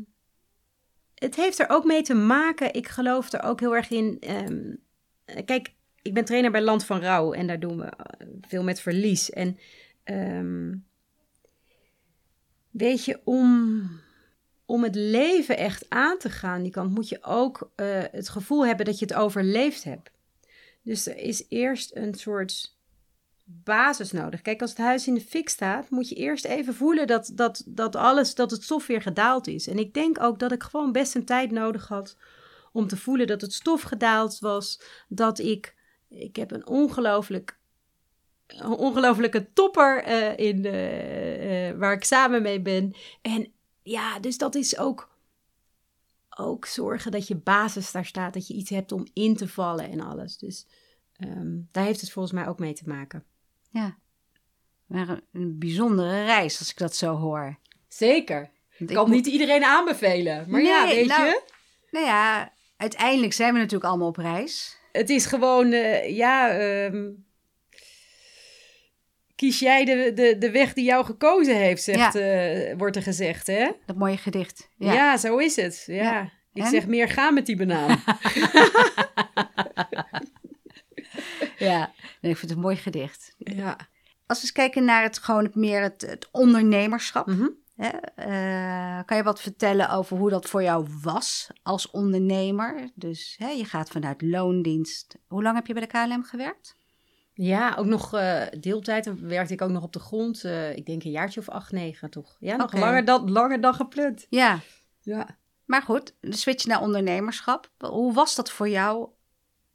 het 1.14 1.36
heeft 1.36 1.58
er 1.58 1.68
ook 1.68 1.84
mee 1.84 2.02
te 2.02 2.14
maken. 2.14 2.74
Ik 2.74 2.88
geloof 2.88 3.32
er 3.32 3.42
ook 3.42 3.60
heel 3.60 3.74
erg 3.76 3.90
in. 3.90 4.16
ehm, 4.20 4.74
kijk, 5.44 5.74
ik 6.02 6.14
ben 6.14 6.24
trainer 6.24 6.50
bij 6.50 6.62
Land 6.62 6.84
van 6.84 7.00
Rouw 7.00 7.32
en 7.32 7.46
daar 7.46 7.60
doen 7.60 7.76
we 7.76 7.84
eh, 7.84 8.26
veel 8.40 8.62
met 8.62 8.80
verlies. 8.80 9.30
En 9.30 9.58
ehm, 10.04 10.74
weet 12.76 13.04
je, 13.04 13.20
om, 13.24 13.82
om 14.66 14.82
het 14.82 14.94
leven 14.94 15.56
echt 15.56 15.86
aan 15.88 16.18
te 16.18 16.30
gaan, 16.30 16.62
die 16.62 16.72
kant, 16.72 16.94
moet 16.94 17.08
je 17.08 17.22
ook 17.22 17.70
eh, 17.74 18.02
het 18.10 18.28
gevoel 18.28 18.66
hebben 18.66 18.86
dat 18.86 18.98
je 18.98 19.04
het 19.04 19.14
overleefd 19.14 19.84
hebt. 19.84 20.10
Dus 20.82 21.06
er 21.06 21.16
is 21.16 21.44
eerst 21.48 21.96
een 21.96 22.14
soort 22.14 22.76
basis 23.44 24.12
nodig. 24.12 24.42
Kijk, 24.42 24.60
als 24.60 24.70
het 24.70 24.78
huis 24.78 25.06
in 25.06 25.14
de 25.14 25.20
fik 25.20 25.48
staat, 25.48 25.90
moet 25.90 26.08
je 26.08 26.14
eerst 26.14 26.44
even 26.44 26.74
voelen 26.74 27.06
dat, 27.06 27.30
dat, 27.34 27.62
dat 27.66 27.96
alles, 27.96 28.34
dat 28.34 28.50
het 28.50 28.62
stof 28.62 28.86
weer 28.86 29.02
gedaald 29.02 29.46
is. 29.46 29.66
En 29.66 29.78
ik 29.78 29.94
denk 29.94 30.22
ook 30.22 30.38
dat 30.38 30.52
ik 30.52 30.62
gewoon 30.62 30.92
best 30.92 31.14
een 31.14 31.24
tijd 31.24 31.50
nodig 31.50 31.88
had 31.88 32.16
om 32.72 32.86
te 32.86 32.96
voelen 32.96 33.26
dat 33.26 33.40
het 33.40 33.52
stof 33.52 33.82
gedaald 33.82 34.38
was. 34.38 34.80
Dat 35.08 35.38
ik, 35.38 35.74
ik 36.08 36.36
heb 36.36 36.50
een 36.50 36.66
ongelooflijk, 36.66 37.58
een 38.46 38.66
ongelooflijke 38.72 39.52
topper 39.52 40.02
eh, 40.02 40.46
in, 40.46 40.64
eh, 40.64 41.68
eh, 41.68 41.78
waar 41.78 41.92
ik 41.92 42.04
samen 42.04 42.42
mee 42.42 42.60
ben. 42.60 42.94
En 43.22 43.52
ja, 43.82 44.18
dus 44.18 44.38
dat 44.38 44.54
is 44.54 44.78
ook 44.78 45.14
ook 46.38 46.66
zorgen 46.66 47.10
dat 47.10 47.26
je 47.28 47.36
basis 47.36 47.92
daar 47.92 48.04
staat, 48.04 48.34
dat 48.34 48.46
je 48.46 48.54
iets 48.54 48.70
hebt 48.70 48.92
om 48.92 49.06
in 49.12 49.36
te 49.36 49.48
vallen 49.48 49.90
en 49.90 50.00
alles. 50.00 50.38
Dus 50.38 50.66
ehm, 51.16 51.58
daar 51.70 51.84
heeft 51.84 52.00
het 52.00 52.10
volgens 52.10 52.34
mij 52.34 52.48
ook 52.48 52.58
mee 52.58 52.72
te 52.72 52.88
maken. 52.88 53.24
Ja. 53.70 53.96
Maar 54.86 55.20
een, 55.32 55.58
bijzondere 55.58 56.24
reis, 56.24 56.58
als 56.58 56.70
ik 56.70 56.76
dat 56.78 56.96
zo 56.96 57.16
hoor. 57.16 57.58
Zeker. 57.88 58.50
Ik 58.78 58.86
kan 58.86 59.04
moet- 59.06 59.14
niet 59.14 59.26
iedereen 59.26 59.64
aanbevelen. 59.64 60.50
Maar 60.50 60.62
ja, 60.62 60.86
weet 60.86 61.06
nou- 61.06 61.26
je, 61.26 61.42
Nou 61.90 62.06
ja, 62.06 62.52
uiteindelijk 62.76 63.32
zijn 63.32 63.52
we 63.52 63.58
natuurlijk 63.58 63.90
allemaal 63.90 64.08
op 64.08 64.16
reis. 64.16 64.78
het 64.92 65.10
is 65.10 65.26
gewoon, 65.26 65.70
ja, 66.14 66.50
ehm, 66.50 67.10
kies 69.36 69.58
jij 69.58 69.84
de, 69.84 70.12
de, 70.14 70.36
de 70.38 70.50
weg 70.50 70.72
die 70.72 70.84
jou 70.84 71.04
gekozen 71.04 71.56
heeft, 71.56 71.82
zegt, 71.82 72.14
eh, 72.14 72.76
wordt 72.78 72.96
er 72.96 73.02
gezegd, 73.02 73.46
hè? 73.46 73.70
Dat 73.86 73.96
mooie 73.96 74.16
gedicht. 74.16 74.68
Ja, 74.78 74.92
Ja. 74.92 75.16
zo 75.16 75.36
is 75.36 75.56
het. 75.56 75.84
Ja. 75.86 75.94
Ja. 76.02 76.30
Ik 76.52 76.62
En? 76.62 76.70
zeg 76.70 76.86
meer 76.86 77.08
ga 77.08 77.30
met 77.30 77.46
die 77.46 77.56
banaan. 77.56 77.98
ja. 81.58 81.92
Nee, 82.20 82.32
ik 82.32 82.38
vind 82.38 82.40
het 82.40 82.50
een 82.50 82.60
mooi 82.60 82.76
gedicht. 82.76 83.34
ja. 83.38 83.76
Als 84.26 84.38
we 84.38 84.44
eens 84.44 84.52
kijken 84.52 84.84
naar 84.84 85.02
het, 85.02 85.18
gewoon 85.18 85.44
het 85.44 85.54
meer 85.54 85.82
het, 85.82 86.00
het 86.00 86.28
ondernemerschap. 86.32 87.26
Mhm. 87.26 87.48
Hè? 87.76 87.88
eh, 88.14 89.04
kan 89.04 89.16
je 89.16 89.22
wat 89.22 89.40
vertellen 89.40 89.90
over 89.90 90.16
hoe 90.16 90.30
dat 90.30 90.48
voor 90.48 90.62
jou 90.62 90.86
was 91.02 91.50
als 91.62 91.90
ondernemer? 91.90 92.90
Dus 92.94 93.36
hè, 93.38 93.48
je 93.48 93.64
gaat 93.64 93.88
vanuit 93.90 94.22
loondienst. 94.22 95.16
Hoe 95.26 95.42
lang 95.42 95.56
heb 95.56 95.66
je 95.66 95.72
bij 95.72 95.82
de 95.82 95.88
KLM 95.88 96.22
gewerkt? 96.24 96.76
Ja, 97.38 97.74
ook 97.78 97.86
nog 97.86 98.14
eh, 98.14 98.42
deeltijd. 98.60 99.04
Dan 99.04 99.28
werkte 99.28 99.52
ik 99.52 99.62
ook 99.62 99.70
nog 99.70 99.82
op 99.82 99.92
de 99.92 99.98
grond. 99.98 100.44
eh, 100.44 100.76
ik 100.76 100.86
denk 100.86 101.04
een 101.04 101.10
jaartje 101.10 101.40
of 101.40 101.48
acht, 101.48 101.72
negen 101.72 102.10
toch? 102.10 102.36
Ja, 102.40 102.56
nog 102.56 102.72
langer, 102.72 103.04
dan, 103.04 103.30
langer 103.30 103.60
dan 103.60 103.74
gepland. 103.74 104.26
Ja, 104.30 104.60
Ja. 105.00 105.38
maar 105.64 105.82
goed, 105.82 106.14
de 106.20 106.36
switch 106.36 106.66
naar 106.66 106.80
ondernemerschap. 106.82 107.70
Hoe 107.78 108.12
was 108.12 108.34
dat 108.34 108.50
voor 108.50 108.68
jou 108.68 109.08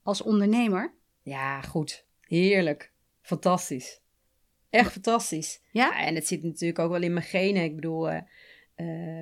als 0.03 0.21
ondernemer? 0.21 0.93
ja, 1.21 1.61
goed. 1.61 2.05
Heerlijk. 2.21 2.91
Fantastisch. 3.21 3.99
Echt 4.69 4.91
fantastisch. 4.91 5.61
Ja? 5.71 6.05
en 6.05 6.15
het 6.15 6.27
zit 6.27 6.43
natuurlijk 6.43 6.79
ook 6.79 6.91
wel 6.91 7.01
in 7.01 7.13
mijn 7.13 7.25
genen. 7.25 7.63
Ik 7.63 7.75
bedoel, 7.75 8.09
eh, 8.09 8.21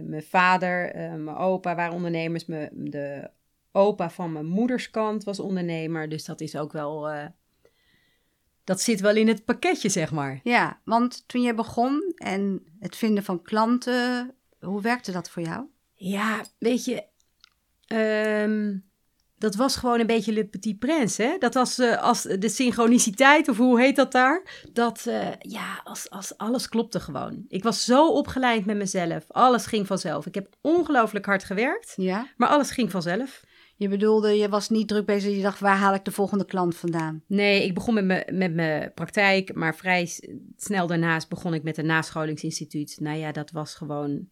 mijn 0.03 0.23
vader, 0.23 0.95
mijn 1.19 1.35
opa 1.37 1.75
waren 1.75 1.93
ondernemers. 1.93 2.45
Mijn, 2.45 2.69
de 2.73 3.29
opa 3.71 4.09
van 4.09 4.31
mijn 4.31 4.45
moederskant 4.45 5.23
was 5.23 5.39
ondernemer. 5.39 6.09
Dus 6.09 6.25
dat 6.25 6.41
is 6.41 6.55
ook 6.57 6.71
wel... 6.71 7.09
dat 8.69 8.81
zit 8.81 8.99
wel 8.99 9.15
in 9.15 9.27
het 9.27 9.45
pakketje, 9.45 9.89
zeg 9.89 10.11
maar. 10.11 10.39
Ja, 10.43 10.79
want 10.85 11.23
toen 11.27 11.41
je 11.41 11.53
begon 11.53 12.13
en 12.15 12.63
het 12.79 12.95
vinden 12.95 13.23
van 13.23 13.41
klanten, 13.41 14.33
hoe 14.59 14.81
werkte 14.81 15.11
dat 15.11 15.29
voor 15.29 15.43
jou? 15.43 15.63
Ja, 15.93 16.41
weet 16.59 16.85
je, 16.85 17.03
ehm, 17.87 18.77
dat 19.37 19.55
was 19.55 19.75
gewoon 19.75 19.99
een 19.99 20.05
beetje 20.07 20.33
Le 20.33 20.45
Petit 20.45 20.79
Prince, 20.79 21.21
hè? 21.23 21.37
Dat 21.37 21.53
was 21.53 21.79
eh, 21.79 22.01
als 22.03 22.21
de 22.21 22.49
synchroniciteit, 22.49 23.47
of 23.47 23.57
hoe 23.57 23.79
heet 23.81 23.95
dat 23.95 24.11
daar? 24.11 24.63
Dat, 24.73 25.05
eh, 25.05 25.27
ja, 25.39 25.81
als, 25.83 26.09
als 26.09 26.37
alles 26.37 26.69
klopte 26.69 26.99
gewoon. 26.99 27.45
Ik 27.47 27.63
was 27.63 27.83
zo 27.85 28.07
opgeleid 28.07 28.65
met 28.65 28.77
mezelf. 28.77 29.25
Alles 29.27 29.65
ging 29.65 29.87
vanzelf. 29.87 30.25
Ik 30.25 30.35
heb 30.35 30.47
ongelooflijk 30.61 31.25
hard 31.25 31.43
gewerkt, 31.43 31.93
Ja. 31.95 32.27
maar 32.37 32.49
alles 32.49 32.71
ging 32.71 32.91
vanzelf. 32.91 33.43
Je 33.79 33.87
bedoelde, 33.87 34.37
je 34.37 34.49
was 34.49 34.69
niet 34.69 34.87
druk 34.87 35.05
bezig, 35.05 35.35
je 35.35 35.41
dacht, 35.41 35.59
waar 35.59 35.77
haal 35.77 35.93
ik 35.93 36.05
de 36.05 36.11
volgende 36.11 36.45
klant 36.45 36.75
vandaan? 36.75 37.23
Nee, 37.27 37.63
ik 37.65 37.73
begon 37.73 37.93
met 37.93 38.05
mijn, 38.05 38.25
met 38.37 38.53
mijn 38.53 38.93
praktijk, 38.93 39.53
maar 39.53 39.75
vrij 39.75 40.09
snel 40.57 40.87
daarnaast 40.87 41.29
begon 41.29 41.53
ik 41.53 41.63
met 41.63 41.77
een 41.77 41.85
nascholingsinstituut. 41.85 42.97
Nou 42.99 43.17
ja, 43.17 43.31
dat 43.31 43.51
was 43.51 43.75
gewoon, 43.75 44.29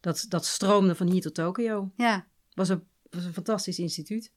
dat, 0.00 0.26
dat 0.28 0.44
stroomde 0.46 0.94
van 0.94 1.10
hier 1.10 1.20
tot 1.20 1.34
Tokio. 1.34 1.90
Ja. 1.96 2.26
was 2.54 2.68
een, 2.68 2.82
was 3.10 3.24
een 3.24 3.32
fantastisch 3.32 3.78
instituut. 3.78 4.32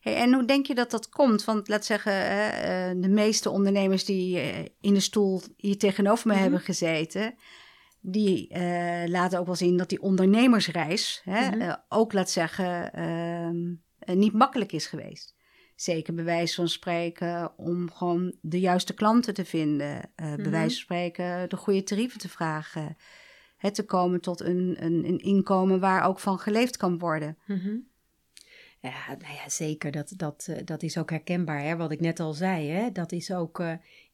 Hey, 0.00 0.14
en 0.16 0.32
hoe 0.34 0.44
denk 0.44 0.66
je 0.66 0.74
dat 0.74 0.90
dat 0.90 1.08
komt? 1.08 1.44
Want 1.44 1.68
laat 1.68 1.84
zeggen, 1.84 2.12
eh, 2.12 3.02
de 3.02 3.08
meeste 3.08 3.50
ondernemers 3.50 4.04
die 4.04 4.38
eh, 4.38 4.64
in 4.80 4.94
de 4.94 5.00
stoel 5.00 5.42
hier 5.56 5.78
tegenover 5.78 6.26
me 6.26 6.32
Mhm. 6.32 6.42
hebben 6.42 6.60
gezeten, 6.60 7.34
die 8.10 8.48
eh, 8.48 9.08
laten 9.08 9.38
ook 9.38 9.46
wel 9.46 9.54
zien 9.54 9.76
dat 9.76 9.88
die 9.88 10.02
ondernemersreis 10.02 11.20
hè, 11.24 11.50
Mhm. 11.50 11.60
eh, 11.60 11.74
ook, 11.88 12.12
laat 12.12 12.30
zeggen, 12.30 12.92
ehm, 12.92 13.74
eh, 13.98 14.16
niet 14.16 14.32
makkelijk 14.32 14.72
is 14.72 14.86
geweest. 14.86 15.36
Zeker 15.74 16.14
bij 16.14 16.24
wijze 16.24 16.54
van 16.54 16.68
spreken 16.68 17.52
om 17.58 17.90
gewoon 17.92 18.34
de 18.40 18.60
juiste 18.60 18.94
klanten 18.94 19.34
te 19.34 19.44
vinden. 19.44 20.00
eh 20.14 20.26
bij 20.34 20.36
Mhm. 20.36 20.50
wijze 20.50 20.74
van 20.74 20.84
spreken 20.84 21.48
de 21.48 21.56
goede 21.56 21.82
tarieven 21.82 22.18
te 22.18 22.28
vragen. 22.28 22.96
Het 23.56 23.74
te 23.74 23.84
komen 23.84 24.20
tot 24.20 24.40
een, 24.40 24.76
een, 24.78 25.04
een 25.04 25.18
inkomen 25.18 25.80
waar 25.80 26.04
ook 26.04 26.20
van 26.20 26.38
geleefd 26.38 26.76
kan 26.76 26.98
worden. 26.98 27.38
Ja, 28.80 29.06
nou 29.08 29.34
ja, 29.34 29.48
zeker. 29.48 29.90
Dat, 29.90 30.12
dat, 30.16 30.48
dat 30.64 30.82
is 30.82 30.98
ook 30.98 31.10
herkenbaar, 31.10 31.62
hè? 31.62 31.76
wat 31.76 31.90
ik 31.90 32.00
net 32.00 32.20
al 32.20 32.32
zei. 32.32 32.68
Hè? 32.68 32.92
Dat 32.92 33.12
is 33.12 33.32
ook, 33.32 33.62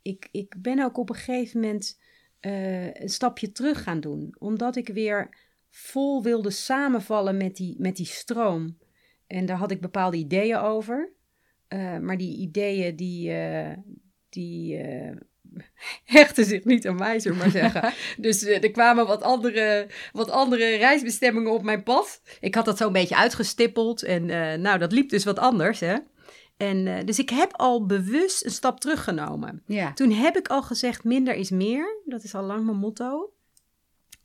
ik, 0.02 0.28
ik 0.32 0.54
ben 0.58 0.84
ook 0.84 0.98
op 0.98 1.08
een 1.08 1.14
gegeven 1.14 1.60
moment 1.60 2.00
eh, 2.44 2.94
een 2.94 3.08
stapje 3.08 3.52
terug 3.52 3.82
gaan 3.82 4.00
doen. 4.00 4.34
Omdat 4.38 4.76
ik 4.76 4.88
weer 4.88 5.28
vol 5.70 6.22
wilde 6.22 6.50
samenvallen 6.50 7.36
met 7.36 7.56
die, 7.56 7.76
met 7.78 7.96
die 7.96 8.06
stroom. 8.06 8.78
En 9.26 9.46
daar 9.46 9.56
had 9.56 9.70
ik 9.70 9.80
bepaalde 9.80 10.16
ideeën 10.16 10.56
over. 10.56 11.12
Eh, 11.68 11.98
maar 11.98 12.16
die 12.16 12.36
ideeën 12.36 12.96
die, 12.96 13.32
eh, 13.32 13.76
die 14.28 14.76
hechten 16.04 16.44
zich 16.44 16.64
niet 16.64 16.86
aan 16.86 16.94
mij, 16.94 17.18
zullen 17.20 17.38
maar 17.38 17.50
zeggen. 17.50 17.92
dus 18.24 18.42
er 18.42 18.70
kwamen 18.70 19.06
wat 19.06 19.22
andere, 19.22 19.88
wat 20.12 20.30
andere 20.30 20.76
reisbestemmingen 20.76 21.52
op 21.52 21.62
mijn 21.62 21.82
pad. 21.82 22.20
Ik 22.40 22.54
had 22.54 22.64
dat 22.64 22.76
zo 22.76 22.86
een 22.86 22.92
beetje 22.92 23.16
uitgestippeld 23.16 24.02
en 24.02 24.26
nou, 24.60 24.78
dat 24.78 24.92
liep 24.92 25.08
dus 25.08 25.24
wat 25.24 25.38
anders, 25.38 25.80
hè. 25.80 25.96
En, 26.56 26.86
eh, 26.86 27.04
dus 27.04 27.18
ik 27.18 27.30
heb 27.30 27.52
al 27.52 27.86
bewust 27.86 28.44
een 28.44 28.50
stap 28.50 28.80
teruggenomen. 28.80 29.62
Ja, 29.66 29.92
Toen 29.92 30.10
heb 30.10 30.36
ik 30.36 30.48
al 30.48 30.62
gezegd, 30.62 31.04
minder 31.04 31.34
is 31.34 31.50
meer. 31.50 32.02
Dat 32.04 32.24
is 32.24 32.34
al 32.34 32.42
lang 32.42 32.64
mijn 32.64 32.76
motto. 32.78 33.32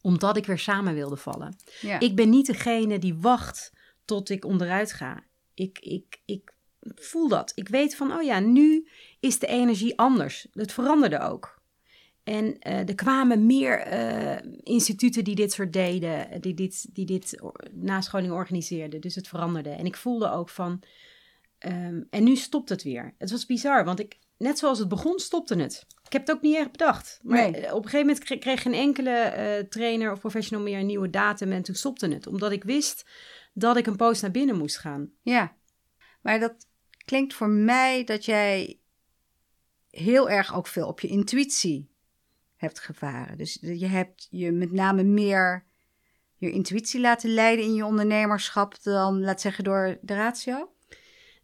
Omdat 0.02 0.38
ik 0.38 0.46
weer 0.46 0.60
samen 0.60 0.94
wilde 0.94 1.18
vallen. 1.18 1.56
ja. 1.82 2.00
Ik 2.00 2.16
ben 2.16 2.30
niet 2.30 2.46
degene 2.46 3.00
die 3.00 3.16
wacht 3.16 3.74
tot 4.06 4.30
ik 4.30 4.46
onderuit 4.46 4.94
ga. 4.94 5.24
Ik, 5.54 5.80
ik, 5.80 6.22
ik 6.26 6.54
voel 6.96 7.28
dat. 7.28 7.52
Ik 7.56 7.68
weet 7.68 7.96
van, 7.96 8.14
oh 8.14 8.22
ja, 8.24 8.40
nu 8.40 8.88
is 9.20 9.40
de 9.40 9.48
energie 9.48 9.98
anders. 9.98 10.48
Het 10.52 10.72
veranderde 10.72 11.20
ook. 11.20 11.62
En 12.24 12.60
eh, 12.60 12.88
er 12.88 12.96
kwamen 12.96 13.46
meer 13.46 13.80
eh, 13.80 14.52
instituten 14.64 15.24
die 15.24 15.36
dit 15.36 15.52
soort 15.52 15.74
deden, 15.74 16.42
die 16.42 16.54
dit, 16.54 16.96
die 16.96 17.06
dit 17.06 17.42
nascholing 17.72 18.32
organiseerden. 18.32 19.02
Dus 19.02 19.16
het 19.16 19.28
veranderde. 19.28 19.70
En 19.70 19.86
ik 19.86 19.96
voelde 19.96 20.32
ook 20.32 20.50
van. 20.50 20.82
Ehm, 21.60 22.02
en 22.10 22.24
nu 22.24 22.36
stopt 22.36 22.70
het 22.70 22.84
weer. 22.84 23.14
Het 23.18 23.32
was 23.32 23.46
bizar, 23.46 23.86
want 23.86 24.00
ik, 24.00 24.20
net 24.38 24.58
zoals 24.60 24.80
het 24.80 24.88
begon, 24.88 25.20
stopte 25.20 25.56
het. 25.56 25.86
Ik 26.06 26.12
heb 26.14 26.28
het 26.28 26.36
ook 26.36 26.42
niet 26.42 26.56
erg 26.56 26.72
bedacht. 26.72 27.20
Maar 27.24 27.52
Nee. 27.52 27.62
eh, 27.62 27.74
op 27.74 27.84
een 27.84 27.90
gegeven 27.90 28.08
moment 28.08 28.26
kreeg, 28.26 28.40
kreeg 28.40 28.62
geen 28.62 28.74
enkele 28.74 29.10
eh, 29.12 29.64
trainer 29.64 30.12
of 30.12 30.20
professional 30.20 30.64
meer 30.64 30.80
een 30.80 30.86
nieuwe 30.86 31.10
datum. 31.10 31.52
En 31.52 31.62
toen 31.64 31.76
stopte 31.76 32.08
het. 32.08 32.28
Omdat 32.28 32.52
ik 32.52 32.64
wist 32.64 33.06
dat 33.54 33.78
ik 33.78 33.88
een 33.88 33.96
post 33.96 34.22
naar 34.22 34.32
binnen 34.32 34.58
moest 34.58 34.78
gaan. 34.78 35.12
Ja, 35.22 35.56
maar 36.22 36.40
dat 36.40 36.68
klinkt 37.06 37.34
voor 37.34 37.50
mij 37.50 38.04
dat 38.04 38.26
jij 38.26 38.80
heel 39.90 40.30
erg 40.30 40.56
ook 40.56 40.68
veel 40.68 40.88
op 40.88 41.00
je 41.00 41.08
intuïtie 41.08 41.90
hebt 42.56 42.80
gevaren. 42.80 43.38
Dus 43.38 43.58
je 43.62 43.86
hebt 43.88 44.28
je 44.30 44.52
met 44.52 44.72
name 44.72 45.04
meer 45.04 45.66
je 46.36 46.52
intuïtie 46.52 47.00
laten 47.00 47.30
leiden 47.34 47.66
in 47.66 47.74
je 47.74 47.86
ondernemerschap 47.86 48.84
dan, 48.84 49.22
laat 49.22 49.42
zeggen, 49.42 49.64
door 49.64 49.98
de 50.02 50.14
ratio. 50.16 50.72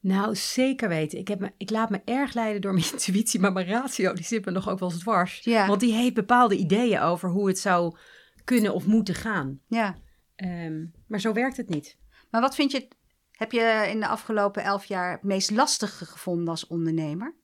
Nou, 0.06 0.36
zeker 0.36 0.90
weten. 0.90 1.20
Ik, 1.20 1.28
heb 1.28 1.40
me, 1.40 1.52
ik 1.58 1.70
laat 1.70 1.90
me 1.90 2.02
erg 2.06 2.34
leiden 2.34 2.62
door 2.62 2.74
mijn 2.74 2.92
intuïtie, 2.92 3.40
maar 3.40 3.54
mijn 3.54 3.68
ratio 3.68 4.14
die 4.14 4.24
zit 4.24 4.46
me 4.46 4.52
nog 4.52 4.70
ook 4.70 4.80
wel 4.80 4.92
eens 4.92 5.00
dwars. 5.00 5.40
Ja. 5.44 5.68
Want 5.68 5.80
die 5.80 5.94
heeft 5.94 6.14
bepaalde 6.14 6.58
ideeën 6.58 7.00
over 7.00 7.30
hoe 7.30 7.48
het 7.48 7.60
zou 7.60 7.98
kunnen 8.44 8.74
of 8.74 8.86
moeten 8.86 9.16
gaan. 9.16 9.60
Ja, 9.68 9.96
Ehm, 10.36 10.86
maar 11.08 11.20
zo 11.20 11.34
werkt 11.34 11.58
het 11.58 11.70
niet. 11.70 11.98
maar 12.32 12.42
wat 12.42 12.56
vind 12.56 12.72
je, 12.72 12.88
heb 13.32 13.52
je 13.52 13.88
in 13.90 14.00
de 14.00 14.08
afgelopen 14.08 14.64
elf 14.64 14.86
jaar 14.86 15.12
het 15.12 15.24
meest 15.24 15.52
lastige 15.52 16.06
gevonden 16.06 16.48
als 16.48 16.68
ondernemer? 16.68 17.36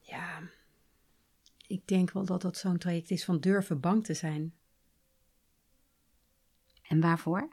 Ja, 0.00 0.40
ik 1.66 1.86
denk 1.86 2.12
wel 2.12 2.24
dat 2.24 2.42
dat 2.42 2.56
zo'n 2.56 2.78
traject 2.78 3.10
is 3.10 3.24
van 3.24 3.40
durven 3.40 3.80
bang 3.80 4.04
te 4.04 4.14
zijn. 4.14 4.54
En 6.82 7.00
waarvoor? 7.00 7.52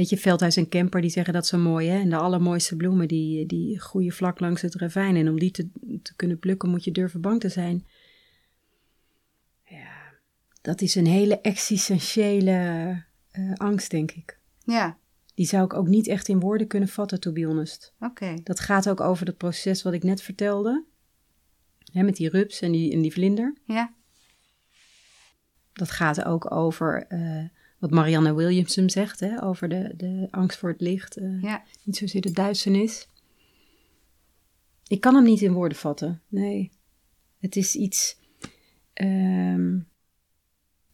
Weet 0.00 0.08
je, 0.08 0.16
Veldhuis 0.18 0.56
en 0.56 0.68
Kemper 0.68 1.00
die 1.00 1.10
zeggen 1.10 1.32
dat 1.32 1.46
zo 1.46 1.58
mooi, 1.58 1.88
hè? 1.88 1.98
En 1.98 2.10
de 2.10 2.16
allermooiste 2.16 2.76
bloemen 2.76 3.08
die, 3.08 3.46
die 3.46 3.80
groeien 3.80 4.12
vlak 4.12 4.40
langs 4.40 4.62
het 4.62 4.74
ravijn. 4.74 5.16
En 5.16 5.28
om 5.28 5.38
die 5.38 5.50
te, 5.50 5.68
te 6.02 6.16
kunnen 6.16 6.38
plukken 6.38 6.68
moet 6.70 6.84
je 6.84 6.90
durven 6.90 7.20
bang 7.20 7.40
te 7.40 7.48
zijn. 7.48 7.86
Ja, 9.64 9.92
dat 10.62 10.80
is 10.80 10.94
een 10.94 11.06
hele 11.06 11.40
existentiële 11.40 12.50
eh, 13.30 13.52
angst, 13.54 13.90
denk 13.90 14.10
ik. 14.10 14.38
Ja, 14.64 14.98
Die 15.34 15.46
zou 15.46 15.64
ik 15.64 15.74
ook 15.74 15.88
niet 15.88 16.06
echt 16.06 16.28
in 16.28 16.40
woorden 16.40 16.66
kunnen 16.66 16.88
vatten, 16.88 17.20
to 17.20 17.32
be 17.32 17.44
honest. 17.44 17.94
oké. 18.00 18.34
Dat 18.42 18.60
gaat 18.60 18.88
ook 18.88 19.00
over 19.00 19.26
dat 19.26 19.36
proces 19.36 19.82
wat 19.82 19.92
ik 19.92 20.02
net 20.02 20.22
vertelde. 20.22 20.84
Hè, 21.92 22.02
met 22.02 22.16
die 22.16 22.28
rups 22.28 22.60
en 22.60 22.72
die, 22.72 22.92
en 22.92 23.00
die 23.02 23.12
vlinder. 23.12 23.56
Ja, 23.64 23.94
Dat 25.72 25.90
gaat 25.90 26.24
ook 26.24 26.52
over 26.52 27.06
eh, 27.08 27.44
wat 27.80 27.90
Marianne 27.90 28.34
Williamson 28.34 28.90
zegt, 28.90 29.20
hè, 29.20 29.42
over 29.42 29.68
de, 29.68 29.92
de 29.96 30.28
angst 30.30 30.58
voor 30.58 30.68
het 30.68 30.80
licht. 30.80 31.16
eh, 31.16 31.42
ja. 31.42 31.62
Niet 31.82 31.96
zozeer 31.96 32.20
de 32.20 32.32
duisternis. 32.32 33.08
Ik 34.86 35.00
kan 35.00 35.14
hem 35.14 35.24
niet 35.24 35.40
in 35.40 35.52
woorden 35.52 35.78
vatten, 35.78 36.22
nee. 36.28 36.70
Het 37.38 37.56
is 37.56 37.74
iets... 37.74 38.18
ehm, 38.92 39.78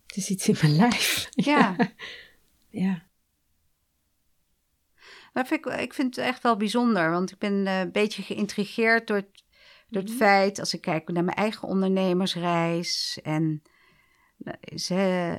het 0.07 0.16
is 0.16 0.30
iets 0.30 0.49
in 0.49 0.57
mijn 0.62 0.76
lijf. 0.87 1.28
Ja. 1.30 1.76
ja. 2.68 3.05
Maar 5.32 5.47
vind 5.47 5.66
ik, 5.66 5.72
ik 5.80 5.95
vind 5.95 6.16
het 6.16 6.24
echt 6.24 6.43
wel 6.43 6.57
bijzonder, 6.57 7.11
want 7.11 7.30
ik 7.30 7.39
ben 7.39 7.66
eh, 7.66 7.78
een 7.80 7.93
beetje 7.93 8.22
geïntrigeerd 8.22 9.07
door 9.07 9.16
het, 9.16 9.45
door 9.89 10.03
het 10.03 10.11
Mhm. 10.11 10.20
feit, 10.20 10.59
als 10.59 10.74
ik 10.74 10.80
kijk 10.80 11.09
naar 11.09 11.24
mijn 11.24 11.37
eigen 11.37 11.68
ondernemersreis 11.68 13.18
en 13.22 13.62
nou, 14.37 14.57
ze, 14.78 15.39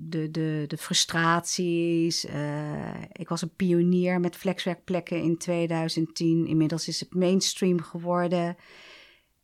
de, 0.00 0.30
de, 0.30 0.64
de 0.66 0.76
frustraties. 0.76 2.24
eh, 2.26 3.02
ik 3.12 3.28
was 3.28 3.42
een 3.42 3.54
pionier 3.56 4.20
met 4.20 4.36
flexwerkplekken 4.36 5.22
in 5.22 5.38
2010. 5.38 6.46
Inmiddels 6.46 6.88
is 6.88 7.00
het 7.00 7.14
mainstream 7.14 7.80
geworden. 7.82 8.56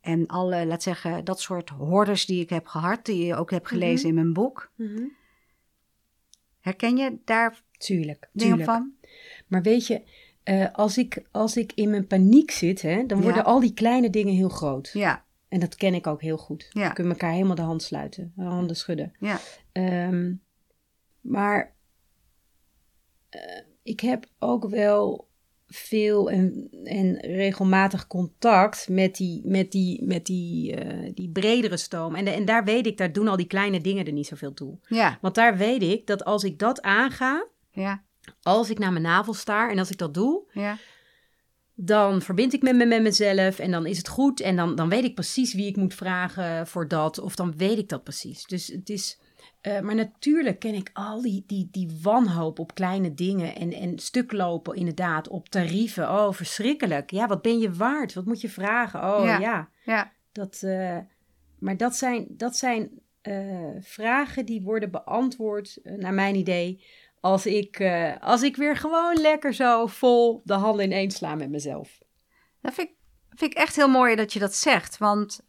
En 0.01 0.27
alle, 0.27 0.65
laat 0.65 0.83
zeggen, 0.83 1.25
dat 1.25 1.39
soort 1.41 1.69
hordes 1.69 2.25
die 2.25 2.41
ik 2.41 2.49
heb 2.49 2.65
gehad, 2.67 3.05
die 3.05 3.25
je 3.25 3.35
ook 3.35 3.51
hebt 3.51 3.67
gelezen 3.67 3.99
Mhm. 3.99 4.07
in 4.07 4.13
mijn 4.15 4.33
boek. 4.33 4.71
Herken 6.59 6.97
je 6.97 7.17
daar 7.25 7.61
Tuurlijk, 7.77 8.29
tuurlijk. 8.35 8.63
van? 8.63 8.93
Maar 9.47 9.61
weet 9.61 9.87
je, 9.87 10.01
eh, 10.43 10.73
als, 10.73 10.97
ik, 10.97 11.23
als 11.31 11.57
ik 11.57 11.71
in 11.75 11.89
mijn 11.89 12.07
paniek 12.07 12.51
zit, 12.51 12.81
hè, 12.81 13.05
dan 13.05 13.17
Ja. 13.17 13.23
worden 13.23 13.45
al 13.45 13.59
die 13.59 13.73
kleine 13.73 14.09
dingen 14.09 14.33
heel 14.35 14.49
groot. 14.49 14.89
Ja, 14.93 15.23
En 15.47 15.59
dat 15.59 15.75
ken 15.75 15.93
ik 15.93 16.07
ook 16.07 16.21
heel 16.21 16.37
goed. 16.37 16.67
Ja. 16.69 16.87
We 16.87 16.93
kunnen 16.93 17.13
elkaar 17.13 17.31
helemaal 17.31 17.55
de 17.55 17.61
hand 17.61 17.83
sluiten, 17.83 18.33
de 18.35 18.43
handen 18.43 18.75
schudden. 18.75 19.13
ja, 19.19 19.39
Ehm, 19.71 20.33
maar 21.27 21.75
eh, 23.29 23.61
ik 23.83 23.99
heb 23.99 24.25
ook 24.39 24.67
wel 24.69 25.27
veel 25.67 26.29
en, 26.31 26.67
en 26.83 27.19
regelmatig 27.19 28.07
contact 28.07 28.89
met 28.89 29.15
die, 29.15 29.41
met 29.47 29.71
die, 29.71 30.03
met 30.03 30.25
die, 30.25 30.75
eh, 30.75 31.11
die 31.13 31.29
bredere 31.29 31.77
stoom. 31.77 32.15
En, 32.15 32.25
de- 32.25 32.31
en 32.31 32.45
daar 32.45 32.63
weet 32.63 32.85
ik, 32.85 32.97
daar 32.97 33.13
doen 33.13 33.27
al 33.27 33.35
die 33.37 33.47
kleine 33.47 33.81
dingen 33.81 34.05
er 34.05 34.11
niet 34.11 34.27
zoveel 34.27 34.53
toe. 34.53 34.77
ja, 34.87 35.17
Want 35.21 35.35
daar 35.35 35.57
weet 35.57 35.83
ik 35.83 36.07
dat 36.07 36.25
als 36.25 36.43
ik 36.43 36.59
dat 36.59 36.81
aanga, 36.81 37.47
ja, 37.71 38.03
als 38.41 38.69
ik 38.69 38.79
naar 38.79 38.91
mijn 38.91 39.03
navel 39.03 39.33
staar 39.33 39.69
en 39.71 39.79
als 39.79 39.91
ik 39.91 39.97
dat 39.97 40.13
doe, 40.13 40.43
ja. 40.53 40.77
dan 41.73 42.21
verbind 42.21 42.53
ik 42.53 42.61
me 42.61 42.73
met, 42.73 42.87
met 42.87 43.01
mezelf 43.01 43.59
en 43.59 43.71
dan 43.71 43.85
is 43.85 43.97
het 43.97 44.07
goed. 44.07 44.39
En 44.41 44.55
dan, 44.55 44.75
dan 44.75 44.89
weet 44.89 45.03
ik 45.03 45.15
precies 45.15 45.53
wie 45.53 45.67
ik 45.67 45.75
moet 45.75 45.93
vragen 45.93 46.67
voor 46.67 46.87
dat. 46.87 47.19
Of 47.19 47.35
dan 47.35 47.57
weet 47.57 47.77
ik 47.77 47.89
dat 47.89 48.03
precies. 48.03 48.45
Dus 48.45 48.67
het 48.67 48.89
is. 48.89 49.19
Eh, 49.65 49.79
maar 49.79 49.95
natuurlijk 49.95 50.59
ken 50.59 50.73
ik 50.73 50.89
al 50.93 51.21
die, 51.21 51.43
die, 51.47 51.67
die 51.71 51.99
wanhoop 52.01 52.59
op 52.59 52.73
kleine 52.73 53.13
dingen 53.13 53.55
en, 53.55 53.73
en 53.73 53.99
stuk 53.99 54.31
lopen 54.31 54.75
inderdaad 54.75 55.27
op 55.27 55.49
tarieven. 55.49 56.09
Oh, 56.09 56.33
verschrikkelijk. 56.33 57.11
Ja, 57.11 57.27
wat 57.27 57.41
ben 57.41 57.59
je 57.59 57.73
waard? 57.73 58.13
Wat 58.13 58.25
moet 58.25 58.41
je 58.41 58.49
vragen? 58.49 58.99
Oh 58.99 59.25
Ja. 59.25 59.39
ja, 59.39 59.69
ja. 59.83 60.11
dat, 60.31 60.61
eh, 60.63 60.97
maar 61.59 61.77
dat 61.77 61.95
zijn, 61.95 62.25
dat 62.29 62.55
zijn 62.55 62.89
eh, 63.21 63.71
vragen 63.79 64.45
die 64.45 64.61
worden 64.61 64.91
beantwoord, 64.91 65.79
naar 65.83 66.13
mijn 66.13 66.35
idee, 66.35 66.83
als 67.19 67.45
ik, 67.45 67.83
als 68.19 68.41
ik 68.41 68.55
weer 68.55 68.75
gewoon 68.75 69.15
lekker 69.21 69.53
zo 69.53 69.87
vol 69.87 70.41
de 70.43 70.53
handen 70.53 70.85
ineen 70.85 71.11
sla 71.11 71.35
met 71.35 71.49
mezelf. 71.49 71.99
Dat 72.61 72.73
vind 72.73 72.89
ik, 72.89 72.95
vind 73.29 73.51
ik 73.51 73.57
echt 73.57 73.75
heel 73.75 73.89
mooi 73.89 74.15
dat 74.15 74.33
je 74.33 74.39
dat 74.39 74.55
zegt. 74.55 74.97
Want 74.97 75.43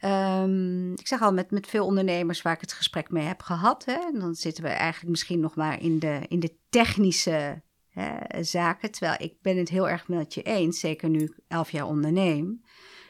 ehm, 0.00 0.92
ik 0.92 1.06
zeg 1.06 1.22
al, 1.22 1.32
met, 1.32 1.50
met 1.50 1.66
veel 1.66 1.86
ondernemers 1.86 2.42
waar 2.42 2.54
ik 2.54 2.60
het 2.60 2.72
gesprek 2.72 3.10
mee 3.10 3.26
heb 3.26 3.42
gehad, 3.42 3.84
hè, 3.84 4.18
dan 4.18 4.34
zitten 4.34 4.62
we 4.62 4.68
eigenlijk 4.68 5.10
misschien 5.10 5.40
nog 5.40 5.54
maar 5.54 5.82
in 5.82 5.98
de, 5.98 6.20
in 6.28 6.40
de 6.40 6.56
technische 6.68 7.62
hè, 7.88 8.42
zaken. 8.44 8.90
Terwijl 8.90 9.16
ik 9.18 9.34
ben 9.42 9.56
het 9.56 9.68
heel 9.68 9.88
erg 9.88 10.08
met 10.08 10.34
je 10.34 10.42
eens, 10.42 10.80
zeker 10.80 11.08
nu 11.08 11.22
ik 11.22 11.38
elf 11.48 11.70
jaar 11.70 11.86
onderneem, 11.86 12.64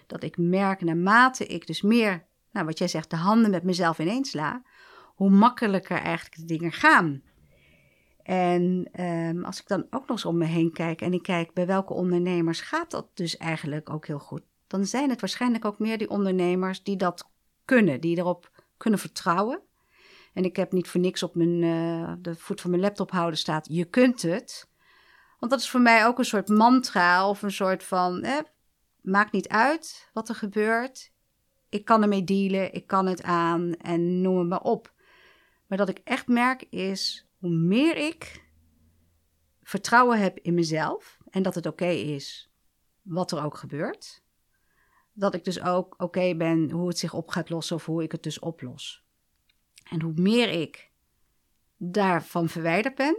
dat 0.06 0.22
ik 0.22 0.38
merk 0.38 0.80
naarmate 0.80 1.46
ik 1.46 1.66
dus 1.66 1.82
meer, 1.82 2.26
nou, 2.52 2.66
wat 2.66 2.78
jij 2.78 2.88
zegt, 2.88 3.10
de 3.10 3.16
handen 3.16 3.50
met 3.50 3.62
mezelf 3.62 3.98
ineens 3.98 4.30
sla, 4.30 4.62
hoe 5.14 5.30
makkelijker 5.30 5.98
eigenlijk 5.98 6.36
de 6.36 6.44
dingen 6.44 6.72
gaan. 6.72 7.22
En 8.22 8.88
ehm, 8.92 9.44
als 9.44 9.60
ik 9.60 9.66
dan 9.66 9.86
ook 9.90 10.00
nog 10.00 10.10
eens 10.10 10.24
om 10.24 10.38
me 10.38 10.44
heen 10.44 10.72
kijk 10.72 11.00
en 11.00 11.12
ik 11.12 11.22
kijk 11.22 11.52
bij 11.52 11.66
welke 11.66 11.92
ondernemers 11.92 12.60
gaat 12.60 12.90
dat 12.90 13.16
dus 13.16 13.36
eigenlijk 13.36 13.90
ook 13.90 14.06
heel 14.06 14.18
goed, 14.18 14.42
dan 14.70 14.86
zijn 14.86 15.10
het 15.10 15.20
waarschijnlijk 15.20 15.64
ook 15.64 15.78
meer 15.78 15.98
die 15.98 16.10
ondernemers 16.10 16.82
die 16.82 16.96
dat 16.96 17.30
kunnen, 17.64 18.00
die 18.00 18.16
erop 18.16 18.64
kunnen 18.76 19.00
vertrouwen. 19.00 19.62
En 20.32 20.44
ik 20.44 20.56
heb 20.56 20.72
niet 20.72 20.88
voor 20.88 21.00
niks 21.00 21.22
op 21.22 21.34
mijn, 21.34 21.62
eh, 21.62 22.12
de 22.18 22.34
voet 22.34 22.60
van 22.60 22.70
mijn 22.70 22.82
laptop 22.82 23.10
houden 23.10 23.38
staat, 23.38 23.66
je 23.70 23.84
kunt 23.84 24.22
het. 24.22 24.68
Want 25.38 25.52
dat 25.52 25.60
is 25.60 25.70
voor 25.70 25.80
mij 25.80 26.06
ook 26.06 26.18
een 26.18 26.24
soort 26.24 26.48
mantra 26.48 27.28
of 27.28 27.42
een 27.42 27.52
soort 27.52 27.84
van, 27.84 28.26
maakt 29.00 29.32
niet 29.32 29.48
uit 29.48 30.10
wat 30.12 30.28
er 30.28 30.34
gebeurt. 30.34 31.12
Ik 31.68 31.84
kan 31.84 32.02
ermee 32.02 32.24
dealen, 32.24 32.72
ik 32.72 32.86
kan 32.86 33.06
het 33.06 33.22
aan 33.22 33.74
en 33.74 34.20
noem 34.20 34.38
het 34.38 34.48
maar 34.48 34.62
op. 34.62 34.94
Maar 35.66 35.78
dat 35.78 35.88
ik 35.88 36.00
echt 36.04 36.28
merk 36.28 36.62
is, 36.62 37.28
hoe 37.38 37.50
meer 37.50 37.96
ik 37.96 38.44
vertrouwen 39.62 40.20
heb 40.20 40.38
in 40.38 40.54
mezelf 40.54 41.18
en 41.30 41.42
dat 41.42 41.54
het 41.54 41.66
oké 41.66 41.88
is 41.88 42.50
wat 43.02 43.32
er 43.32 43.44
ook 43.44 43.56
gebeurt, 43.56 44.22
dat 45.20 45.34
ik 45.34 45.44
dus 45.44 45.62
ook 45.62 45.94
oké 45.98 46.34
ben 46.34 46.70
hoe 46.70 46.88
het 46.88 46.98
zich 46.98 47.14
op 47.14 47.28
gaat 47.28 47.50
lossen 47.50 47.76
of 47.76 47.86
hoe 47.86 48.02
ik 48.02 48.12
het 48.12 48.22
dus 48.22 48.38
oplos. 48.38 49.04
En 49.90 50.02
hoe 50.02 50.12
meer 50.14 50.48
ik 50.48 50.90
daarvan 51.76 52.48
verwijderd 52.48 52.94
ben, 52.94 53.16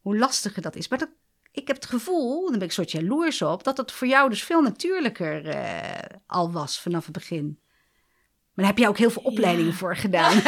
hoe 0.00 0.18
lastiger 0.18 0.62
dat 0.62 0.76
is. 0.76 0.88
Maar 0.88 1.08
ik 1.50 1.66
heb 1.66 1.76
het 1.76 1.86
gevoel, 1.86 2.40
dan 2.40 2.52
ben 2.52 2.60
ik 2.60 2.66
een 2.66 2.70
soort 2.70 2.90
jaloers 2.90 3.42
op, 3.42 3.64
dat 3.64 3.76
het 3.76 3.92
voor 3.92 4.06
jou 4.06 4.30
dus 4.30 4.44
veel 4.44 4.62
natuurlijker 4.62 5.46
eh, 5.48 6.18
al 6.26 6.52
was 6.52 6.80
vanaf 6.80 7.04
het 7.04 7.12
begin. 7.12 7.58
Maar 8.54 8.64
daar 8.64 8.74
heb 8.74 8.78
je 8.78 8.88
ook 8.88 8.98
heel 8.98 9.10
veel 9.10 9.22
opleidingen 9.22 9.72
voor 9.72 9.96
gedaan. 9.96 10.36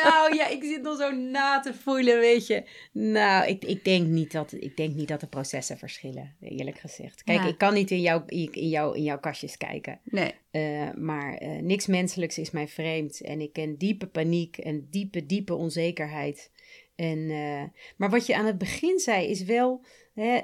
nou 0.00 0.34
ja, 0.34 0.46
ik 0.48 0.62
zit 0.62 0.82
nog 0.82 0.98
zo 0.98 1.10
na 1.10 1.60
te 1.60 1.74
voelen, 1.74 2.18
weet 2.18 2.46
je. 2.46 2.62
Nou, 2.92 3.46
ik, 3.46 3.64
ik, 3.64 3.84
denk, 3.84 4.06
niet 4.06 4.32
dat, 4.32 4.52
ik 4.52 4.76
denk 4.76 4.94
niet 4.94 5.08
dat 5.08 5.20
de 5.20 5.26
processen 5.26 5.78
verschillen, 5.78 6.36
eerlijk 6.40 6.78
gezegd. 6.78 7.22
Kijk, 7.22 7.40
Ja. 7.40 7.46
ik 7.46 7.58
kan 7.58 7.74
niet 7.74 7.90
in, 7.90 8.00
jou, 8.00 8.22
in, 8.26 8.68
jou, 8.68 8.96
in 8.96 9.02
jouw 9.02 9.18
kastjes 9.18 9.56
kijken. 9.56 10.00
Nee. 10.04 10.34
Eh, 10.50 10.88
maar 10.94 11.34
eh, 11.34 11.50
niks 11.50 11.86
menselijks 11.86 12.38
is 12.38 12.50
mij 12.50 12.68
vreemd. 12.68 13.20
En 13.20 13.40
ik 13.40 13.52
ken 13.52 13.76
diepe 13.76 14.06
paniek 14.06 14.58
en 14.58 14.86
diepe, 14.90 15.26
diepe 15.26 15.54
onzekerheid. 15.54 16.50
En, 16.96 17.30
eh, 17.30 17.62
maar 17.96 18.10
wat 18.10 18.26
je 18.26 18.36
aan 18.36 18.46
het 18.46 18.58
begin 18.58 18.98
zei 18.98 19.26
is 19.26 19.42
wel... 19.42 19.84
Hè, 20.14 20.40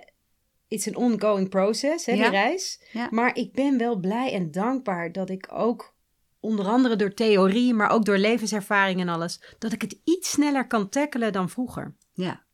it's 0.69 0.89
an 0.89 0.97
ongoing 0.97 1.49
process, 1.49 2.07
hè, 2.07 2.13
Ja. 2.13 2.23
die 2.23 2.31
reis. 2.31 2.83
Ja. 2.93 3.09
Maar 3.11 3.37
ik 3.37 3.53
ben 3.53 3.79
wel 3.79 3.97
blij 3.97 4.33
en 4.33 4.51
dankbaar 4.51 5.13
dat 5.13 5.31
ik 5.31 5.49
ook... 5.53 5.95
Onder 6.41 6.67
andere 6.67 6.97
door 6.97 7.15
theorie, 7.15 7.75
maar 7.75 7.91
ook 7.91 8.05
door 8.05 8.19
levenservaring 8.19 9.01
en 9.01 9.09
alles... 9.09 9.41
dat 9.59 9.73
ik 9.73 9.83
het 9.83 10.01
iets 10.05 10.31
sneller 10.31 10.67
kan 10.67 10.89
tackelen 10.89 11.33
dan 11.33 11.49
vroeger. 11.49 11.95
Ja. 12.13 12.45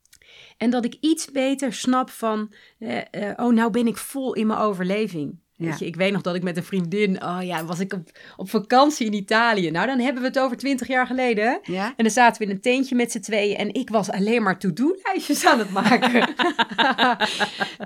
En 0.56 0.70
dat 0.70 0.84
ik 0.84 0.96
iets 1.00 1.30
beter 1.30 1.72
snap 1.72 2.10
van, 2.10 2.54
eh, 2.78 2.98
eh, 3.10 3.38
oh, 3.46 3.52
nou 3.52 3.70
ben 3.70 3.86
ik 3.86 3.96
vol 3.96 4.34
in 4.34 4.46
mijn 4.46 4.58
overleving. 4.58 5.38
Ja. 5.56 5.68
Weet 5.68 5.78
je, 5.78 5.86
ik 5.86 5.96
weet 5.96 6.12
nog 6.12 6.22
dat 6.22 6.34
ik 6.34 6.42
met 6.42 6.56
een 6.56 6.64
vriendin, 6.64 7.22
oh 7.22 7.38
ja, 7.42 7.64
was 7.64 7.80
ik 7.80 7.92
op, 7.92 8.10
op 8.36 8.50
vakantie 8.50 9.06
in 9.06 9.12
Italië. 9.12 9.70
Nou, 9.70 9.86
dan 9.86 9.98
hebben 9.98 10.22
we 10.22 10.28
het 10.28 10.38
over 10.38 10.56
twintig 10.56 10.88
jaar 10.88 11.06
geleden. 11.06 11.60
Ja. 11.62 11.86
En 11.86 12.04
dan 12.04 12.10
zaten 12.10 12.38
we 12.38 12.48
in 12.48 12.54
een 12.54 12.60
tentje 12.60 12.94
met 12.94 13.12
z'n 13.12 13.20
tweeën 13.20 13.56
en 13.56 13.74
ik 13.74 13.90
was 13.90 14.10
alleen 14.10 14.42
maar 14.42 14.58
to-do-lijstjes 14.58 15.46
aan 15.46 15.58
het 15.58 15.70
maken. 15.70 16.28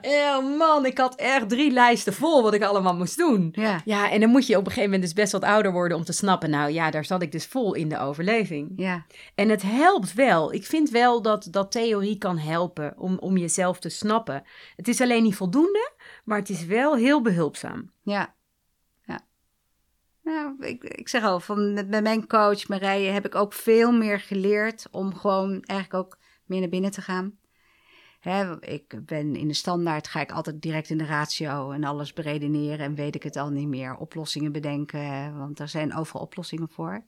oh 0.03 0.59
man, 0.59 0.87
ik 0.87 0.99
had 0.99 1.15
echt 1.15 1.49
drie 1.49 1.71
lijsten 1.71 2.13
vol 2.13 2.43
wat 2.43 2.55
ik 2.55 2.63
allemaal 2.63 2.97
moest 2.97 3.17
doen. 3.17 3.49
Ja. 3.53 3.81
Ja, 3.85 4.11
en 4.11 4.21
dan 4.21 4.31
moet 4.31 4.47
je 4.47 4.55
op 4.57 4.61
een 4.61 4.73
gegeven 4.73 4.91
moment 4.91 5.03
dus 5.03 5.13
best 5.23 5.33
wat 5.33 5.45
ouder 5.45 5.73
worden 5.73 5.97
om 5.97 6.05
te 6.05 6.13
snappen. 6.13 6.51
Nou 6.51 6.71
ja, 6.71 6.91
daar 6.91 7.05
zat 7.05 7.23
ik 7.23 7.33
dus 7.33 7.47
vol 7.47 7.75
in 7.75 7.89
de 7.89 7.99
overleving. 7.99 8.73
Ja. 8.77 9.07
En 9.35 9.49
het 9.49 9.63
helpt 9.63 10.15
wel. 10.15 10.53
Ik 10.53 10.67
vind 10.67 10.91
wel 10.91 11.23
dat, 11.23 11.49
dat 11.51 11.73
theorie 11.73 12.19
kan 12.19 12.39
helpen 12.39 12.95
om, 12.97 13.19
om 13.19 13.37
jezelf 13.37 13.79
te 13.79 13.89
snappen. 13.89 14.43
Het 14.77 14.89
is 14.89 15.01
alleen 15.01 15.23
niet 15.23 15.35
voldoende, 15.35 15.91
maar 16.27 16.39
het 16.39 16.49
is 16.49 16.65
wel 16.65 16.97
heel 16.97 17.23
behulpzaam. 17.23 17.91
Ja. 18.03 18.35
Ja. 19.05 19.21
Nou, 20.23 20.57
ik, 20.61 20.85
ik 20.85 21.09
zeg 21.09 21.23
al, 21.23 21.41
van, 21.41 21.73
met, 21.73 21.89
met 21.89 22.03
mijn 22.03 22.27
coach 22.27 22.69
Marije 22.69 23.11
heb 23.11 23.25
ik 23.25 23.35
ook 23.35 23.53
veel 23.53 23.93
meer 23.93 24.21
geleerd 24.21 24.87
om 24.91 25.15
gewoon 25.15 25.63
eigenlijk 25.63 26.05
ook 26.05 26.19
meer 26.45 26.61
naar 26.61 26.69
binnen 26.69 26.91
te 26.91 27.01
gaan. 27.01 27.39
Ik 28.61 29.07
ben 29.07 29.37
in 29.37 29.49
de 29.49 29.55
standaard, 29.55 30.09
ga 30.09 30.21
ik 30.21 30.33
altijd 30.33 30.63
direct 30.63 30.91
in 30.91 30.99
de 30.99 31.07
ratio 31.07 31.71
en 31.71 31.85
alles 31.85 32.13
beredeneren 32.13 32.79
en 32.79 32.95
weet 32.95 33.15
ik 33.15 33.23
het 33.23 33.37
al 33.37 33.51
niet 33.51 33.69
meer. 33.69 33.97
Oplossingen 33.97 34.53
bedenken, 34.53 35.39
want 35.39 35.59
er 35.59 35.69
zijn 35.69 35.95
overal 35.95 36.23
oplossingen 36.23 36.69
voor. 36.69 37.05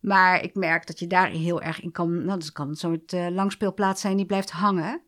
Maar 0.00 0.42
ik 0.42 0.54
merk 0.54 0.86
dat 0.86 0.98
je 0.98 1.06
daar 1.06 1.28
heel 1.28 1.62
erg 1.62 1.80
in 1.80 1.92
kan, 1.92 2.24
nou, 2.24 2.38
dat 2.38 2.52
kan 2.52 2.68
een 2.68 2.74
soort 2.74 3.12
eh, 3.12 3.26
langspeelplaats 3.30 4.00
zijn 4.00 4.16
die 4.16 4.26
blijft 4.26 4.50
hangen. 4.50 5.02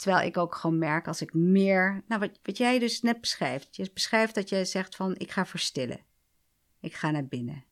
Terwijl 0.00 0.26
ik 0.26 0.36
ook 0.36 0.54
gewoon 0.54 0.78
merk 0.78 1.06
als 1.06 1.20
ik 1.20 1.34
meer, 1.34 2.02
nou 2.08 2.20
wat, 2.20 2.38
wat 2.42 2.56
jij 2.56 2.78
dus 2.78 3.00
net 3.00 3.20
beschrijft. 3.20 3.76
Je 3.76 3.90
beschrijft 3.94 4.34
dat 4.34 4.48
jij 4.48 4.64
zegt 4.64 4.96
van 4.96 5.14
ik 5.16 5.30
ga 5.30 5.46
verstillen. 5.46 6.00
Ik 6.80 6.94
ga 6.94 7.10
naar 7.10 7.26
binnen. 7.26 7.64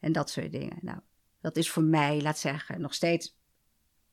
En 0.00 0.12
dat 0.12 0.30
soort 0.30 0.52
dingen. 0.52 0.78
Nou, 0.80 0.98
dat 1.40 1.56
is 1.56 1.70
voor 1.70 1.82
mij, 1.82 2.22
laat 2.22 2.38
zeggen, 2.38 2.80
nog 2.80 2.94
steeds 2.94 3.36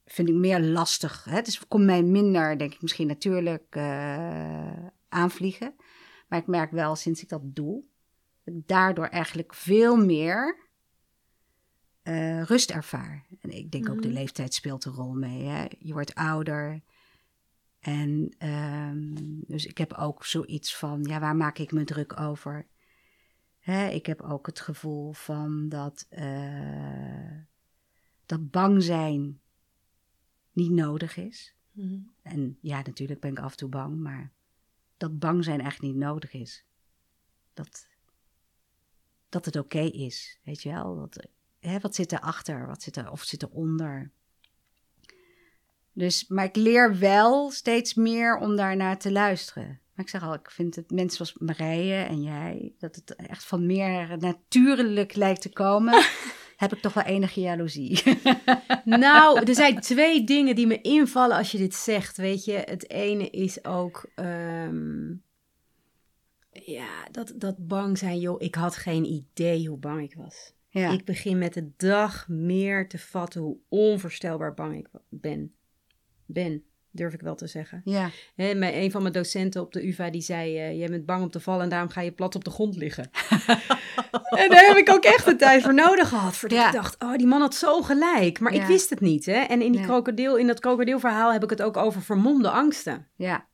vind 0.06 0.30
ik 0.30 0.36
meer 0.36 0.60
lastig. 0.60 1.24
Hè? 1.24 1.36
Het 1.36 1.48
is, 1.48 1.68
komt 1.68 1.86
mij 1.86 2.04
minder, 2.04 2.58
denk 2.58 2.74
ik, 2.74 2.82
misschien 2.82 3.08
natuurlijk 3.08 3.66
eh, 3.70 4.86
aanvliegen. 5.10 5.76
Maar 6.28 6.40
ik 6.40 6.48
merk 6.48 6.72
wel 6.72 6.96
sinds 6.96 7.22
ik 7.22 7.30
dat 7.30 7.56
doe, 7.56 7.84
dat 8.44 8.54
ik 8.54 8.68
daardoor 8.68 9.08
eigenlijk 9.08 9.54
veel 9.54 9.96
meer 10.06 10.58
eh, 12.02 12.44
rust 12.44 12.72
ervaar. 12.72 13.26
En 13.40 13.50
ik 13.50 13.72
denk 13.72 13.90
ook 13.90 14.02
de 14.02 14.08
Mhm. 14.08 14.18
leeftijd 14.18 14.54
speelt 14.54 14.86
een 14.86 14.94
rol 14.94 15.14
mee. 15.14 15.44
Hè? 15.44 15.66
Je 15.80 15.94
wordt 15.94 16.16
ouder. 16.16 16.82
En 17.82 18.34
ehm, 18.38 19.14
dus 19.48 19.66
ik 19.66 19.78
heb 19.78 19.94
ook 19.94 20.26
zoiets 20.26 20.76
van, 20.76 21.04
ja, 21.04 21.20
waar 21.20 21.36
maak 21.36 21.58
ik 21.58 21.72
me 21.72 21.84
druk 21.84 22.20
over? 22.20 22.68
Hè, 23.60 23.88
ik 23.88 24.06
heb 24.06 24.22
ook 24.22 24.46
het 24.46 24.60
gevoel 24.60 25.12
van 25.12 25.70
dat, 25.70 26.06
eh, 26.10 27.38
dat 28.26 28.52
bang 28.52 28.84
zijn 28.84 29.40
niet 30.52 30.72
nodig 30.72 31.18
is. 31.18 31.56
En 32.22 32.58
ja, 32.62 32.82
natuurlijk 32.86 33.20
ben 33.20 33.32
ik 33.32 33.40
af 33.40 33.52
en 33.52 33.58
toe 33.58 33.70
bang, 33.70 34.00
maar 34.00 34.32
dat 34.98 35.20
bang 35.20 35.44
zijn 35.44 35.62
eigenlijk 35.62 35.94
niet 35.94 36.04
nodig 36.04 36.34
is. 36.34 36.66
Dat, 37.54 37.88
dat 39.30 39.46
het 39.46 39.56
oké 39.56 39.80
is, 39.80 40.40
weet 40.44 40.62
je 40.62 40.70
wel? 40.70 40.96
Dat, 40.96 41.28
hè, 41.60 41.80
wat 41.80 41.96
zit 41.96 42.12
erachter? 42.12 42.68
Wat 42.68 42.82
zit 42.82 42.96
er, 42.96 43.12
of 43.12 43.24
zit 43.24 43.44
eronder? 43.44 44.12
Dus, 45.94 46.28
maar 46.28 46.46
ik 46.46 46.56
leer 46.56 47.00
wel 47.00 47.52
steeds 47.52 47.94
meer 47.94 48.38
om 48.38 48.56
daarnaar 48.56 48.98
te 48.98 49.12
luisteren. 49.12 49.80
Maar 49.94 50.06
ik 50.06 50.12
zeg 50.12 50.24
al, 50.24 50.34
ik 50.34 50.52
vind 50.52 50.76
het 50.76 50.92
mensen 50.92 51.26
zoals 51.26 51.34
Marije 51.40 52.04
en 52.04 52.22
jij, 52.22 52.74
dat 52.80 52.96
het 52.96 53.16
echt 53.16 53.46
van 53.46 53.66
meer 53.66 54.18
natuurlijk 54.20 55.16
lijkt 55.16 55.42
te 55.42 55.50
komen, 55.50 56.04
heb 56.58 56.74
ik 56.74 56.82
toch 56.82 56.94
wel 56.94 57.04
enige 57.04 57.40
jaloezie. 57.40 58.02
Nou, 58.84 59.40
er 59.40 59.56
zijn 59.56 59.80
twee 59.80 60.24
dingen 60.24 60.56
die 60.56 60.68
me 60.68 60.82
invallen 60.82 61.38
als 61.38 61.52
je 61.52 61.58
dit 61.58 61.76
zegt. 61.76 62.18
Weet 62.18 62.46
je, 62.46 62.52
het 62.66 62.90
ene 62.90 63.30
is 63.30 63.66
ook. 63.66 64.10
ehm, 64.16 65.14
ja, 66.52 67.08
dat, 67.12 67.34
dat 67.36 67.68
bang 67.68 67.98
zijn, 67.98 68.20
joh. 68.20 68.42
Ik 68.42 68.56
had 68.56 68.76
geen 68.76 69.06
idee 69.06 69.68
hoe 69.68 69.78
bang 69.78 70.02
ik 70.02 70.16
was. 70.16 70.54
ja. 70.70 70.92
Ik 70.92 71.06
begin 71.06 71.38
met 71.38 71.54
de 71.54 71.72
dag 71.78 72.28
meer 72.28 72.88
te 72.88 73.00
vatten 73.00 73.42
hoe 73.42 73.58
onvoorstelbaar 73.70 74.54
bang 74.54 74.76
ik 74.78 74.88
ben. 75.10 75.54
Ben, 76.34 76.64
durf 76.92 77.14
ik 77.14 77.22
wel 77.22 77.36
te 77.36 77.48
zeggen. 77.48 77.82
ja. 77.86 78.10
Hè, 78.36 78.54
mijn, 78.54 78.76
een 78.76 78.92
van 78.92 79.02
mijn 79.02 79.14
docenten 79.14 79.62
op 79.62 79.72
de 79.74 79.88
UvA 79.88 80.10
die 80.10 80.22
zei: 80.22 80.58
eh, 80.58 80.78
Jij 80.78 80.88
bent 80.90 81.06
bang 81.06 81.22
om 81.24 81.30
te 81.30 81.40
vallen 81.40 81.64
en 81.64 81.70
daarom 81.70 81.90
ga 81.90 82.02
je 82.02 82.12
plat 82.12 82.36
op 82.36 82.44
de 82.44 82.50
grond 82.52 82.76
liggen. 82.76 83.10
en 84.42 84.50
daar 84.50 84.66
heb 84.68 84.78
ik 84.78 84.90
ook 84.90 85.04
echt 85.04 85.28
een 85.28 85.38
tijd 85.38 85.64
voor 85.64 85.74
nodig 85.74 86.10
gehad. 86.10 86.38
Voordat 86.38 86.58
Ja. 86.58 86.68
ik 86.68 86.74
dacht: 86.74 87.04
Oh, 87.04 87.16
die 87.16 87.28
man 87.28 87.42
had 87.42 87.56
zo 87.56 87.82
gelijk. 87.82 88.40
Maar 88.40 88.54
ik 88.54 88.64
wist 88.64 88.90
het 88.90 89.00
niet. 89.00 89.26
Hè? 89.26 89.40
En 89.40 89.62
in, 89.62 89.72
die 89.72 89.82
krokodil, 89.82 90.36
in 90.36 90.48
dat 90.48 90.60
krokodilverhaal 90.60 91.32
heb 91.34 91.44
ik 91.44 91.50
het 91.50 91.62
ook 91.62 91.78
over 91.78 92.02
vermomde 92.02 92.50
angsten. 92.50 93.08
ja. 93.16 93.50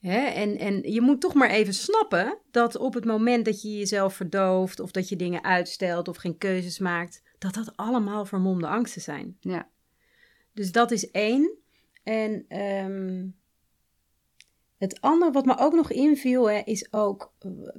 Hè? 0.00 0.18
En, 0.26 0.58
en 0.58 0.92
je 0.92 1.00
moet 1.00 1.20
toch 1.20 1.34
maar 1.34 1.50
even 1.50 1.74
snappen 1.74 2.38
dat 2.50 2.76
op 2.76 2.94
het 2.94 3.04
moment 3.04 3.44
dat 3.44 3.62
je 3.62 3.78
jezelf 3.78 4.14
verdooft, 4.14 4.80
of 4.80 4.90
dat 4.90 5.08
je 5.08 5.16
dingen 5.16 5.44
uitstelt 5.44 6.08
of 6.08 6.16
geen 6.16 6.38
keuzes 6.38 6.78
maakt, 6.78 7.22
dat 7.38 7.54
dat 7.54 7.72
allemaal 7.76 8.24
vermomde 8.24 8.66
angsten 8.66 9.02
zijn. 9.02 9.36
ja. 9.40 9.68
Dus 10.54 10.72
dat 10.72 10.90
is 10.90 11.10
één. 11.10 11.50
En 12.06 12.44
ehm, 12.48 13.26
het 14.76 15.00
andere 15.00 15.32
wat 15.32 15.44
me 15.44 15.58
ook 15.58 15.74
nog 15.74 15.90
inviel, 15.90 16.50
hè, 16.50 16.60
is 16.64 16.92
ook 16.92 17.32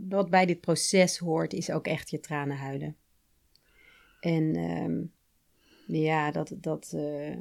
wat 0.09 0.29
bij 0.29 0.45
dit 0.45 0.61
proces 0.61 1.17
hoort, 1.17 1.53
is 1.53 1.71
ook 1.71 1.87
echt 1.87 2.09
je 2.09 2.19
tranen 2.19 2.57
huilen. 2.57 2.95
En 4.19 4.55
ehm, 4.55 5.03
ja, 6.01 6.31
dat, 6.31 6.53
dat 6.55 6.91
eh, 6.95 7.37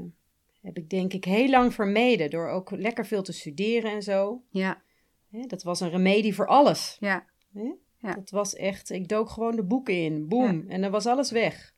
heb 0.62 0.76
ik 0.76 0.90
denk 0.90 1.12
ik 1.12 1.24
heel 1.24 1.48
lang 1.48 1.74
vermeden 1.74 2.30
door 2.30 2.48
ook 2.48 2.70
lekker 2.70 3.06
veel 3.06 3.22
te 3.22 3.32
studeren 3.32 3.90
en 3.90 4.02
zo. 4.02 4.42
ja. 4.50 4.82
Hè, 5.30 5.46
dat 5.46 5.62
was 5.62 5.80
een 5.80 5.90
remedie 5.90 6.34
voor 6.34 6.46
alles. 6.46 6.96
ja. 7.00 7.26
Hè? 7.52 7.72
Ja. 7.98 8.14
Dat 8.14 8.30
was 8.30 8.54
echt, 8.54 8.90
ik 8.90 9.08
dook 9.08 9.28
gewoon 9.28 9.56
de 9.56 9.64
boeken 9.64 9.94
in, 9.94 10.28
boom, 10.28 10.64
en 10.68 10.80
dan 10.80 10.90
was 10.90 11.06
alles 11.06 11.30
weg. 11.30 11.74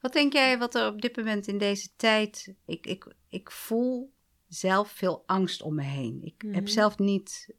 Wat 0.00 0.12
denk 0.12 0.32
jij 0.32 0.58
wat 0.58 0.74
er 0.74 0.86
op 0.86 1.00
dit 1.00 1.16
moment 1.16 1.46
in 1.46 1.58
deze 1.58 1.88
tijd... 1.96 2.54
Ik, 2.66 2.86
ik, 2.86 3.14
ik 3.28 3.50
voel 3.50 4.12
zelf 4.48 4.90
veel 4.90 5.22
angst 5.26 5.62
om 5.62 5.74
me 5.74 5.82
heen. 5.82 6.20
Ik 6.22 6.42
Mhm. 6.42 6.54
heb 6.54 6.68
zelf 6.68 6.98
niet... 6.98 7.54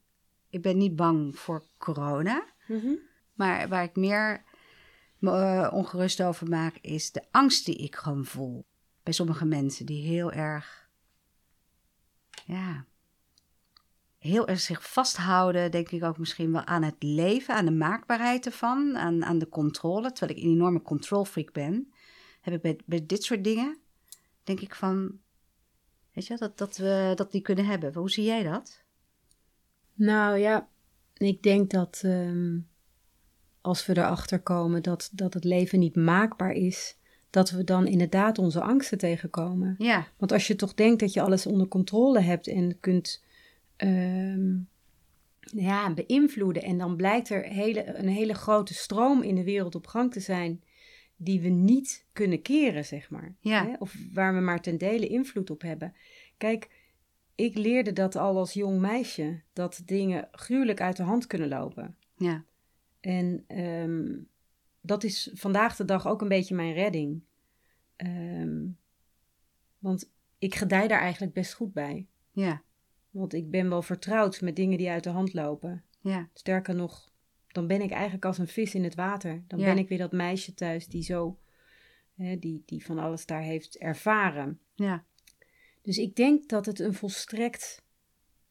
Ik 0.49 0.61
ben 0.61 0.77
niet 0.77 0.95
bang 0.95 1.39
voor 1.39 1.63
corona. 1.77 2.45
Maar 3.33 3.69
waar 3.69 3.83
ik 3.83 3.95
meer 3.95 4.43
me 5.17 5.31
eh, 5.31 5.73
ongerust 5.73 6.21
over 6.23 6.47
maak... 6.49 6.77
is 6.81 7.11
de 7.11 7.23
angst 7.31 7.65
die 7.65 7.75
ik 7.75 7.95
gewoon 7.95 8.25
voel. 8.25 8.65
Bij 9.03 9.13
sommige 9.13 9.45
mensen 9.45 9.85
die 9.85 10.07
heel 10.07 10.31
erg... 10.31 10.89
Ja... 12.45 12.85
Heel 14.17 14.47
erg 14.47 14.59
zich 14.59 14.91
vasthouden, 14.91 15.71
denk 15.71 15.89
ik 15.89 16.03
ook 16.03 16.17
misschien 16.17 16.51
wel 16.51 16.63
aan 16.65 16.83
het 16.83 16.95
leven, 17.03 17.55
aan 17.55 17.65
de 17.65 17.71
maakbaarheid 17.71 18.45
ervan, 18.45 18.97
aan, 18.97 19.25
aan 19.25 19.37
de 19.37 19.49
controle. 19.49 20.11
Terwijl 20.11 20.37
ik 20.39 20.43
een 20.45 20.51
enorme 20.51 20.81
controlfreak 20.81 21.51
ben, 21.53 21.93
heb 22.53 22.65
ik 22.65 22.77
bij, 22.77 22.85
bij 22.85 23.05
dit 23.05 23.23
soort 23.23 23.43
dingen, 23.43 23.77
denk 24.43 24.59
ik 24.59 24.75
van, 24.75 25.19
weet 26.13 26.27
je, 26.27 26.37
dat, 26.37 26.57
dat 26.57 26.77
we 26.77 27.11
dat 27.15 27.31
die 27.31 27.41
kunnen 27.41 27.65
hebben. 27.65 27.93
Hoe 27.93 28.09
zie 28.09 28.23
jij 28.23 28.43
dat? 28.43 28.83
Nou 29.93 30.37
ja, 30.37 30.67
ik 31.13 31.43
denk 31.43 31.69
dat 31.69 32.01
ehm, 32.03 32.59
als 33.61 33.85
we 33.85 33.97
erachter 33.97 34.39
komen 34.39 34.83
dat, 34.83 35.09
dat 35.13 35.33
het 35.33 35.43
leven 35.43 35.79
niet 35.79 35.95
maakbaar 35.95 36.51
is, 36.51 36.97
dat 37.29 37.49
we 37.49 37.63
dan 37.63 37.87
inderdaad 37.87 38.37
onze 38.37 38.61
angsten 38.61 38.97
tegenkomen. 38.97 39.75
Ja, 39.77 40.07
Want 40.17 40.31
als 40.31 40.47
je 40.47 40.55
toch 40.55 40.73
denkt 40.73 40.99
dat 40.99 41.13
je 41.13 41.21
alles 41.21 41.45
onder 41.45 41.67
controle 41.67 42.19
hebt 42.19 42.47
en 42.47 42.79
kunt, 42.79 43.23
ehm, 43.75 44.55
ja, 45.39 45.93
beïnvloeden. 45.93 46.63
En 46.63 46.77
dan 46.77 46.95
blijkt 46.95 47.29
er 47.29 47.43
hele, 47.43 47.95
een 47.95 48.07
hele 48.07 48.33
grote 48.33 48.73
stroom 48.73 49.21
in 49.21 49.35
de 49.35 49.43
wereld 49.43 49.75
op 49.75 49.87
gang 49.87 50.11
te 50.11 50.19
zijn 50.19 50.63
die 51.17 51.41
we 51.41 51.47
niet 51.47 52.05
kunnen 52.13 52.41
keren, 52.41 52.85
zeg 52.85 53.09
maar. 53.09 53.35
Ja. 53.39 53.65
Hè? 53.65 53.73
Of 53.79 53.95
waar 54.13 54.33
we 54.33 54.39
maar 54.39 54.61
ten 54.61 54.77
dele 54.77 55.07
invloed 55.07 55.49
op 55.49 55.61
hebben. 55.61 55.93
Kijk, 56.37 56.69
ik 57.35 57.57
leerde 57.57 57.93
dat 57.93 58.15
al 58.15 58.37
als 58.37 58.53
jong 58.53 58.79
meisje, 58.79 59.41
dat 59.53 59.81
dingen 59.85 60.27
gruwelijk 60.31 60.81
uit 60.81 60.97
de 60.97 61.03
hand 61.03 61.27
kunnen 61.27 61.47
lopen. 61.47 61.95
Ja. 62.15 62.43
En 62.99 63.43
ehm, 63.47 64.15
dat 64.81 65.03
is 65.03 65.29
vandaag 65.33 65.75
de 65.75 65.85
dag 65.85 66.07
ook 66.07 66.21
een 66.21 66.27
beetje 66.27 66.55
mijn 66.55 66.73
redding. 66.73 67.21
Ehm, 67.95 68.65
want 69.79 70.11
ik 70.37 70.55
gedij 70.55 70.87
daar 70.87 71.01
eigenlijk 71.01 71.33
best 71.33 71.53
goed 71.53 71.73
bij. 71.73 72.07
Ja. 72.31 72.61
Want 73.09 73.33
ik 73.33 73.49
ben 73.49 73.69
wel 73.69 73.81
vertrouwd 73.81 74.41
met 74.41 74.55
dingen 74.55 74.77
die 74.77 74.89
uit 74.89 75.03
de 75.03 75.09
hand 75.09 75.33
lopen. 75.33 75.83
Ja. 76.01 76.29
Sterker 76.33 76.75
nog, 76.75 77.06
dan 77.57 77.67
ben 77.67 77.81
ik 77.81 77.91
eigenlijk 77.91 78.25
als 78.25 78.37
een 78.37 78.47
vis 78.47 78.75
in 78.75 78.83
het 78.83 78.95
water. 78.95 79.43
Dan 79.47 79.59
Ja. 79.59 79.65
ben 79.65 79.77
ik 79.77 79.89
weer 79.89 79.97
dat 79.97 80.11
meisje 80.11 80.53
thuis 80.53 80.87
die 80.87 81.03
zo, 81.03 81.39
hè, 82.15 82.39
die, 82.39 82.63
die 82.65 82.85
van 82.85 82.99
alles 82.99 83.25
daar 83.25 83.41
heeft 83.41 83.77
ervaren. 83.77 84.59
Ja. 84.75 85.03
Dus 85.81 85.97
ik 85.97 86.15
denk 86.15 86.49
dat 86.49 86.65
het 86.65 86.79
een 86.79 86.93
volstrekt 86.93 87.81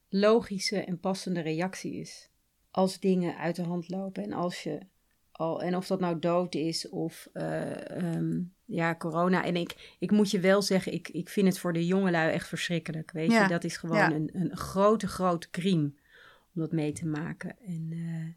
logische 0.09 0.85
en 0.85 1.01
passende 1.01 1.41
reactie 1.41 1.95
is. 1.95 2.31
Als 2.71 3.01
dingen 3.01 3.37
uit 3.37 3.57
de 3.57 3.63
hand 3.63 3.89
lopen 3.89 4.23
en 4.23 4.33
als 4.33 4.63
je 4.63 4.81
al, 5.33 5.63
en 5.63 5.77
of 5.77 5.87
dat 5.87 6.01
nou 6.01 6.19
dood 6.19 6.55
is 6.55 6.89
of 6.89 7.29
eh, 7.33 7.91
ehm, 7.91 8.43
ja, 8.65 8.95
corona. 8.97 9.45
En 9.45 9.57
ik, 9.57 9.97
ik 9.99 10.11
moet 10.11 10.31
je 10.31 10.41
wel 10.41 10.63
zeggen, 10.63 10.93
ik, 10.93 11.09
ik 11.09 11.29
vind 11.29 11.47
het 11.47 11.59
voor 11.59 11.73
de 11.73 11.87
jongelui 11.87 12.33
echt 12.33 12.49
verschrikkelijk. 12.49 13.11
Weet 13.11 13.31
Ja. 13.31 13.43
je, 13.43 13.49
dat 13.49 13.65
is 13.65 13.77
gewoon 13.77 13.97
Ja. 13.97 14.13
een, 14.13 14.31
een 14.33 14.57
grote, 14.57 15.07
grote 15.09 15.51
crime 15.51 15.93
om 16.55 16.61
dat 16.63 16.73
mee 16.73 16.93
te 16.93 17.07
maken. 17.07 17.57
En 17.67 17.89
eh, 17.93 18.35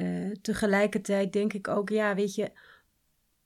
eh, 0.00 0.30
tegelijkertijd 0.40 1.32
denk 1.32 1.52
ik 1.52 1.68
ook, 1.68 1.88
ja, 1.88 2.14
weet 2.14 2.34
je, 2.34 2.52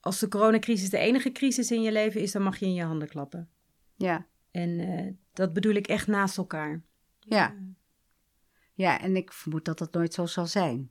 als 0.01 0.19
de 0.19 0.29
coronacrisis 0.29 0.91
de 0.91 0.99
enige 0.99 1.33
crisis 1.33 1.71
in 1.71 1.83
je 1.83 1.93
leven 1.93 2.21
is, 2.21 2.33
dan 2.33 2.43
mag 2.43 2.59
je 2.59 2.67
in 2.67 2.75
je 2.75 2.83
handen 2.83 3.09
klappen. 3.09 3.49
Ja. 3.97 4.27
En 4.51 4.79
eh, 4.81 5.13
dat 5.33 5.53
bedoel 5.53 5.75
ik 5.75 5.87
echt 5.87 6.07
naast 6.07 6.39
elkaar. 6.39 6.83
Ja. 7.19 7.55
Ja, 8.75 9.01
en 9.01 9.17
ik 9.17 9.33
vermoed 9.33 9.65
dat 9.65 9.79
dat 9.79 9.93
nooit 9.93 10.15
zo 10.15 10.27
zal 10.27 10.47
zijn. 10.47 10.91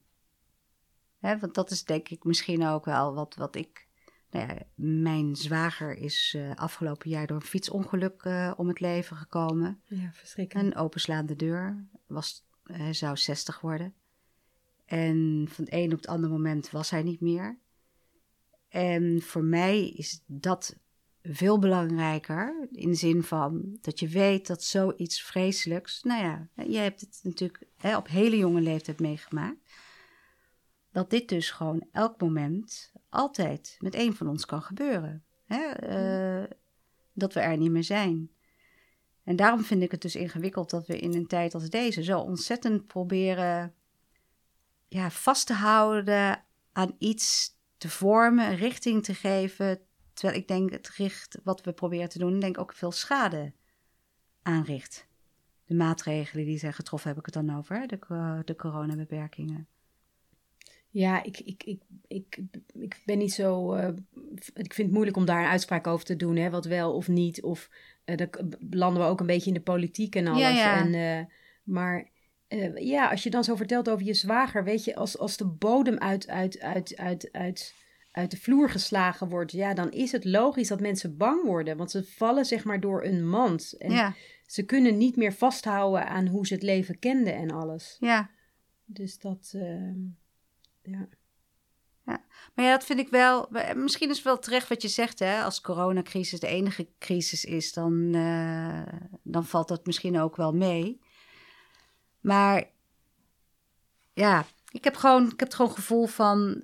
Hè, 1.20 1.40
want 1.40 1.56
dat 1.56 1.72
is 1.72 1.84
denk 1.84 2.10
ik 2.10 2.24
misschien 2.24 2.66
ook 2.66 2.86
wel 2.86 3.14
wat, 3.14 3.36
wat 3.36 3.56
ik... 3.56 3.88
Nou 4.30 4.48
ja, 4.48 4.58
mijn 4.76 5.36
zwager 5.36 5.98
is 5.98 6.34
eh, 6.38 6.56
afgelopen 6.56 7.10
jaar 7.10 7.28
door 7.28 7.38
een 7.38 7.44
fietsongeluk 7.44 8.26
om 8.58 8.68
het 8.68 8.80
leven 8.80 9.18
gekomen. 9.18 9.82
Ja, 9.86 10.12
verschrikkelijk. 10.14 10.68
Een 10.68 10.76
openslaande 10.82 11.36
deur. 11.36 11.86
Was, 12.08 12.46
hij 12.64 12.94
zou 12.94 13.18
60 13.18 13.62
worden. 13.62 13.94
En 14.86 15.46
van 15.50 15.64
het 15.64 15.74
een 15.74 15.92
op 15.92 15.98
het 15.98 16.08
andere 16.08 16.34
moment 16.34 16.72
was 16.72 16.90
hij 16.90 17.04
niet 17.04 17.22
meer. 17.22 17.60
En 18.68 19.22
voor 19.22 19.44
mij 19.44 19.90
is 19.90 20.24
dat 20.26 20.80
veel 21.22 21.60
belangrijker. 21.60 22.68
In 22.72 22.90
de 22.90 22.96
zin 22.96 23.24
van 23.24 23.78
dat 23.82 24.00
je 24.00 24.08
weet 24.08 24.48
dat 24.48 24.64
zoiets 24.64 25.24
vreselijks. 25.24 26.04
Nou 26.04 26.24
ja, 26.24 26.48
jij 26.66 26.84
hebt 26.84 27.02
het 27.02 27.20
natuurlijk 27.24 27.64
hè, 27.78 27.98
op 27.98 28.08
hele 28.08 28.38
jonge 28.38 28.62
leeftijd 28.62 29.00
meegemaakt. 29.00 29.74
Dat 30.92 31.10
dit 31.10 31.30
dus 31.30 31.52
gewoon 31.52 31.88
elk 31.92 32.22
moment, 32.22 32.92
altijd 33.10 33.78
met 33.80 33.96
een 33.96 34.16
van 34.16 34.28
ons 34.28 34.46
kan 34.46 34.62
gebeuren. 34.62 35.24
Hè? 35.46 35.62
eh, 35.70 36.50
dat 37.14 37.34
we 37.34 37.40
er 37.40 37.58
niet 37.58 37.72
meer 37.72 37.84
zijn. 37.84 38.32
En 39.24 39.36
daarom 39.36 39.64
vind 39.64 39.82
ik 39.82 39.92
het 39.92 40.02
dus 40.02 40.16
ingewikkeld 40.16 40.70
dat 40.70 40.88
we 40.88 41.00
in 41.00 41.14
een 41.14 41.28
tijd 41.28 41.54
als 41.54 41.70
deze 41.70 42.04
zo 42.04 42.20
ontzettend 42.20 42.86
proberen 42.88 43.74
ja, 44.94 45.10
vast 45.10 45.48
te 45.48 45.54
houden 45.54 46.44
aan 46.72 46.96
iets 46.98 47.58
te 47.78 47.90
vormen, 47.90 48.50
een 48.50 48.56
richting 48.56 49.04
te 49.04 49.14
geven. 49.14 49.80
Terwijl 50.14 50.40
ik 50.40 50.48
denk 50.48 50.72
het 50.72 50.90
richt 50.90 51.40
wat 51.44 51.62
we 51.62 51.74
proberen 51.74 52.10
te 52.10 52.18
doen, 52.18 52.40
denk 52.40 52.56
ik 52.56 52.62
ook 52.62 52.74
veel 52.74 52.92
schade 52.92 53.54
aanricht. 54.42 55.08
De 55.66 55.76
maatregelen 55.76 56.46
die 56.46 56.58
zijn 56.58 56.74
getroffen, 56.74 57.10
heb 57.10 57.20
ik 57.20 57.26
het 57.26 57.34
dan 57.34 57.58
over, 57.58 57.88
de, 57.88 58.00
de 58.46 58.56
coronabeperkingen. 58.56 59.68
Ja, 60.90 61.24
ik, 61.24 61.40
ik, 61.40 61.64
ik, 61.64 61.82
ik, 62.08 62.40
ik 62.74 63.02
ben 63.06 63.18
niet 63.18 63.34
zo. 63.34 63.74
eh, 63.74 63.88
ik 64.54 64.74
vind 64.74 64.78
het 64.78 64.92
moeilijk 64.92 65.18
om 65.18 65.26
daar 65.26 65.44
een 65.44 65.50
uitspraak 65.50 65.88
over 65.88 66.06
te 66.06 66.16
doen, 66.16 66.36
hè, 66.36 66.50
wat 66.50 66.66
wel 66.66 66.94
of 66.94 67.08
niet. 67.08 67.44
Of 67.44 67.70
eh 68.04 68.18
dan 68.18 68.30
belanden 68.60 69.02
we 69.02 69.08
ook 69.08 69.20
een 69.20 69.26
beetje 69.26 69.48
in 69.48 69.54
de 69.54 69.62
politiek 69.62 70.16
en 70.16 70.28
alles. 70.28 70.42
Ja, 70.42 70.50
ja. 70.50 70.78
En, 70.78 70.94
eh, 70.94 71.26
maar 71.64 72.12
eh, 72.60 72.86
ja, 72.88 73.10
als 73.10 73.24
je 73.24 73.30
dan 73.30 73.44
zo 73.44 73.56
vertelt 73.56 73.90
over 73.90 74.06
je 74.06 74.14
zwager, 74.14 74.64
weet 74.64 74.84
je, 74.84 74.96
als, 74.96 75.18
als 75.18 75.38
de 75.38 75.46
bodem 75.46 75.98
uit, 75.98 76.28
uit, 76.28 76.60
uit, 76.60 76.98
uit, 76.98 77.30
uit, 77.32 77.74
uit 78.12 78.32
de 78.32 78.38
vloer 78.38 78.70
geslagen 78.70 79.30
wordt, 79.30 79.52
ja, 79.52 79.74
dan 79.74 79.92
is 79.92 80.12
het 80.12 80.26
logisch 80.26 80.68
dat 80.68 80.80
mensen 80.80 81.18
bang 81.18 81.44
worden. 81.46 81.78
Want 81.78 81.92
ze 81.92 82.04
vallen 82.04 82.46
zeg 82.46 82.64
maar 82.64 82.80
door 82.80 83.04
een 83.04 83.28
mand. 83.30 83.76
En 83.78 83.92
ja, 83.92 84.14
ze 84.46 84.64
kunnen 84.66 84.98
niet 84.98 85.16
meer 85.16 85.34
vasthouden 85.34 86.08
aan 86.08 86.28
hoe 86.28 86.48
ze 86.48 86.54
het 86.54 86.64
leven 86.64 87.00
kenden 87.00 87.36
en 87.36 87.52
alles. 87.52 87.98
ja. 88.00 88.30
Dus 88.86 89.20
dat. 89.20 89.52
eh, 89.56 89.96
ja. 90.82 91.10
Maar 92.56 92.66
ja, 92.66 92.72
dat 92.72 92.86
vind 92.86 93.00
ik 93.00 93.10
wel. 93.10 93.50
Misschien 93.76 94.10
is 94.10 94.16
het 94.16 94.26
wel 94.26 94.40
terecht 94.40 94.70
wat 94.70 94.82
je 94.82 94.88
zegt, 94.88 95.20
hè? 95.20 95.42
Als 95.42 95.62
coronacrisis 95.62 96.40
de 96.40 96.48
enige 96.48 96.88
crisis 97.00 97.46
is, 97.46 97.74
dan, 97.74 98.14
eh, 98.14 98.82
dan 99.24 99.46
valt 99.46 99.68
dat 99.68 99.86
misschien 99.86 100.20
ook 100.20 100.36
wel 100.36 100.54
mee. 100.54 101.00
Maar 102.24 102.64
ja, 104.14 104.46
ik 104.72 104.84
heb 104.84 104.96
gewoon, 104.96 105.24
ik 105.24 105.40
heb 105.40 105.40
het 105.40 105.54
gewoon 105.54 105.72
gevoel 105.72 106.06
van. 106.06 106.64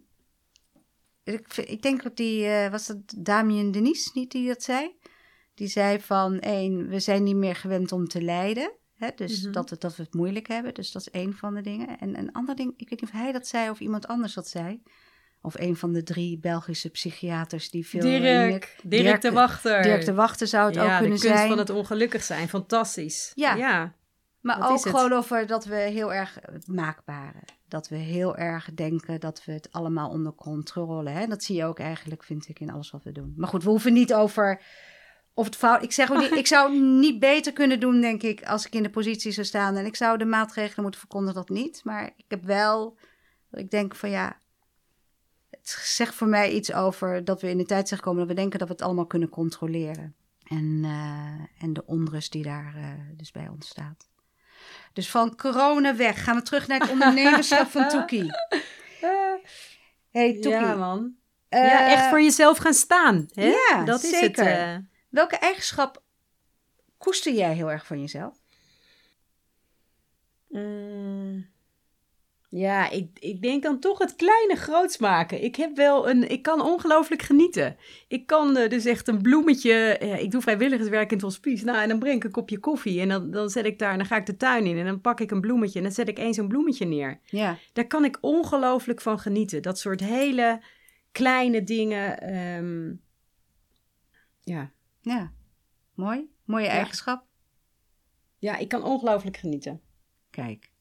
Ik, 1.23 1.57
ik 1.57 1.81
denk 1.81 2.03
dat 2.03 2.17
die, 2.17 2.45
eh, 2.45 2.71
was 2.71 2.87
dat 2.87 2.97
Damien 3.17 3.71
Denis 3.71 4.11
niet 4.13 4.31
die 4.31 4.47
dat 4.47 4.63
zei? 4.63 4.97
Die 5.53 5.67
zei 5.67 6.01
van, 6.01 6.39
één, 6.39 6.87
we 6.87 6.99
zijn 6.99 7.23
niet 7.23 7.35
meer 7.35 7.55
gewend 7.55 7.91
om 7.91 8.07
te 8.07 8.21
lijden. 8.21 8.71
Hè? 8.95 9.09
Dus 9.15 9.41
dat, 9.41 9.69
we, 9.69 9.77
dat 9.77 9.95
we 9.95 10.03
het 10.03 10.13
moeilijk 10.13 10.47
hebben. 10.47 10.73
Dus 10.73 10.91
dat 10.91 11.01
is 11.01 11.09
één 11.09 11.33
van 11.33 11.53
de 11.53 11.61
dingen. 11.61 11.99
En 11.99 12.17
een 12.17 12.31
ander 12.31 12.55
ding, 12.55 12.73
ik 12.77 12.89
weet 12.89 13.01
niet 13.01 13.09
of 13.09 13.19
hij 13.19 13.31
dat 13.31 13.47
zei 13.47 13.69
of 13.69 13.79
iemand 13.79 14.07
anders 14.07 14.33
dat 14.33 14.47
zei. 14.47 14.81
Of 15.41 15.59
een 15.59 15.75
van 15.75 15.93
de 15.93 16.03
drie 16.03 16.39
Belgische 16.39 16.89
psychiaters 16.89 17.69
die 17.69 17.87
veel... 17.87 18.01
Dirk, 18.01 18.75
Dirk, 18.83 19.21
de 19.21 19.31
Wachter. 19.31 19.81
Dirk 19.81 20.05
de 20.05 20.13
Wachter 20.13 20.47
zou 20.47 20.65
het 20.65 20.75
ja, 20.75 20.83
ook 20.83 20.89
de 20.89 20.97
kunnen 20.97 21.19
kunst 21.19 21.35
zijn. 21.35 21.49
van 21.49 21.57
het 21.57 21.69
ongelukkig 21.69 22.23
zijn. 22.23 22.49
Fantastisch. 22.49 23.31
Ja. 23.35 23.55
ja. 23.55 23.95
Maar 24.41 24.59
Wat 24.59 24.69
ook 24.69 24.81
gewoon 24.81 25.13
over 25.13 25.47
dat 25.47 25.65
we 25.65 25.75
heel 25.75 26.13
erg 26.13 26.39
maakbare. 26.65 27.43
Dat 27.67 27.87
we 27.87 27.95
heel 27.95 28.37
erg 28.37 28.69
denken 28.73 29.19
dat 29.19 29.45
we 29.45 29.51
het 29.51 29.71
allemaal 29.71 30.09
onder 30.09 30.33
controle 30.33 31.09
hebben. 31.09 31.29
Dat 31.29 31.43
zie 31.43 31.55
je 31.55 31.65
ook 31.65 31.79
eigenlijk, 31.79 32.23
vind 32.23 32.47
ik, 32.47 32.59
in 32.59 32.71
alles 32.71 32.91
wat 32.91 33.03
we 33.03 33.11
doen. 33.11 33.33
Maar 33.37 33.49
goed, 33.49 33.63
we 33.63 33.69
hoeven 33.69 33.93
niet 33.93 34.13
over 34.13 34.61
of 35.33 35.45
het 35.45 35.55
fout... 35.55 35.83
Ik 35.83 35.91
zeg 35.91 36.11
ook 36.11 36.19
niet, 36.19 36.31
ik 36.31 36.47
zou 36.47 36.79
niet 37.05 37.19
beter 37.19 37.53
kunnen 37.53 37.79
doen, 37.79 38.01
denk 38.01 38.23
ik, 38.23 38.43
als 38.43 38.65
ik 38.65 38.73
in 38.73 38.83
de 38.83 38.89
positie 38.89 39.31
zou 39.31 39.45
staan. 39.45 39.75
En 39.75 39.85
ik 39.85 39.95
zou 39.95 40.17
de 40.17 40.25
maatregelen 40.25 40.81
moeten 40.81 40.99
verkondigen, 40.99 41.35
dat 41.35 41.49
niet. 41.49 41.81
Maar 41.83 42.05
ik 42.15 42.25
heb 42.27 42.43
wel, 42.43 42.97
ik 43.51 43.71
denk 43.71 43.95
van 43.95 44.09
ja... 44.09 44.37
Het 45.49 45.69
zegt 45.69 46.15
voor 46.15 46.27
mij 46.27 46.51
iets 46.51 46.73
over 46.73 47.25
dat 47.25 47.41
we 47.41 47.49
in 47.49 47.57
de 47.57 47.65
tijd 47.65 47.87
zijn 47.87 47.99
gekomen... 47.99 48.19
dat 48.19 48.35
we 48.35 48.41
denken 48.41 48.59
dat 48.59 48.67
we 48.67 48.73
het 48.73 48.83
allemaal 48.83 49.05
kunnen 49.05 49.29
controleren. 49.29 50.15
En, 50.43 50.81
eh, 50.83 51.63
en 51.63 51.73
de 51.73 51.85
onrust 51.85 52.31
die 52.31 52.43
daar 52.43 52.75
eh, 52.75 53.17
dus 53.17 53.31
bij 53.31 53.47
ontstaat. 53.47 54.09
Dus 54.93 55.09
van 55.09 55.35
corona 55.35 55.95
weg. 55.95 56.23
Gaan 56.23 56.35
we 56.35 56.41
terug 56.41 56.67
naar 56.67 56.79
het 56.79 56.89
ondernemerschap 56.89 57.67
van 57.67 57.87
Toekie. 57.87 58.31
Hey 60.11 60.33
Toekie. 60.33 60.49
Ja, 60.51 60.75
man. 60.75 61.15
eh, 61.49 61.65
ja, 61.65 61.87
echt 61.91 62.05
voor 62.09 62.21
jezelf 62.21 62.57
gaan 62.57 62.73
staan. 62.73 63.27
Hè? 63.33 63.45
ja, 63.69 63.83
dat 63.83 64.03
is 64.03 64.09
zeker. 64.09 64.45
het. 64.45 64.57
eh. 64.57 64.75
Welke 65.09 65.35
eigenschap 65.35 66.03
koester 66.97 67.33
jij 67.33 67.53
heel 67.53 67.71
erg 67.71 67.85
van 67.85 67.99
jezelf? 67.99 68.37
Mm. 70.47 71.49
Ja, 72.51 72.89
ik, 72.89 73.19
ik 73.19 73.41
denk 73.41 73.63
dan 73.63 73.79
toch 73.79 73.97
het 73.97 74.15
kleine 74.15 74.55
groots 74.55 74.97
maken. 74.97 75.43
Ik 75.43 75.55
heb 75.55 75.75
wel 75.75 76.09
een, 76.09 76.29
ik 76.29 76.41
kan 76.41 76.61
ongelooflijk 76.61 77.21
genieten. 77.21 77.77
Ik 78.07 78.25
kan 78.25 78.57
eh, 78.57 78.69
dus 78.69 78.85
echt 78.85 79.07
een 79.07 79.21
bloemetje, 79.21 79.97
ik 79.97 80.31
doe 80.31 80.41
vrijwilligerswerk 80.41 81.09
in 81.09 81.15
het 81.15 81.25
hospice. 81.25 81.65
Nou, 81.65 81.81
en 81.81 81.89
dan 81.89 81.99
breng 81.99 82.15
ik 82.15 82.23
een 82.23 82.31
kopje 82.31 82.59
koffie 82.59 83.01
en 83.01 83.09
dan, 83.09 83.31
dan 83.31 83.49
zet 83.49 83.65
ik 83.65 83.79
daar, 83.79 83.97
dan 83.97 84.05
ga 84.05 84.15
ik 84.17 84.25
de 84.25 84.37
tuin 84.37 84.65
in 84.65 84.77
en 84.77 84.85
dan 84.85 85.01
pak 85.01 85.19
ik 85.19 85.31
een 85.31 85.41
bloemetje 85.41 85.77
en 85.77 85.83
dan 85.83 85.93
zet 85.93 86.07
ik 86.07 86.17
eens 86.17 86.37
een 86.37 86.47
bloemetje 86.47 86.85
neer. 86.85 87.19
Ja, 87.25 87.57
Daar 87.73 87.87
kan 87.87 88.05
ik 88.05 88.17
ongelooflijk 88.21 89.01
van 89.01 89.19
genieten. 89.19 89.61
Dat 89.61 89.79
soort 89.79 89.99
hele 89.99 90.61
kleine 91.11 91.63
dingen. 91.63 92.21
ehm, 92.21 92.93
ja. 94.41 94.71
ja. 95.01 95.31
Mooi. 95.93 96.29
Mooie 96.45 96.67
eigenschap. 96.67 97.23
ja, 98.37 98.57
ik 98.57 98.67
kan 98.67 98.83
ongelooflijk 98.83 99.37
genieten. 99.37 99.81
Kijk. 100.29 100.71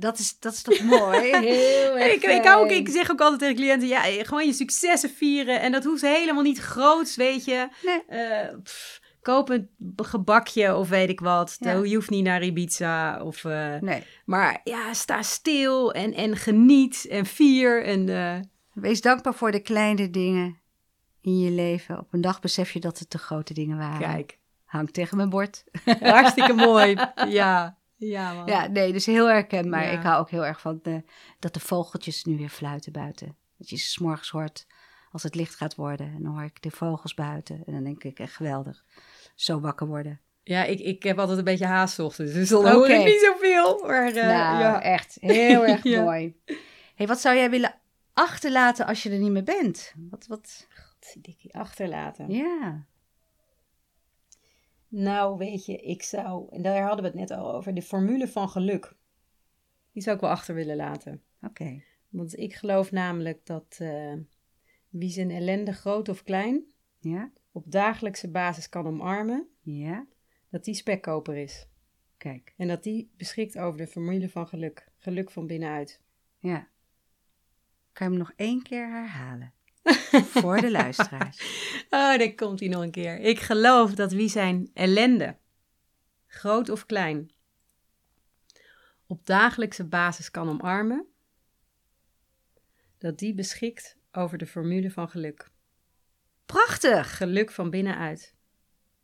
Dat 0.00 0.18
is, 0.18 0.38
dat 0.38 0.52
is 0.52 0.62
toch 0.62 0.80
mooi? 0.82 1.36
Heel 1.46 1.98
erg 1.98 2.22
Ik, 2.22 2.46
ook, 2.46 2.70
ik 2.70 2.88
zeg 2.88 3.10
ook 3.10 3.20
altijd 3.20 3.40
tegen 3.40 3.56
cliënten, 3.56 3.88
ja, 3.88 4.00
gewoon 4.24 4.46
je 4.46 4.52
successen 4.52 5.10
vieren. 5.10 5.60
En 5.60 5.72
dat 5.72 5.84
hoeft 5.84 6.02
helemaal 6.02 6.42
niet 6.42 6.58
groots, 6.58 7.16
weet 7.16 7.44
je. 7.44 7.68
Nee. 7.82 8.20
Eh, 8.20 8.54
pff, 8.62 9.00
koop 9.22 9.48
een 9.48 9.68
gebakje 9.96 10.76
of 10.76 10.88
weet 10.88 11.08
ik 11.08 11.20
wat. 11.20 11.56
Ja. 11.58 11.72
Je 11.72 11.94
hoeft 11.94 12.10
niet 12.10 12.24
naar 12.24 12.42
Ibiza. 12.42 13.22
Of, 13.22 13.44
eh, 13.44 13.74
Nee. 13.80 14.02
Maar 14.24 14.60
ja, 14.64 14.92
sta 14.92 15.22
stil 15.22 15.92
en, 15.92 16.14
en 16.14 16.36
geniet 16.36 17.06
en 17.10 17.26
vier. 17.26 17.84
En, 17.84 18.08
eh, 18.08 18.40
Wees 18.72 19.00
dankbaar 19.00 19.34
voor 19.34 19.50
de 19.50 19.60
kleine 19.60 20.10
dingen 20.10 20.60
in 21.20 21.38
je 21.38 21.50
leven. 21.50 21.98
Op 21.98 22.12
een 22.12 22.20
dag 22.20 22.40
besef 22.40 22.70
je 22.72 22.80
dat 22.80 22.98
het 22.98 23.10
de 23.10 23.18
grote 23.18 23.54
dingen 23.54 23.76
waren. 23.78 23.98
kijk, 23.98 24.38
Hangt 24.64 24.92
tegen 24.92 25.16
mijn 25.16 25.28
bord. 25.30 25.64
hartstikke 26.00 26.52
mooi. 26.52 26.96
Ja, 27.28 27.78
ja 28.08 28.32
man. 28.34 28.46
Ja, 28.46 28.66
nee, 28.66 28.92
dus 28.92 29.06
heel 29.06 29.28
herkenbaar. 29.28 29.84
Ja. 29.84 29.90
Ik 29.90 30.02
hou 30.02 30.20
ook 30.20 30.30
heel 30.30 30.46
erg 30.46 30.60
van 30.60 30.80
de, 30.82 31.02
dat 31.38 31.54
de 31.54 31.60
vogeltjes 31.60 32.24
nu 32.24 32.36
weer 32.36 32.48
fluiten 32.48 32.92
buiten. 32.92 33.36
Dat 33.56 33.70
je 33.70 33.76
ze 33.76 33.86
's 33.86 33.98
morgens 33.98 34.30
hoort 34.30 34.66
als 35.12 35.22
het 35.22 35.34
licht 35.34 35.54
gaat 35.54 35.74
worden. 35.74 36.06
En 36.06 36.22
dan 36.22 36.32
hoor 36.32 36.44
ik 36.44 36.62
de 36.62 36.70
vogels 36.70 37.14
buiten. 37.14 37.62
En 37.66 37.72
dan 37.72 37.84
denk 37.84 38.04
ik, 38.04 38.18
echt 38.18 38.34
geweldig. 38.34 38.84
Zo 39.34 39.60
wakker 39.60 39.86
worden. 39.86 40.20
Ja, 40.42 40.64
ik, 40.64 40.80
ik 40.80 41.02
heb 41.02 41.18
altijd 41.18 41.38
een 41.38 41.44
beetje 41.44 41.66
haast 41.66 41.94
's 41.94 41.98
ochtends, 41.98 42.32
dus 42.32 42.48
dan 42.48 42.68
hoor 42.68 42.88
ik 42.88 43.04
niet 43.04 43.20
zoveel. 43.20 43.84
Maar 43.86 44.06
eh, 44.06 44.14
nou, 44.14 44.60
ja. 44.60 44.82
echt 44.82 45.16
heel 45.20 45.66
erg 45.66 45.82
Ja. 45.94 46.02
mooi. 46.02 46.36
hey, 46.94 47.06
wat 47.06 47.20
zou 47.20 47.36
jij 47.36 47.50
willen 47.50 47.74
achterlaten 48.14 48.86
als 48.86 49.02
je 49.02 49.10
er 49.10 49.18
niet 49.18 49.30
meer 49.30 49.44
bent? 49.44 49.94
Wat, 50.10 50.26
wat? 50.26 50.66
Dikkie 51.18 51.54
achterlaten. 51.54 52.30
Ja, 52.30 52.84
Nou, 54.90 55.36
weet 55.38 55.66
je, 55.66 55.76
ik 55.76 56.02
zou, 56.02 56.54
en 56.54 56.62
daar 56.62 56.82
hadden 56.82 57.02
we 57.02 57.10
het 57.10 57.18
net 57.18 57.30
al 57.30 57.54
over, 57.54 57.74
de 57.74 57.82
formule 57.82 58.28
van 58.28 58.48
geluk. 58.48 58.94
Die 59.92 60.02
zou 60.02 60.14
ik 60.14 60.22
wel 60.22 60.30
achter 60.30 60.54
willen 60.54 60.76
laten. 60.76 61.22
oké. 61.42 61.82
Want 62.08 62.38
ik 62.38 62.54
geloof 62.54 62.90
namelijk 62.90 63.46
dat 63.46 63.76
eh, 63.78 64.12
wie 64.88 65.10
zijn 65.10 65.30
ellende 65.30 65.72
groot 65.72 66.08
of 66.08 66.22
klein 66.22 66.64
Ja, 66.98 67.32
op 67.52 67.70
dagelijkse 67.70 68.30
basis 68.30 68.68
kan 68.68 68.86
omarmen, 68.86 69.48
ja, 69.60 70.06
dat 70.48 70.64
die 70.64 70.74
spekkoper 70.74 71.36
is. 71.36 71.68
kijk. 72.16 72.54
En 72.56 72.68
dat 72.68 72.82
die 72.82 73.10
beschikt 73.16 73.58
over 73.58 73.78
de 73.78 73.86
formule 73.86 74.28
van 74.28 74.48
geluk. 74.48 74.88
Geluk 74.98 75.30
van 75.30 75.46
binnenuit. 75.46 76.00
Ja. 76.38 76.68
Kan 77.92 78.06
je 78.06 78.12
hem 78.12 78.22
nog 78.22 78.32
één 78.36 78.62
keer 78.62 78.88
herhalen? 78.88 79.52
Voor 80.24 80.60
de 80.60 80.70
luisteraars. 80.70 81.38
Oh, 81.90 82.18
daar 82.18 82.34
komt 82.34 82.60
hij 82.60 82.68
nog 82.68 82.82
een 82.82 82.90
keer. 82.90 83.18
Ik 83.18 83.40
geloof 83.40 83.94
dat 83.94 84.12
wie 84.12 84.28
zijn 84.28 84.70
ellende, 84.74 85.36
groot 86.26 86.68
of 86.68 86.86
klein, 86.86 87.30
op 89.06 89.26
dagelijkse 89.26 89.84
basis 89.84 90.30
kan 90.30 90.48
omarmen, 90.48 91.06
dat 92.98 93.18
die 93.18 93.34
beschikt 93.34 93.96
over 94.12 94.38
de 94.38 94.46
formule 94.46 94.90
van 94.90 95.08
geluk. 95.08 95.50
Prachtig, 96.46 97.16
Geluk 97.16 97.50
van 97.50 97.70
binnenuit. 97.70 98.34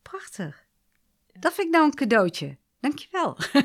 prachtig. 0.02 0.66
Dat 1.32 1.54
vind 1.54 1.66
ik 1.66 1.72
nou 1.72 1.84
een 1.84 1.94
cadeautje. 1.94 2.56
Dankjewel. 2.80 3.36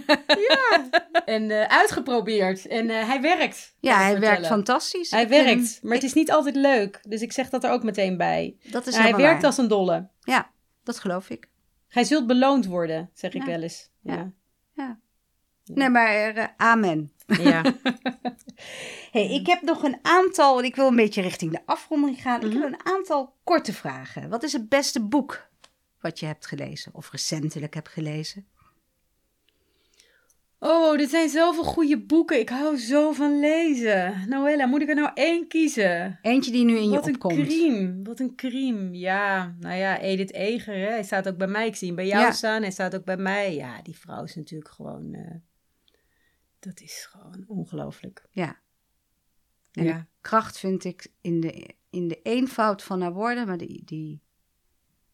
En 1.25 1.51
eh, 1.51 1.63
uitgeprobeerd. 1.77 2.67
En 2.67 2.89
eh, 2.89 3.07
hij 3.07 3.21
werkt. 3.21 3.75
Ja, 3.79 3.97
hij 4.01 4.19
werkt 4.19 4.47
fantastisch. 4.47 5.11
Hij 5.11 5.21
Ik 5.21 5.27
vind 5.29 5.45
werkt, 5.45 5.79
maar 5.83 5.93
het 5.93 6.03
is 6.03 6.13
niet 6.13 6.31
altijd 6.31 6.55
leuk. 6.55 6.99
Dus 7.07 7.21
ik 7.21 7.31
zeg 7.31 7.49
dat 7.49 7.63
er 7.63 7.71
ook 7.71 7.83
meteen 7.83 8.17
bij. 8.17 8.57
Dat 8.69 8.87
is 8.87 8.95
hij 8.95 9.15
werkt 9.15 9.35
waar. 9.41 9.45
als 9.45 9.57
een 9.57 9.67
dolle. 9.67 10.09
Ja, 10.19 10.51
dat 10.83 10.99
geloof 10.99 11.29
ik. 11.29 11.49
Gij 11.87 12.03
zult 12.03 12.27
beloond 12.27 12.65
worden, 12.65 13.09
zeg 13.13 13.33
ik 13.33 13.41
Ja. 13.41 13.47
wel 13.47 13.61
eens. 13.61 13.89
Ja. 14.01 14.31
Ja. 14.73 14.99
Nee, 15.65 15.89
maar 15.89 16.35
eh, 16.35 16.45
amen. 16.57 17.11
ja. 17.27 17.61
Hey, 19.11 19.25
ik 19.29 19.47
heb 19.47 19.61
nog 19.61 19.83
een 19.83 19.99
aantal, 20.01 20.59
en 20.59 20.65
ik 20.65 20.75
wil 20.75 20.87
een 20.87 20.95
beetje 20.95 21.21
richting 21.21 21.51
de 21.51 21.61
afronding 21.65 22.21
gaan. 22.21 22.41
Ik 22.41 22.53
Mhm. 22.53 22.61
heb 22.61 22.71
een 22.71 22.85
aantal 22.93 23.35
korte 23.43 23.73
vragen. 23.73 24.29
Wat 24.29 24.43
is 24.43 24.53
het 24.53 24.69
beste 24.69 25.01
boek 25.03 25.47
wat 25.99 26.19
je 26.19 26.25
hebt 26.25 26.45
gelezen 26.47 26.93
of 26.95 27.11
recentelijk 27.11 27.73
hebt 27.73 27.89
gelezen? 27.89 28.47
Oh, 30.63 30.99
er 31.01 31.07
zijn 31.07 31.29
zoveel 31.29 31.63
goede 31.63 31.99
boeken. 32.05 32.39
Ik 32.39 32.49
hou 32.49 32.77
zo 32.77 33.11
van 33.11 33.39
lezen. 33.39 34.29
Noella, 34.29 34.65
moet 34.65 34.81
ik 34.81 34.89
er 34.89 34.95
nou 34.95 35.11
één 35.13 35.47
kiezen? 35.47 36.19
Eentje 36.21 36.51
die 36.51 36.63
nu 36.65 36.77
in 36.77 36.83
je 36.89 36.95
Wat 36.95 37.07
een 37.07 37.13
opkomt. 37.13 37.33
crime. 37.47 37.99
Wat 38.03 38.19
een 38.19 38.35
crime. 38.35 38.97
Ja, 38.97 39.55
nou 39.59 39.75
ja, 39.75 39.99
Edith 39.99 40.33
Eger, 40.33 40.73
hè. 40.75 40.87
hij 40.89 41.03
staat 41.03 41.27
ook 41.27 41.37
bij 41.37 41.47
mij. 41.47 41.67
Ik 41.67 41.75
zie 41.75 41.87
hem 41.87 41.95
bij 41.95 42.07
jou 42.07 42.21
Ja. 42.23 42.31
staan. 42.31 42.61
Hij 42.61 42.71
staat 42.71 42.95
ook 42.95 43.05
bij 43.05 43.17
mij. 43.17 43.55
Ja, 43.55 43.81
die 43.81 43.97
vrouw 43.97 44.23
is 44.23 44.35
natuurlijk 44.35 44.71
gewoon... 44.71 45.13
eh, 45.13 45.35
dat 46.59 46.79
is 46.81 47.07
gewoon 47.11 47.43
ongelooflijk. 47.47 48.25
Ja. 48.31 48.59
En 49.71 49.83
Ja. 49.83 49.97
de 49.97 50.05
kracht 50.21 50.59
vind 50.59 50.83
ik 50.83 51.11
in 51.21 51.39
de, 51.39 51.75
in 51.89 52.07
de 52.07 52.19
eenvoud 52.23 52.83
van 52.83 53.01
haar 53.01 53.13
woorden, 53.13 53.47
maar 53.47 53.57
die, 53.57 53.81
die 53.85 54.21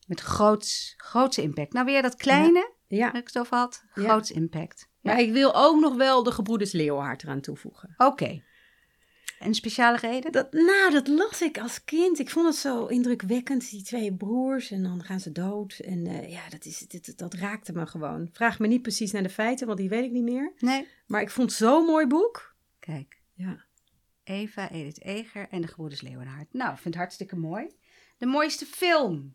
met 0.08 0.20
groots, 0.20 0.94
grootse 0.98 1.42
impact. 1.42 1.74
Nou, 1.74 1.86
weer 1.86 2.02
dat 2.02 2.16
kleine, 2.16 2.72
Ja, 2.88 3.06
waar 3.12 3.22
ik 3.22 3.28
het 3.28 3.40
over 3.40 3.58
had, 3.58 3.84
groots 3.92 4.32
impact. 4.32 4.90
Maar 5.08 5.20
ik 5.20 5.32
wil 5.32 5.56
ook 5.56 5.80
nog 5.80 5.96
wel 5.96 6.24
de 6.24 6.32
gebroeders 6.32 6.72
Leeuwhard 6.72 7.24
eraan 7.24 7.42
toevoegen. 7.42 7.94
Oké. 7.98 8.42
En 9.40 9.48
een 9.48 9.54
speciale 9.54 9.98
reden? 9.98 10.32
Dat, 10.32 10.52
nou, 10.52 10.92
dat 10.92 11.08
las 11.08 11.42
ik 11.42 11.60
als 11.60 11.84
kind. 11.84 12.20
Ik 12.20 12.30
vond 12.30 12.46
het 12.46 12.56
zo 12.56 12.86
indrukwekkend, 12.86 13.70
die 13.70 13.84
twee 13.84 14.14
broers. 14.14 14.72
En 14.72 14.84
dan 14.84 15.04
gaan 15.04 15.20
ze 15.20 15.32
dood. 15.32 15.80
En 15.80 16.08
eh, 16.08 16.30
ja, 16.30 16.50
dat, 16.50 16.66
is, 16.66 16.80
dit, 16.80 17.18
dat 17.18 17.34
raakte 17.34 17.74
me 17.74 17.86
gewoon. 17.86 18.30
Vraag 18.32 18.60
me 18.60 18.68
niet 18.68 18.82
precies 18.82 19.12
naar 19.12 19.24
de 19.24 19.30
feiten, 19.30 19.68
want 19.68 19.80
die 19.80 19.90
weet 19.90 20.04
ik 20.04 20.12
niet 20.12 20.24
meer. 20.24 20.54
Nee. 20.60 20.88
Maar 21.08 21.22
ik 21.22 21.30
vond 21.30 21.54
zo'n 21.54 21.86
mooi 21.86 22.08
boek. 22.08 22.56
Kijk, 22.80 23.22
Ja. 23.34 23.66
Eva, 24.24 24.72
Edith 24.72 25.02
Eger 25.02 25.48
en 25.50 25.62
de 25.62 25.68
Gebroeders 25.68 26.02
Leeuwenhard. 26.02 26.54
Nou, 26.54 26.70
ik 26.70 26.78
vind 26.78 26.94
het 26.94 27.04
hartstikke 27.04 27.36
mooi. 27.36 27.68
De 28.18 28.26
mooiste 28.26 28.66
film 28.66 29.34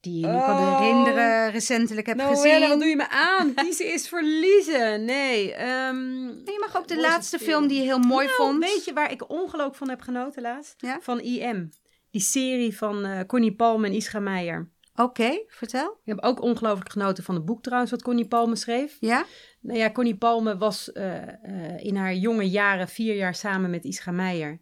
die 0.00 0.20
je 0.20 0.26
nu 0.26 0.32
kan 0.38 0.56
Oh. 0.56 0.78
herinneren, 0.78 1.50
recentelijk 1.50 2.06
hebt 2.06 2.18
Nou, 2.18 2.30
gezien. 2.34 2.50
Welle, 2.52 2.68
wat 2.68 2.78
doe 2.78 2.88
je 2.88 2.96
me 2.96 3.08
aan? 3.08 3.54
Kiezen 3.54 3.92
is 3.92 4.08
verliezen. 4.08 5.04
Nee. 5.04 5.52
En 5.54 6.42
je 6.44 6.66
mag 6.66 6.76
ook 6.76 6.88
de 6.88 7.00
laatste 7.00 7.38
film. 7.38 7.50
film 7.50 7.68
die 7.68 7.78
je 7.78 7.84
heel 7.84 7.98
mooi 7.98 8.26
nou, 8.26 8.36
vond. 8.36 8.64
Weet 8.64 8.84
je 8.84 8.92
waar 8.92 9.12
ik 9.12 9.30
ongelooflijk 9.30 9.76
van 9.76 9.88
heb 9.88 10.00
genoten 10.00 10.42
laatst? 10.42 10.74
Ja? 10.76 10.98
Van 11.00 11.20
IM. 11.20 11.70
Die 12.10 12.20
serie 12.20 12.76
van 12.76 13.04
eh 13.04 13.20
Connie 13.26 13.54
Palme 13.54 13.86
en 13.86 13.92
Isra 13.92 14.20
Meijer. 14.20 14.70
Oké, 14.94 15.42
vertel. 15.46 15.90
Ik 15.90 16.14
heb 16.14 16.22
ook 16.24 16.42
ongelooflijk 16.42 16.90
genoten 16.90 17.24
van 17.24 17.34
het 17.34 17.44
boek 17.44 17.62
trouwens, 17.62 17.90
wat 17.90 18.02
Connie 18.02 18.26
Palme 18.28 18.56
schreef. 18.56 18.96
Ja? 19.00 19.24
Nou 19.60 19.78
ja, 19.78 19.90
Connie 19.90 20.16
Palme 20.16 20.56
was 20.56 20.92
eh, 20.92 21.16
eh, 21.22 21.84
in 21.84 21.96
haar 21.96 22.14
jonge 22.14 22.50
jaren 22.50 22.88
vier 22.88 23.14
jaar 23.14 23.34
samen 23.34 23.70
met 23.70 23.84
Isra 23.84 24.12
Meijer. 24.12 24.60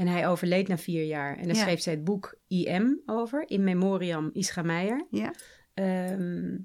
En 0.00 0.06
hij 0.06 0.28
overleed 0.28 0.68
na 0.68 0.78
vier 0.78 1.04
jaar. 1.04 1.36
En 1.36 1.46
daar 1.46 1.56
Ja. 1.56 1.62
schreef 1.62 1.80
zij 1.80 1.92
het 1.92 2.04
boek 2.04 2.38
IM 2.48 3.00
over, 3.06 3.50
In 3.50 3.64
Memoriam 3.64 4.30
Isra 4.32 4.62
Meijer. 4.62 5.06
Ja. 5.10 5.32
Ehm, 5.74 6.56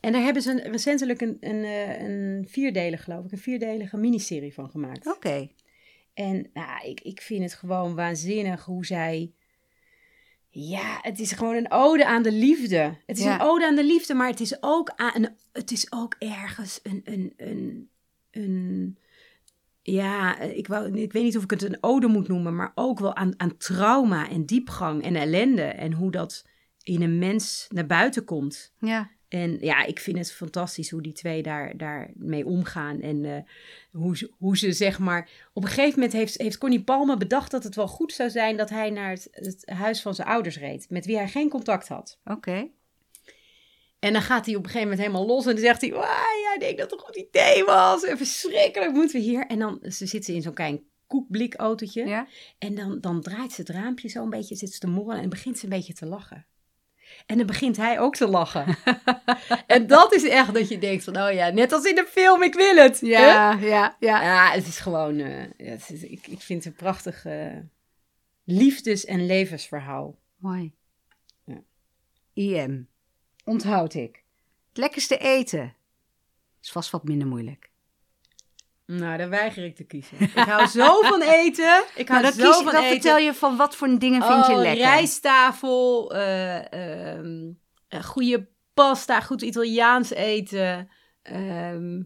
en 0.00 0.12
daar 0.12 0.22
hebben 0.22 0.42
ze 0.42 0.50
een, 0.50 0.72
recentelijk 0.72 1.20
een, 1.20 1.36
een, 1.40 1.64
eh, 1.64 2.00
een 2.02 2.98
geloof 2.98 3.24
ik, 3.24 3.32
een 3.32 3.38
vierdelige 3.38 3.96
miniserie 3.96 4.54
van 4.54 4.70
gemaakt. 4.70 5.06
Oké. 5.06 5.48
En 6.14 6.50
nou, 6.52 6.88
ik, 6.88 7.00
ik 7.00 7.20
vind 7.20 7.42
het 7.42 7.54
gewoon 7.54 7.94
waanzinnig 7.94 8.64
hoe 8.64 8.86
zij. 8.86 9.32
Ja, 10.48 10.98
het 11.02 11.18
is 11.20 11.32
gewoon 11.32 11.54
een 11.56 11.70
ode 11.70 12.06
aan 12.06 12.22
de 12.22 12.32
liefde. 12.32 12.96
Het 13.06 13.18
is 13.18 13.24
Ja. 13.24 13.34
een 13.34 13.40
ode 13.46 13.66
aan 13.66 13.76
de 13.76 13.84
liefde, 13.84 14.14
maar 14.14 14.28
het 14.28 14.40
is 14.40 14.62
ook, 14.62 14.92
aan, 14.96 15.36
het 15.52 15.70
is 15.70 15.92
ook 15.92 16.14
ergens 16.18 16.80
een. 16.82 17.00
een, 17.04 17.32
een, 17.36 17.88
een 18.30 18.98
ja, 19.82 20.40
ik, 20.40 20.66
wou, 20.66 21.00
ik 21.00 21.12
weet 21.12 21.22
niet 21.22 21.36
of 21.36 21.42
ik 21.42 21.50
het 21.50 21.62
een 21.62 21.78
ode 21.80 22.06
moet 22.06 22.28
noemen, 22.28 22.56
maar 22.56 22.72
ook 22.74 22.98
wel 22.98 23.16
aan, 23.16 23.34
aan 23.36 23.56
trauma 23.56 24.28
en 24.28 24.46
diepgang 24.46 25.02
en 25.02 25.16
ellende. 25.16 25.62
En 25.62 25.92
hoe 25.92 26.10
dat 26.10 26.46
in 26.82 27.02
een 27.02 27.18
mens 27.18 27.66
naar 27.68 27.86
buiten 27.86 28.24
komt. 28.24 28.72
Ja. 28.78 29.10
En 29.28 29.58
ja, 29.60 29.84
ik 29.84 30.00
vind 30.00 30.18
het 30.18 30.32
fantastisch 30.32 30.90
hoe 30.90 31.02
die 31.02 31.12
twee 31.12 31.42
daar, 31.42 31.76
daar 31.76 32.10
mee 32.14 32.46
omgaan. 32.46 33.00
En 33.00 33.24
eh, 33.24 33.42
hoe, 33.92 34.16
ze, 34.16 34.32
hoe 34.38 34.58
ze 34.58 34.72
zeg 34.72 34.98
maar... 34.98 35.30
Op 35.52 35.62
een 35.62 35.68
gegeven 35.68 35.94
moment 35.94 36.12
heeft, 36.12 36.38
heeft 36.38 36.58
Connie 36.58 36.84
Palme 36.84 37.16
bedacht 37.16 37.50
dat 37.50 37.64
het 37.64 37.74
wel 37.74 37.88
goed 37.88 38.12
zou 38.12 38.30
zijn... 38.30 38.56
dat 38.56 38.70
hij 38.70 38.90
naar 38.90 39.10
het, 39.10 39.28
het 39.30 39.62
huis 39.64 40.02
van 40.02 40.14
zijn 40.14 40.28
ouders 40.28 40.58
reed. 40.58 40.90
Met 40.90 41.06
wie 41.06 41.16
hij 41.16 41.28
geen 41.28 41.48
contact 41.48 41.88
had. 41.88 42.18
Oké. 42.24 42.68
En 44.00 44.12
dan 44.12 44.22
gaat 44.22 44.46
hij 44.46 44.54
op 44.54 44.64
een 44.64 44.70
gegeven 44.70 44.88
moment 44.90 45.06
helemaal 45.06 45.26
los. 45.34 45.46
En 45.46 45.52
dan 45.52 45.64
zegt 45.64 45.80
hij... 45.80 45.90
"Wauw, 45.90 46.02
ja, 46.42 46.54
ik 46.54 46.60
denk 46.60 46.78
dat 46.78 46.90
het 46.90 47.00
een 47.00 47.06
goed 47.06 47.16
idee 47.16 47.64
was. 47.64 48.04
En 48.04 48.16
verschrikkelijk 48.16 48.92
moeten 48.92 49.20
we 49.20 49.26
hier. 49.26 49.46
En 49.46 49.58
dan 49.58 49.78
ze 49.82 50.06
zit 50.06 50.24
ze 50.24 50.34
in 50.34 50.42
zo'n 50.42 50.54
klein 50.54 50.82
koekblikautootje. 51.06 52.06
Ja. 52.06 52.26
En 52.58 52.74
dan, 52.74 53.00
dan 53.00 53.20
draait 53.22 53.52
ze 53.52 53.60
het 53.60 53.70
raampje 53.70 54.08
zo 54.08 54.22
een 54.22 54.30
beetje, 54.30 54.54
zit 54.56 54.72
ze 54.72 54.78
te 54.78 54.86
morrelen 54.86 55.22
en 55.22 55.28
begint 55.28 55.58
ze 55.58 55.64
een 55.64 55.70
beetje 55.70 55.92
te 55.92 56.06
lachen. 56.06 56.46
En 57.26 57.36
dan 57.36 57.46
begint 57.46 57.76
hij 57.76 58.00
ook 58.00 58.14
te 58.16 58.28
lachen. 58.28 58.76
en 59.66 59.86
dat 59.86 60.14
is 60.14 60.24
echt 60.28 60.54
dat 60.54 60.68
je 60.68 60.78
denkt 60.78 61.04
van, 61.04 61.16
oh 61.16 61.32
ja, 61.32 61.48
net 61.48 61.72
als 61.72 61.84
in 61.84 61.94
de 61.94 62.06
film, 62.08 62.42
ik 62.42 62.54
wil 62.54 62.76
het. 62.76 62.98
Ja, 63.00 63.20
ja, 63.26 63.58
Hè? 63.58 63.66
ja. 63.66 63.96
Ja, 64.00 64.50
het 64.50 64.66
is 64.66 64.78
gewoon, 64.78 65.18
eh, 65.18 65.42
ja, 65.42 65.70
het 65.70 65.90
is, 65.90 66.02
ik, 66.02 66.26
ik 66.26 66.40
vind 66.40 66.64
het 66.64 66.72
een 66.72 66.78
prachtig 66.78 67.24
eh, 67.24 67.56
liefdes- 68.44 69.04
en 69.04 69.26
levensverhaal. 69.26 70.18
Mooi. 70.36 70.72
Ja. 71.44 71.62
IM. 72.32 72.88
Onthoud 73.50 73.94
ik. 73.94 74.22
Het 74.68 74.78
lekkerste 74.78 75.16
eten. 75.18 75.74
Is 76.62 76.70
vast 76.72 76.90
wat 76.90 77.04
minder 77.04 77.28
moeilijk. 77.28 77.70
Nou, 78.86 79.16
daar 79.18 79.28
weiger 79.28 79.64
ik 79.64 79.76
te 79.76 79.84
kiezen. 79.84 80.20
Ik 80.22 80.30
hou 80.34 80.66
zo 80.66 81.00
van 81.02 81.22
eten. 81.22 81.84
Ik 81.94 82.08
hou 82.08 82.22
Nou, 82.22 82.34
dan, 82.36 82.44
zo 82.46 82.52
kies, 82.52 82.62
van 82.62 82.72
dan 82.72 82.82
eten. 82.82 83.00
vertel 83.00 83.18
je 83.18 83.34
van 83.34 83.56
wat 83.56 83.76
voor 83.76 83.98
dingen 83.98 84.22
vind 84.22 84.46
je 84.46 84.52
Oh, 84.52 84.58
lekker. 84.58 84.84
rijsttafel, 84.84 86.14
eh, 86.14 86.72
ehm, 87.12 87.50
eh, 87.88 88.02
goede 88.02 88.48
pasta, 88.74 89.20
goed 89.20 89.42
Italiaans 89.42 90.10
eten. 90.10 90.88
Ehm 91.22 92.02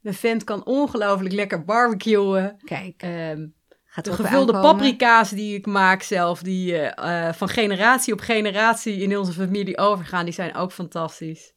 mijn 0.00 0.14
vent 0.14 0.44
kan 0.44 0.64
ongelooflijk 0.66 1.34
lekker 1.34 1.64
barbecuen. 1.64 2.56
Kijk, 2.64 3.02
Ehm, 3.02 3.46
gaat 3.94 4.04
de 4.04 4.12
gevulde 4.12 4.52
paprika's 4.52 5.30
die 5.30 5.56
ik 5.56 5.66
maak 5.66 6.02
zelf, 6.02 6.42
die 6.42 6.76
eh, 6.78 7.28
eh, 7.28 7.34
van 7.34 7.48
generatie 7.48 8.12
op 8.12 8.20
generatie 8.20 8.96
in 9.02 9.18
onze 9.18 9.32
familie 9.32 9.78
overgaan, 9.78 10.24
die 10.24 10.34
zijn 10.34 10.54
ook 10.54 10.72
fantastisch. 10.72 11.52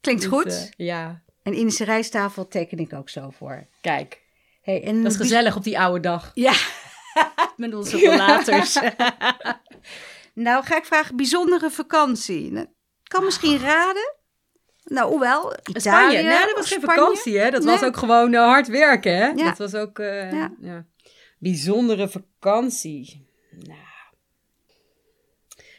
Klinkt 0.00 0.22
Dus, 0.22 0.30
goed. 0.30 0.46
eh, 0.46 0.86
ja, 0.86 1.22
en 1.42 1.52
Indische 1.52 1.84
rijsttafel 1.84 2.48
teken 2.48 2.78
ik 2.78 2.92
ook 2.92 3.08
zo 3.08 3.30
voor. 3.38 3.66
kijk. 3.80 4.20
Hey, 4.62 4.82
en 4.84 5.02
Dat 5.02 5.12
is 5.12 5.16
gezellig 5.18 5.56
op 5.56 5.64
die 5.64 5.78
oude 5.78 6.00
dag. 6.00 6.30
Ja, 6.34 6.52
met 7.56 7.74
onze 7.74 8.00
rollators. 8.06 8.78
nou, 10.34 10.64
ga 10.64 10.76
ik 10.76 10.84
vragen, 10.84 11.16
bijzondere 11.16 11.70
vakantie. 11.70 12.52
Nou, 12.52 12.66
kan 13.04 13.24
misschien 13.24 13.58
raden. 13.58 14.14
Nou, 14.84 15.10
hoewel, 15.10 15.52
Italië 15.64 15.80
Spanje. 15.80 16.22
Nee, 16.22 16.46
dat 16.46 16.52
was 16.56 16.68
geen 16.68 16.80
vakantie, 16.80 17.38
hè? 17.38 17.50
Dat 17.50 17.62
Nee. 17.62 17.74
was 17.74 17.84
ook 17.84 17.96
gewoon 17.96 18.34
hard 18.34 18.68
werken, 18.68 19.16
hè? 19.16 19.26
Ja. 19.26 19.44
Dat 19.44 19.58
was 19.58 19.74
ook... 19.74 19.98
Ja. 19.98 20.50
ja. 20.60 20.84
Bijzondere 21.42 22.08
vakantie. 22.08 23.26
Nou... 23.50 23.78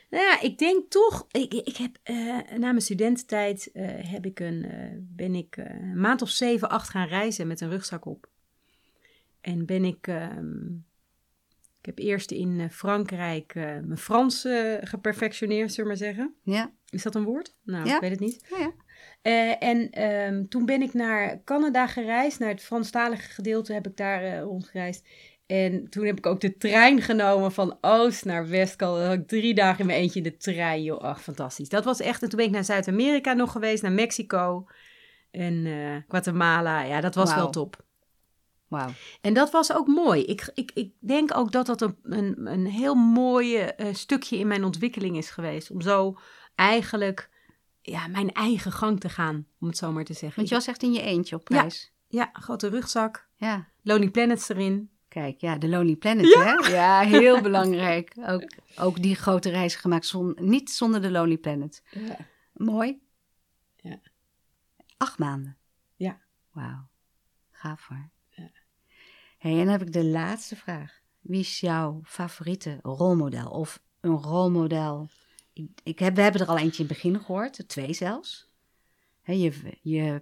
Nou 0.09 0.25
ja, 0.25 0.41
ik 0.41 0.57
denk 0.57 0.89
toch... 0.91 1.27
Ik, 1.31 1.53
ik 1.53 1.77
heb 1.77 1.97
eh, 2.03 2.15
na 2.57 2.57
mijn 2.57 2.81
studententijd 2.81 3.71
eh, 3.73 3.85
heb 4.11 4.25
ik 4.25 4.39
een, 4.39 4.63
eh, 4.63 4.89
ben 4.99 5.35
ik 5.35 5.57
een 5.57 5.99
maand 5.99 6.21
of 6.21 6.29
zeven, 6.29 6.69
acht 6.69 6.89
gaan 6.89 7.07
reizen 7.07 7.47
met 7.47 7.61
een 7.61 7.69
rugzak 7.69 8.05
op. 8.05 8.29
En 9.41 9.65
ben 9.65 9.83
ik... 9.83 10.07
ehm, 10.07 10.65
ik 11.79 11.85
heb 11.95 11.99
eerst 11.99 12.31
in 12.31 12.69
Frankrijk 12.71 13.53
mijn 13.55 13.97
Frans 13.97 14.47
geperfectioneerd, 14.81 15.73
zullen 15.73 15.91
we 15.91 15.97
maar 15.97 16.13
zeggen. 16.13 16.35
Ja, 16.43 16.71
Is 16.89 17.03
dat 17.03 17.15
een 17.15 17.23
woord? 17.23 17.55
Nou, 17.63 17.85
Ja. 17.87 17.95
ik 17.95 18.01
weet 18.01 18.11
het 18.11 18.19
niet. 18.19 18.45
ja, 18.49 18.57
ja. 19.21 19.59
En 19.59 19.91
ehm, 19.91 20.45
toen 20.47 20.65
ben 20.65 20.81
ik 20.81 20.93
naar 20.93 21.43
Canada 21.43 21.87
gereisd, 21.87 22.39
naar 22.39 22.49
het 22.49 22.63
Franstalige 22.63 23.29
gedeelte 23.29 23.73
heb 23.73 23.87
ik 23.87 23.97
daar 23.97 24.39
rondgereisd. 24.39 25.07
En 25.45 25.89
toen 25.89 26.05
heb 26.05 26.17
ik 26.17 26.25
ook 26.25 26.41
de 26.41 26.57
trein 26.57 27.01
genomen 27.01 27.51
van 27.51 27.77
oost 27.81 28.25
naar 28.25 28.47
west. 28.49 28.79
Dan 28.79 29.01
had 29.01 29.13
ik 29.13 29.27
drie 29.27 29.53
dagen 29.53 29.79
in 29.79 29.85
mijn 29.85 29.99
eentje 29.99 30.17
in 30.17 30.23
de 30.23 30.37
trein, 30.37 30.83
joh. 30.83 31.01
Ach, 31.01 31.21
fantastisch. 31.21 31.69
Dat 31.69 31.83
was 31.83 31.99
echt... 31.99 32.21
En 32.21 32.29
toen 32.29 32.37
ben 32.37 32.47
ik 32.47 32.53
naar 32.53 32.63
Zuid-Amerika 32.63 33.33
nog 33.33 33.51
geweest, 33.51 33.81
naar 33.81 33.91
Mexico 33.91 34.65
en 35.31 35.65
eh, 35.65 35.95
Guatemala. 36.07 36.81
Ja, 36.81 37.01
dat 37.01 37.15
was 37.15 37.35
wel 37.35 37.49
top. 37.49 37.83
Wauw. 38.67 38.89
En 39.21 39.33
dat 39.33 39.51
was 39.51 39.73
ook 39.73 39.87
mooi. 39.87 40.23
Ik, 40.23 40.49
ik, 40.53 40.71
ik 40.73 40.93
denk 40.99 41.37
ook 41.37 41.51
dat 41.51 41.65
dat 41.65 41.81
een, 41.81 41.97
een, 42.03 42.47
een 42.47 42.65
heel 42.65 42.95
mooi 42.95 43.57
eh, 43.57 43.93
stukje 43.93 44.37
in 44.37 44.47
mijn 44.47 44.63
ontwikkeling 44.63 45.17
is 45.17 45.29
geweest. 45.29 45.71
Om 45.71 45.81
zo 45.81 46.17
eigenlijk 46.55 47.29
ja, 47.81 48.07
mijn 48.07 48.31
eigen 48.31 48.71
gang 48.71 48.99
te 48.99 49.09
gaan, 49.09 49.47
om 49.59 49.67
het 49.67 49.77
zo 49.77 49.91
maar 49.91 50.03
te 50.03 50.13
zeggen. 50.13 50.35
Want 50.35 50.49
je 50.49 50.55
was 50.55 50.67
echt 50.67 50.83
in 50.83 50.93
je 50.93 51.01
eentje 51.01 51.35
op 51.35 51.49
Ja. 51.49 51.61
reis. 51.61 51.91
Ja, 52.07 52.29
grote 52.33 52.67
rugzak, 52.67 53.27
Ja. 53.37 53.67
Lonely 53.81 54.09
Planets 54.09 54.49
erin. 54.49 54.89
Kijk, 55.13 55.41
ja, 55.41 55.57
de 55.57 55.69
Lonely 55.69 55.95
Planet, 55.95 56.33
hè? 56.33 56.71
Ja, 56.71 56.99
heel 57.01 57.41
belangrijk. 57.41 58.13
Ook, 58.19 58.51
ook 58.75 59.01
die 59.01 59.15
grote 59.15 59.49
reis 59.49 59.75
gemaakt, 59.75 60.05
zon, 60.05 60.37
niet 60.39 60.71
zonder 60.71 61.01
de 61.01 61.11
Lonely 61.11 61.37
Planet. 61.37 61.83
Mooi. 62.53 63.01
Ja. 63.75 63.99
Acht 64.97 65.17
maanden. 65.17 65.57
Ja. 65.95 66.19
Wauw. 66.51 66.87
Gaaf 67.51 67.87
hoor. 67.87 68.09
Ja. 68.29 68.49
Hey, 69.37 69.51
en 69.51 69.57
dan 69.57 69.67
heb 69.67 69.81
ik 69.81 69.93
de 69.93 70.05
laatste 70.05 70.55
vraag. 70.55 71.01
Wie 71.21 71.39
is 71.39 71.59
jouw 71.59 72.01
favoriete 72.03 72.79
rolmodel? 72.81 73.49
Of 73.49 73.81
een 73.99 74.17
rolmodel? 74.17 75.07
Ik, 75.53 75.69
ik 75.83 75.99
heb, 75.99 76.15
we 76.15 76.21
hebben 76.21 76.41
er 76.41 76.47
al 76.47 76.57
eentje 76.57 76.83
in 76.83 76.89
het 76.89 76.97
begin 76.97 77.19
gehoord, 77.19 77.67
twee 77.67 77.93
zelfs. 77.93 78.49
Hè, 79.21 79.33
je, 79.33 79.77
je, 79.81 80.21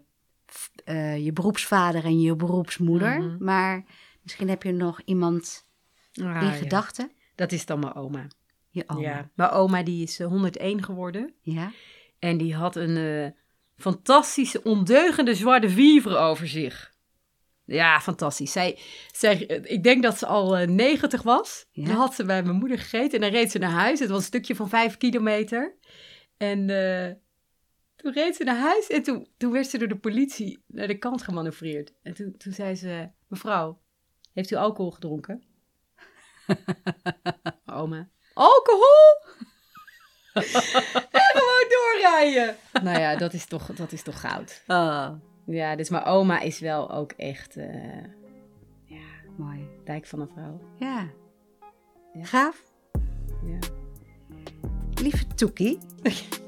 eh, 0.83 1.25
je 1.25 1.33
beroepsvader 1.33 2.03
en 2.03 2.19
je 2.19 2.35
beroepsmoeder. 2.35 3.21
Mhm. 3.21 3.43
Maar 3.43 3.85
misschien 4.23 4.49
heb 4.49 4.63
je 4.63 4.71
nog 4.71 5.01
iemand 5.05 5.69
Ah, 6.13 6.41
in 6.41 6.47
ja. 6.47 6.51
gedachten. 6.51 7.11
Dat 7.35 7.51
is 7.51 7.65
dan 7.65 7.79
mijn 7.79 7.95
oma. 7.95 8.27
Je 8.69 8.83
oma. 8.87 9.01
Ja. 9.01 9.29
Mijn 9.33 9.49
oma 9.49 9.83
die 9.83 10.03
is 10.03 10.19
eh, 10.19 10.27
101 10.27 10.83
geworden. 10.83 11.33
Ja? 11.41 11.71
En 12.19 12.37
die 12.37 12.55
had 12.55 12.75
een 12.75 12.97
eh, 12.97 13.31
fantastische, 13.81 14.63
ondeugende 14.63 15.35
zwarte 15.35 15.69
vivre 15.69 16.17
over 16.17 16.47
zich. 16.47 16.93
Ja, 17.65 17.99
fantastisch. 17.99 18.51
Zij, 18.51 18.79
zij, 19.11 19.47
eh, 19.47 19.71
ik 19.75 19.83
denk 19.83 20.03
dat 20.03 20.17
ze 20.17 20.25
al 20.25 20.57
eh, 20.57 20.67
90 20.67 21.21
was. 21.21 21.65
Ja. 21.71 21.85
Dan 21.85 21.95
had 21.95 22.13
ze 22.13 22.25
bij 22.25 22.43
mijn 22.43 22.55
moeder 22.55 22.77
gegeten 22.79 23.11
en 23.11 23.21
dan 23.21 23.39
reed 23.39 23.51
ze 23.51 23.57
naar 23.57 23.71
huis. 23.71 23.99
Het 23.99 24.09
was 24.09 24.17
een 24.17 24.23
stukje 24.23 24.55
van 24.55 24.69
5 24.69 24.97
kilometer. 24.97 25.77
En 26.37 26.69
eh, 26.69 27.13
toen 27.95 28.13
reed 28.13 28.35
ze 28.35 28.43
naar 28.43 28.59
huis 28.59 28.87
en 28.87 29.03
toen, 29.03 29.27
toen 29.37 29.51
werd 29.51 29.67
ze 29.67 29.77
door 29.77 29.87
de 29.87 29.97
politie 29.97 30.63
naar 30.67 30.87
de 30.87 30.97
kant 30.97 31.21
gemanoeuvreerd. 31.21 31.93
En 32.03 32.13
toen, 32.13 32.37
toen 32.37 32.53
zei 32.53 32.75
ze, 32.75 33.09
mevrouw, 33.27 33.80
heeft 34.33 34.51
u 34.51 34.55
alcohol 34.55 34.91
gedronken? 34.91 35.43
Oma, 37.65 38.09
alcohol? 38.33 39.19
en 40.33 41.29
gewoon 41.33 41.65
doorrijden. 41.69 42.55
Nou 42.83 42.99
ja, 42.99 43.15
dat 43.15 43.33
is 43.33 43.45
toch, 43.45 43.65
dat 43.65 43.91
is 43.91 44.03
toch 44.03 44.19
goud. 44.19 44.63
Oh, 44.67 45.09
Ja, 45.45 45.75
dus 45.75 45.89
mijn 45.89 46.03
oma 46.03 46.39
is 46.39 46.59
wel 46.59 46.91
ook 46.91 47.11
echt 47.11 47.55
eh 47.57 48.03
mooi. 49.37 49.67
dijk 49.83 50.05
van 50.05 50.19
een 50.21 50.29
vrouw. 50.29 50.59
Ja. 50.79 51.09
Ja. 52.13 52.23
Gaaf. 52.25 52.63
Ja. 53.45 53.57
Lieve 55.01 55.27
Toekie. 55.27 55.77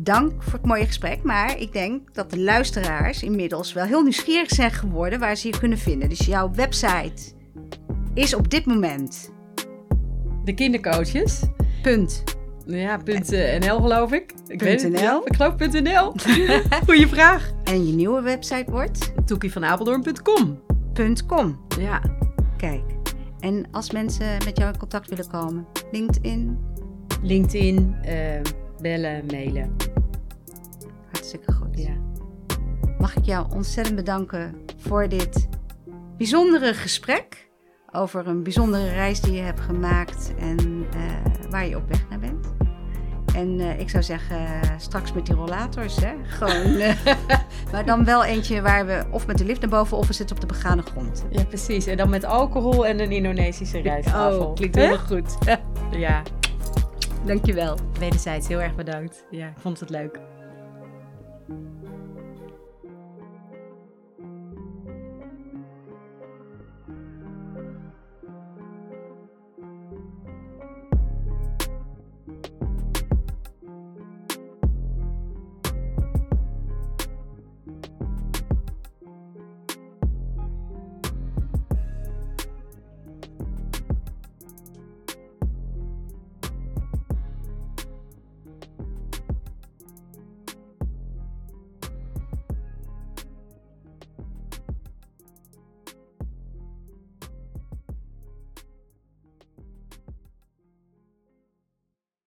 Dank 0.00 0.42
voor 0.42 0.52
het 0.52 0.66
mooie 0.66 0.86
gesprek. 0.86 1.22
Maar 1.22 1.58
ik 1.58 1.72
denk 1.72 2.14
dat 2.14 2.30
de 2.30 2.38
luisteraars 2.38 3.22
inmiddels 3.22 3.72
wel 3.72 3.84
heel 3.84 4.02
nieuwsgierig 4.02 4.48
zijn 4.48 4.70
geworden 4.70 5.18
waar 5.18 5.36
ze 5.36 5.48
je 5.48 5.58
kunnen 5.58 5.78
vinden. 5.78 6.08
Dus 6.08 6.26
jouw 6.26 6.50
website 6.54 7.32
is 8.14 8.34
op 8.34 8.50
dit 8.50 8.66
moment. 8.66 9.32
De 10.44 10.54
kindercoaches. 10.54 11.42
Punt. 11.82 12.24
Ja, 12.66 12.96
punt 12.96 13.32
eh, 13.32 13.60
NL 13.60 13.80
geloof 13.80 14.12
ik. 14.12 14.34
Ik 14.46 14.60
weet 14.60 14.82
het 14.82 14.98
ja, 15.00 15.20
Ik 15.24 15.36
geloof 15.36 15.56
NL. 15.58 16.14
Goeie 16.86 17.06
vraag. 17.06 17.52
En 17.64 17.86
je 17.86 17.92
nieuwe 17.92 18.20
website 18.20 18.70
wordt 18.70 19.12
Toekievanapeldoorn.com. 19.26 20.60
.com. 21.26 21.58
Ja. 21.78 22.02
Kijk. 22.56 22.82
En 23.40 23.66
als 23.70 23.90
mensen 23.90 24.26
met 24.44 24.58
jou 24.58 24.72
in 24.72 24.78
contact 24.78 25.08
willen 25.08 25.28
komen, 25.28 25.66
LinkedIn, 25.90 26.58
LinkedIn, 27.22 27.96
eh, 28.02 28.40
bellen, 28.80 29.26
mailen. 29.26 29.76
hartstikke 31.12 31.52
goed. 31.52 31.78
Ja. 31.78 31.96
Mag 32.98 33.16
ik 33.16 33.24
jou 33.24 33.46
ontzettend 33.54 33.96
bedanken 33.96 34.54
voor 34.76 35.08
dit 35.08 35.48
bijzondere 36.16 36.74
gesprek 36.74 37.48
over 37.92 38.26
een 38.26 38.42
bijzondere 38.42 38.90
reis 38.90 39.20
die 39.20 39.32
je 39.32 39.40
hebt 39.40 39.60
gemaakt 39.60 40.32
en 40.38 40.86
eh, 40.92 41.50
waar 41.50 41.66
je 41.66 41.76
op 41.76 41.88
weg 41.88 42.08
naar 42.08 42.18
bent. 42.18 42.46
En 43.34 43.60
eh, 43.60 43.80
ik 43.80 43.90
zou 43.90 44.02
zeggen, 44.02 44.38
straks 44.78 45.12
met 45.12 45.26
die 45.26 45.34
rollators, 45.34 45.96
hè? 45.96 46.12
Gewoon, 46.22 46.74
eh, 46.76 46.96
maar 47.72 47.84
dan 47.84 48.04
wel 48.04 48.24
eentje 48.24 48.62
waar 48.62 48.86
we 48.86 49.04
of 49.10 49.26
met 49.26 49.38
de 49.38 49.44
lift 49.44 49.60
naar 49.60 49.70
boven 49.70 49.96
of 49.96 50.06
we 50.06 50.12
zitten 50.12 50.36
op 50.36 50.42
de 50.42 50.48
begane 50.48 50.82
grond. 50.82 51.24
ja, 51.30 51.44
precies. 51.44 51.86
En 51.86 51.96
dan 51.96 52.10
met 52.10 52.24
alcohol 52.24 52.86
en 52.86 53.00
een 53.00 53.10
Indonesische 53.10 53.78
rijsttafel. 53.78 54.46
Oh, 54.46 54.54
klinkt 54.54 54.76
heel 54.76 54.98
goed. 54.98 55.36
Ja, 55.90 56.22
Dankjewel. 57.24 57.78
wederzijds 57.98 58.48
heel 58.48 58.60
erg 58.60 58.74
bedankt. 58.74 59.26
Ja, 59.30 59.46
ik 59.48 59.58
vond 59.58 59.80
het 59.80 59.90
leuk. 59.90 60.20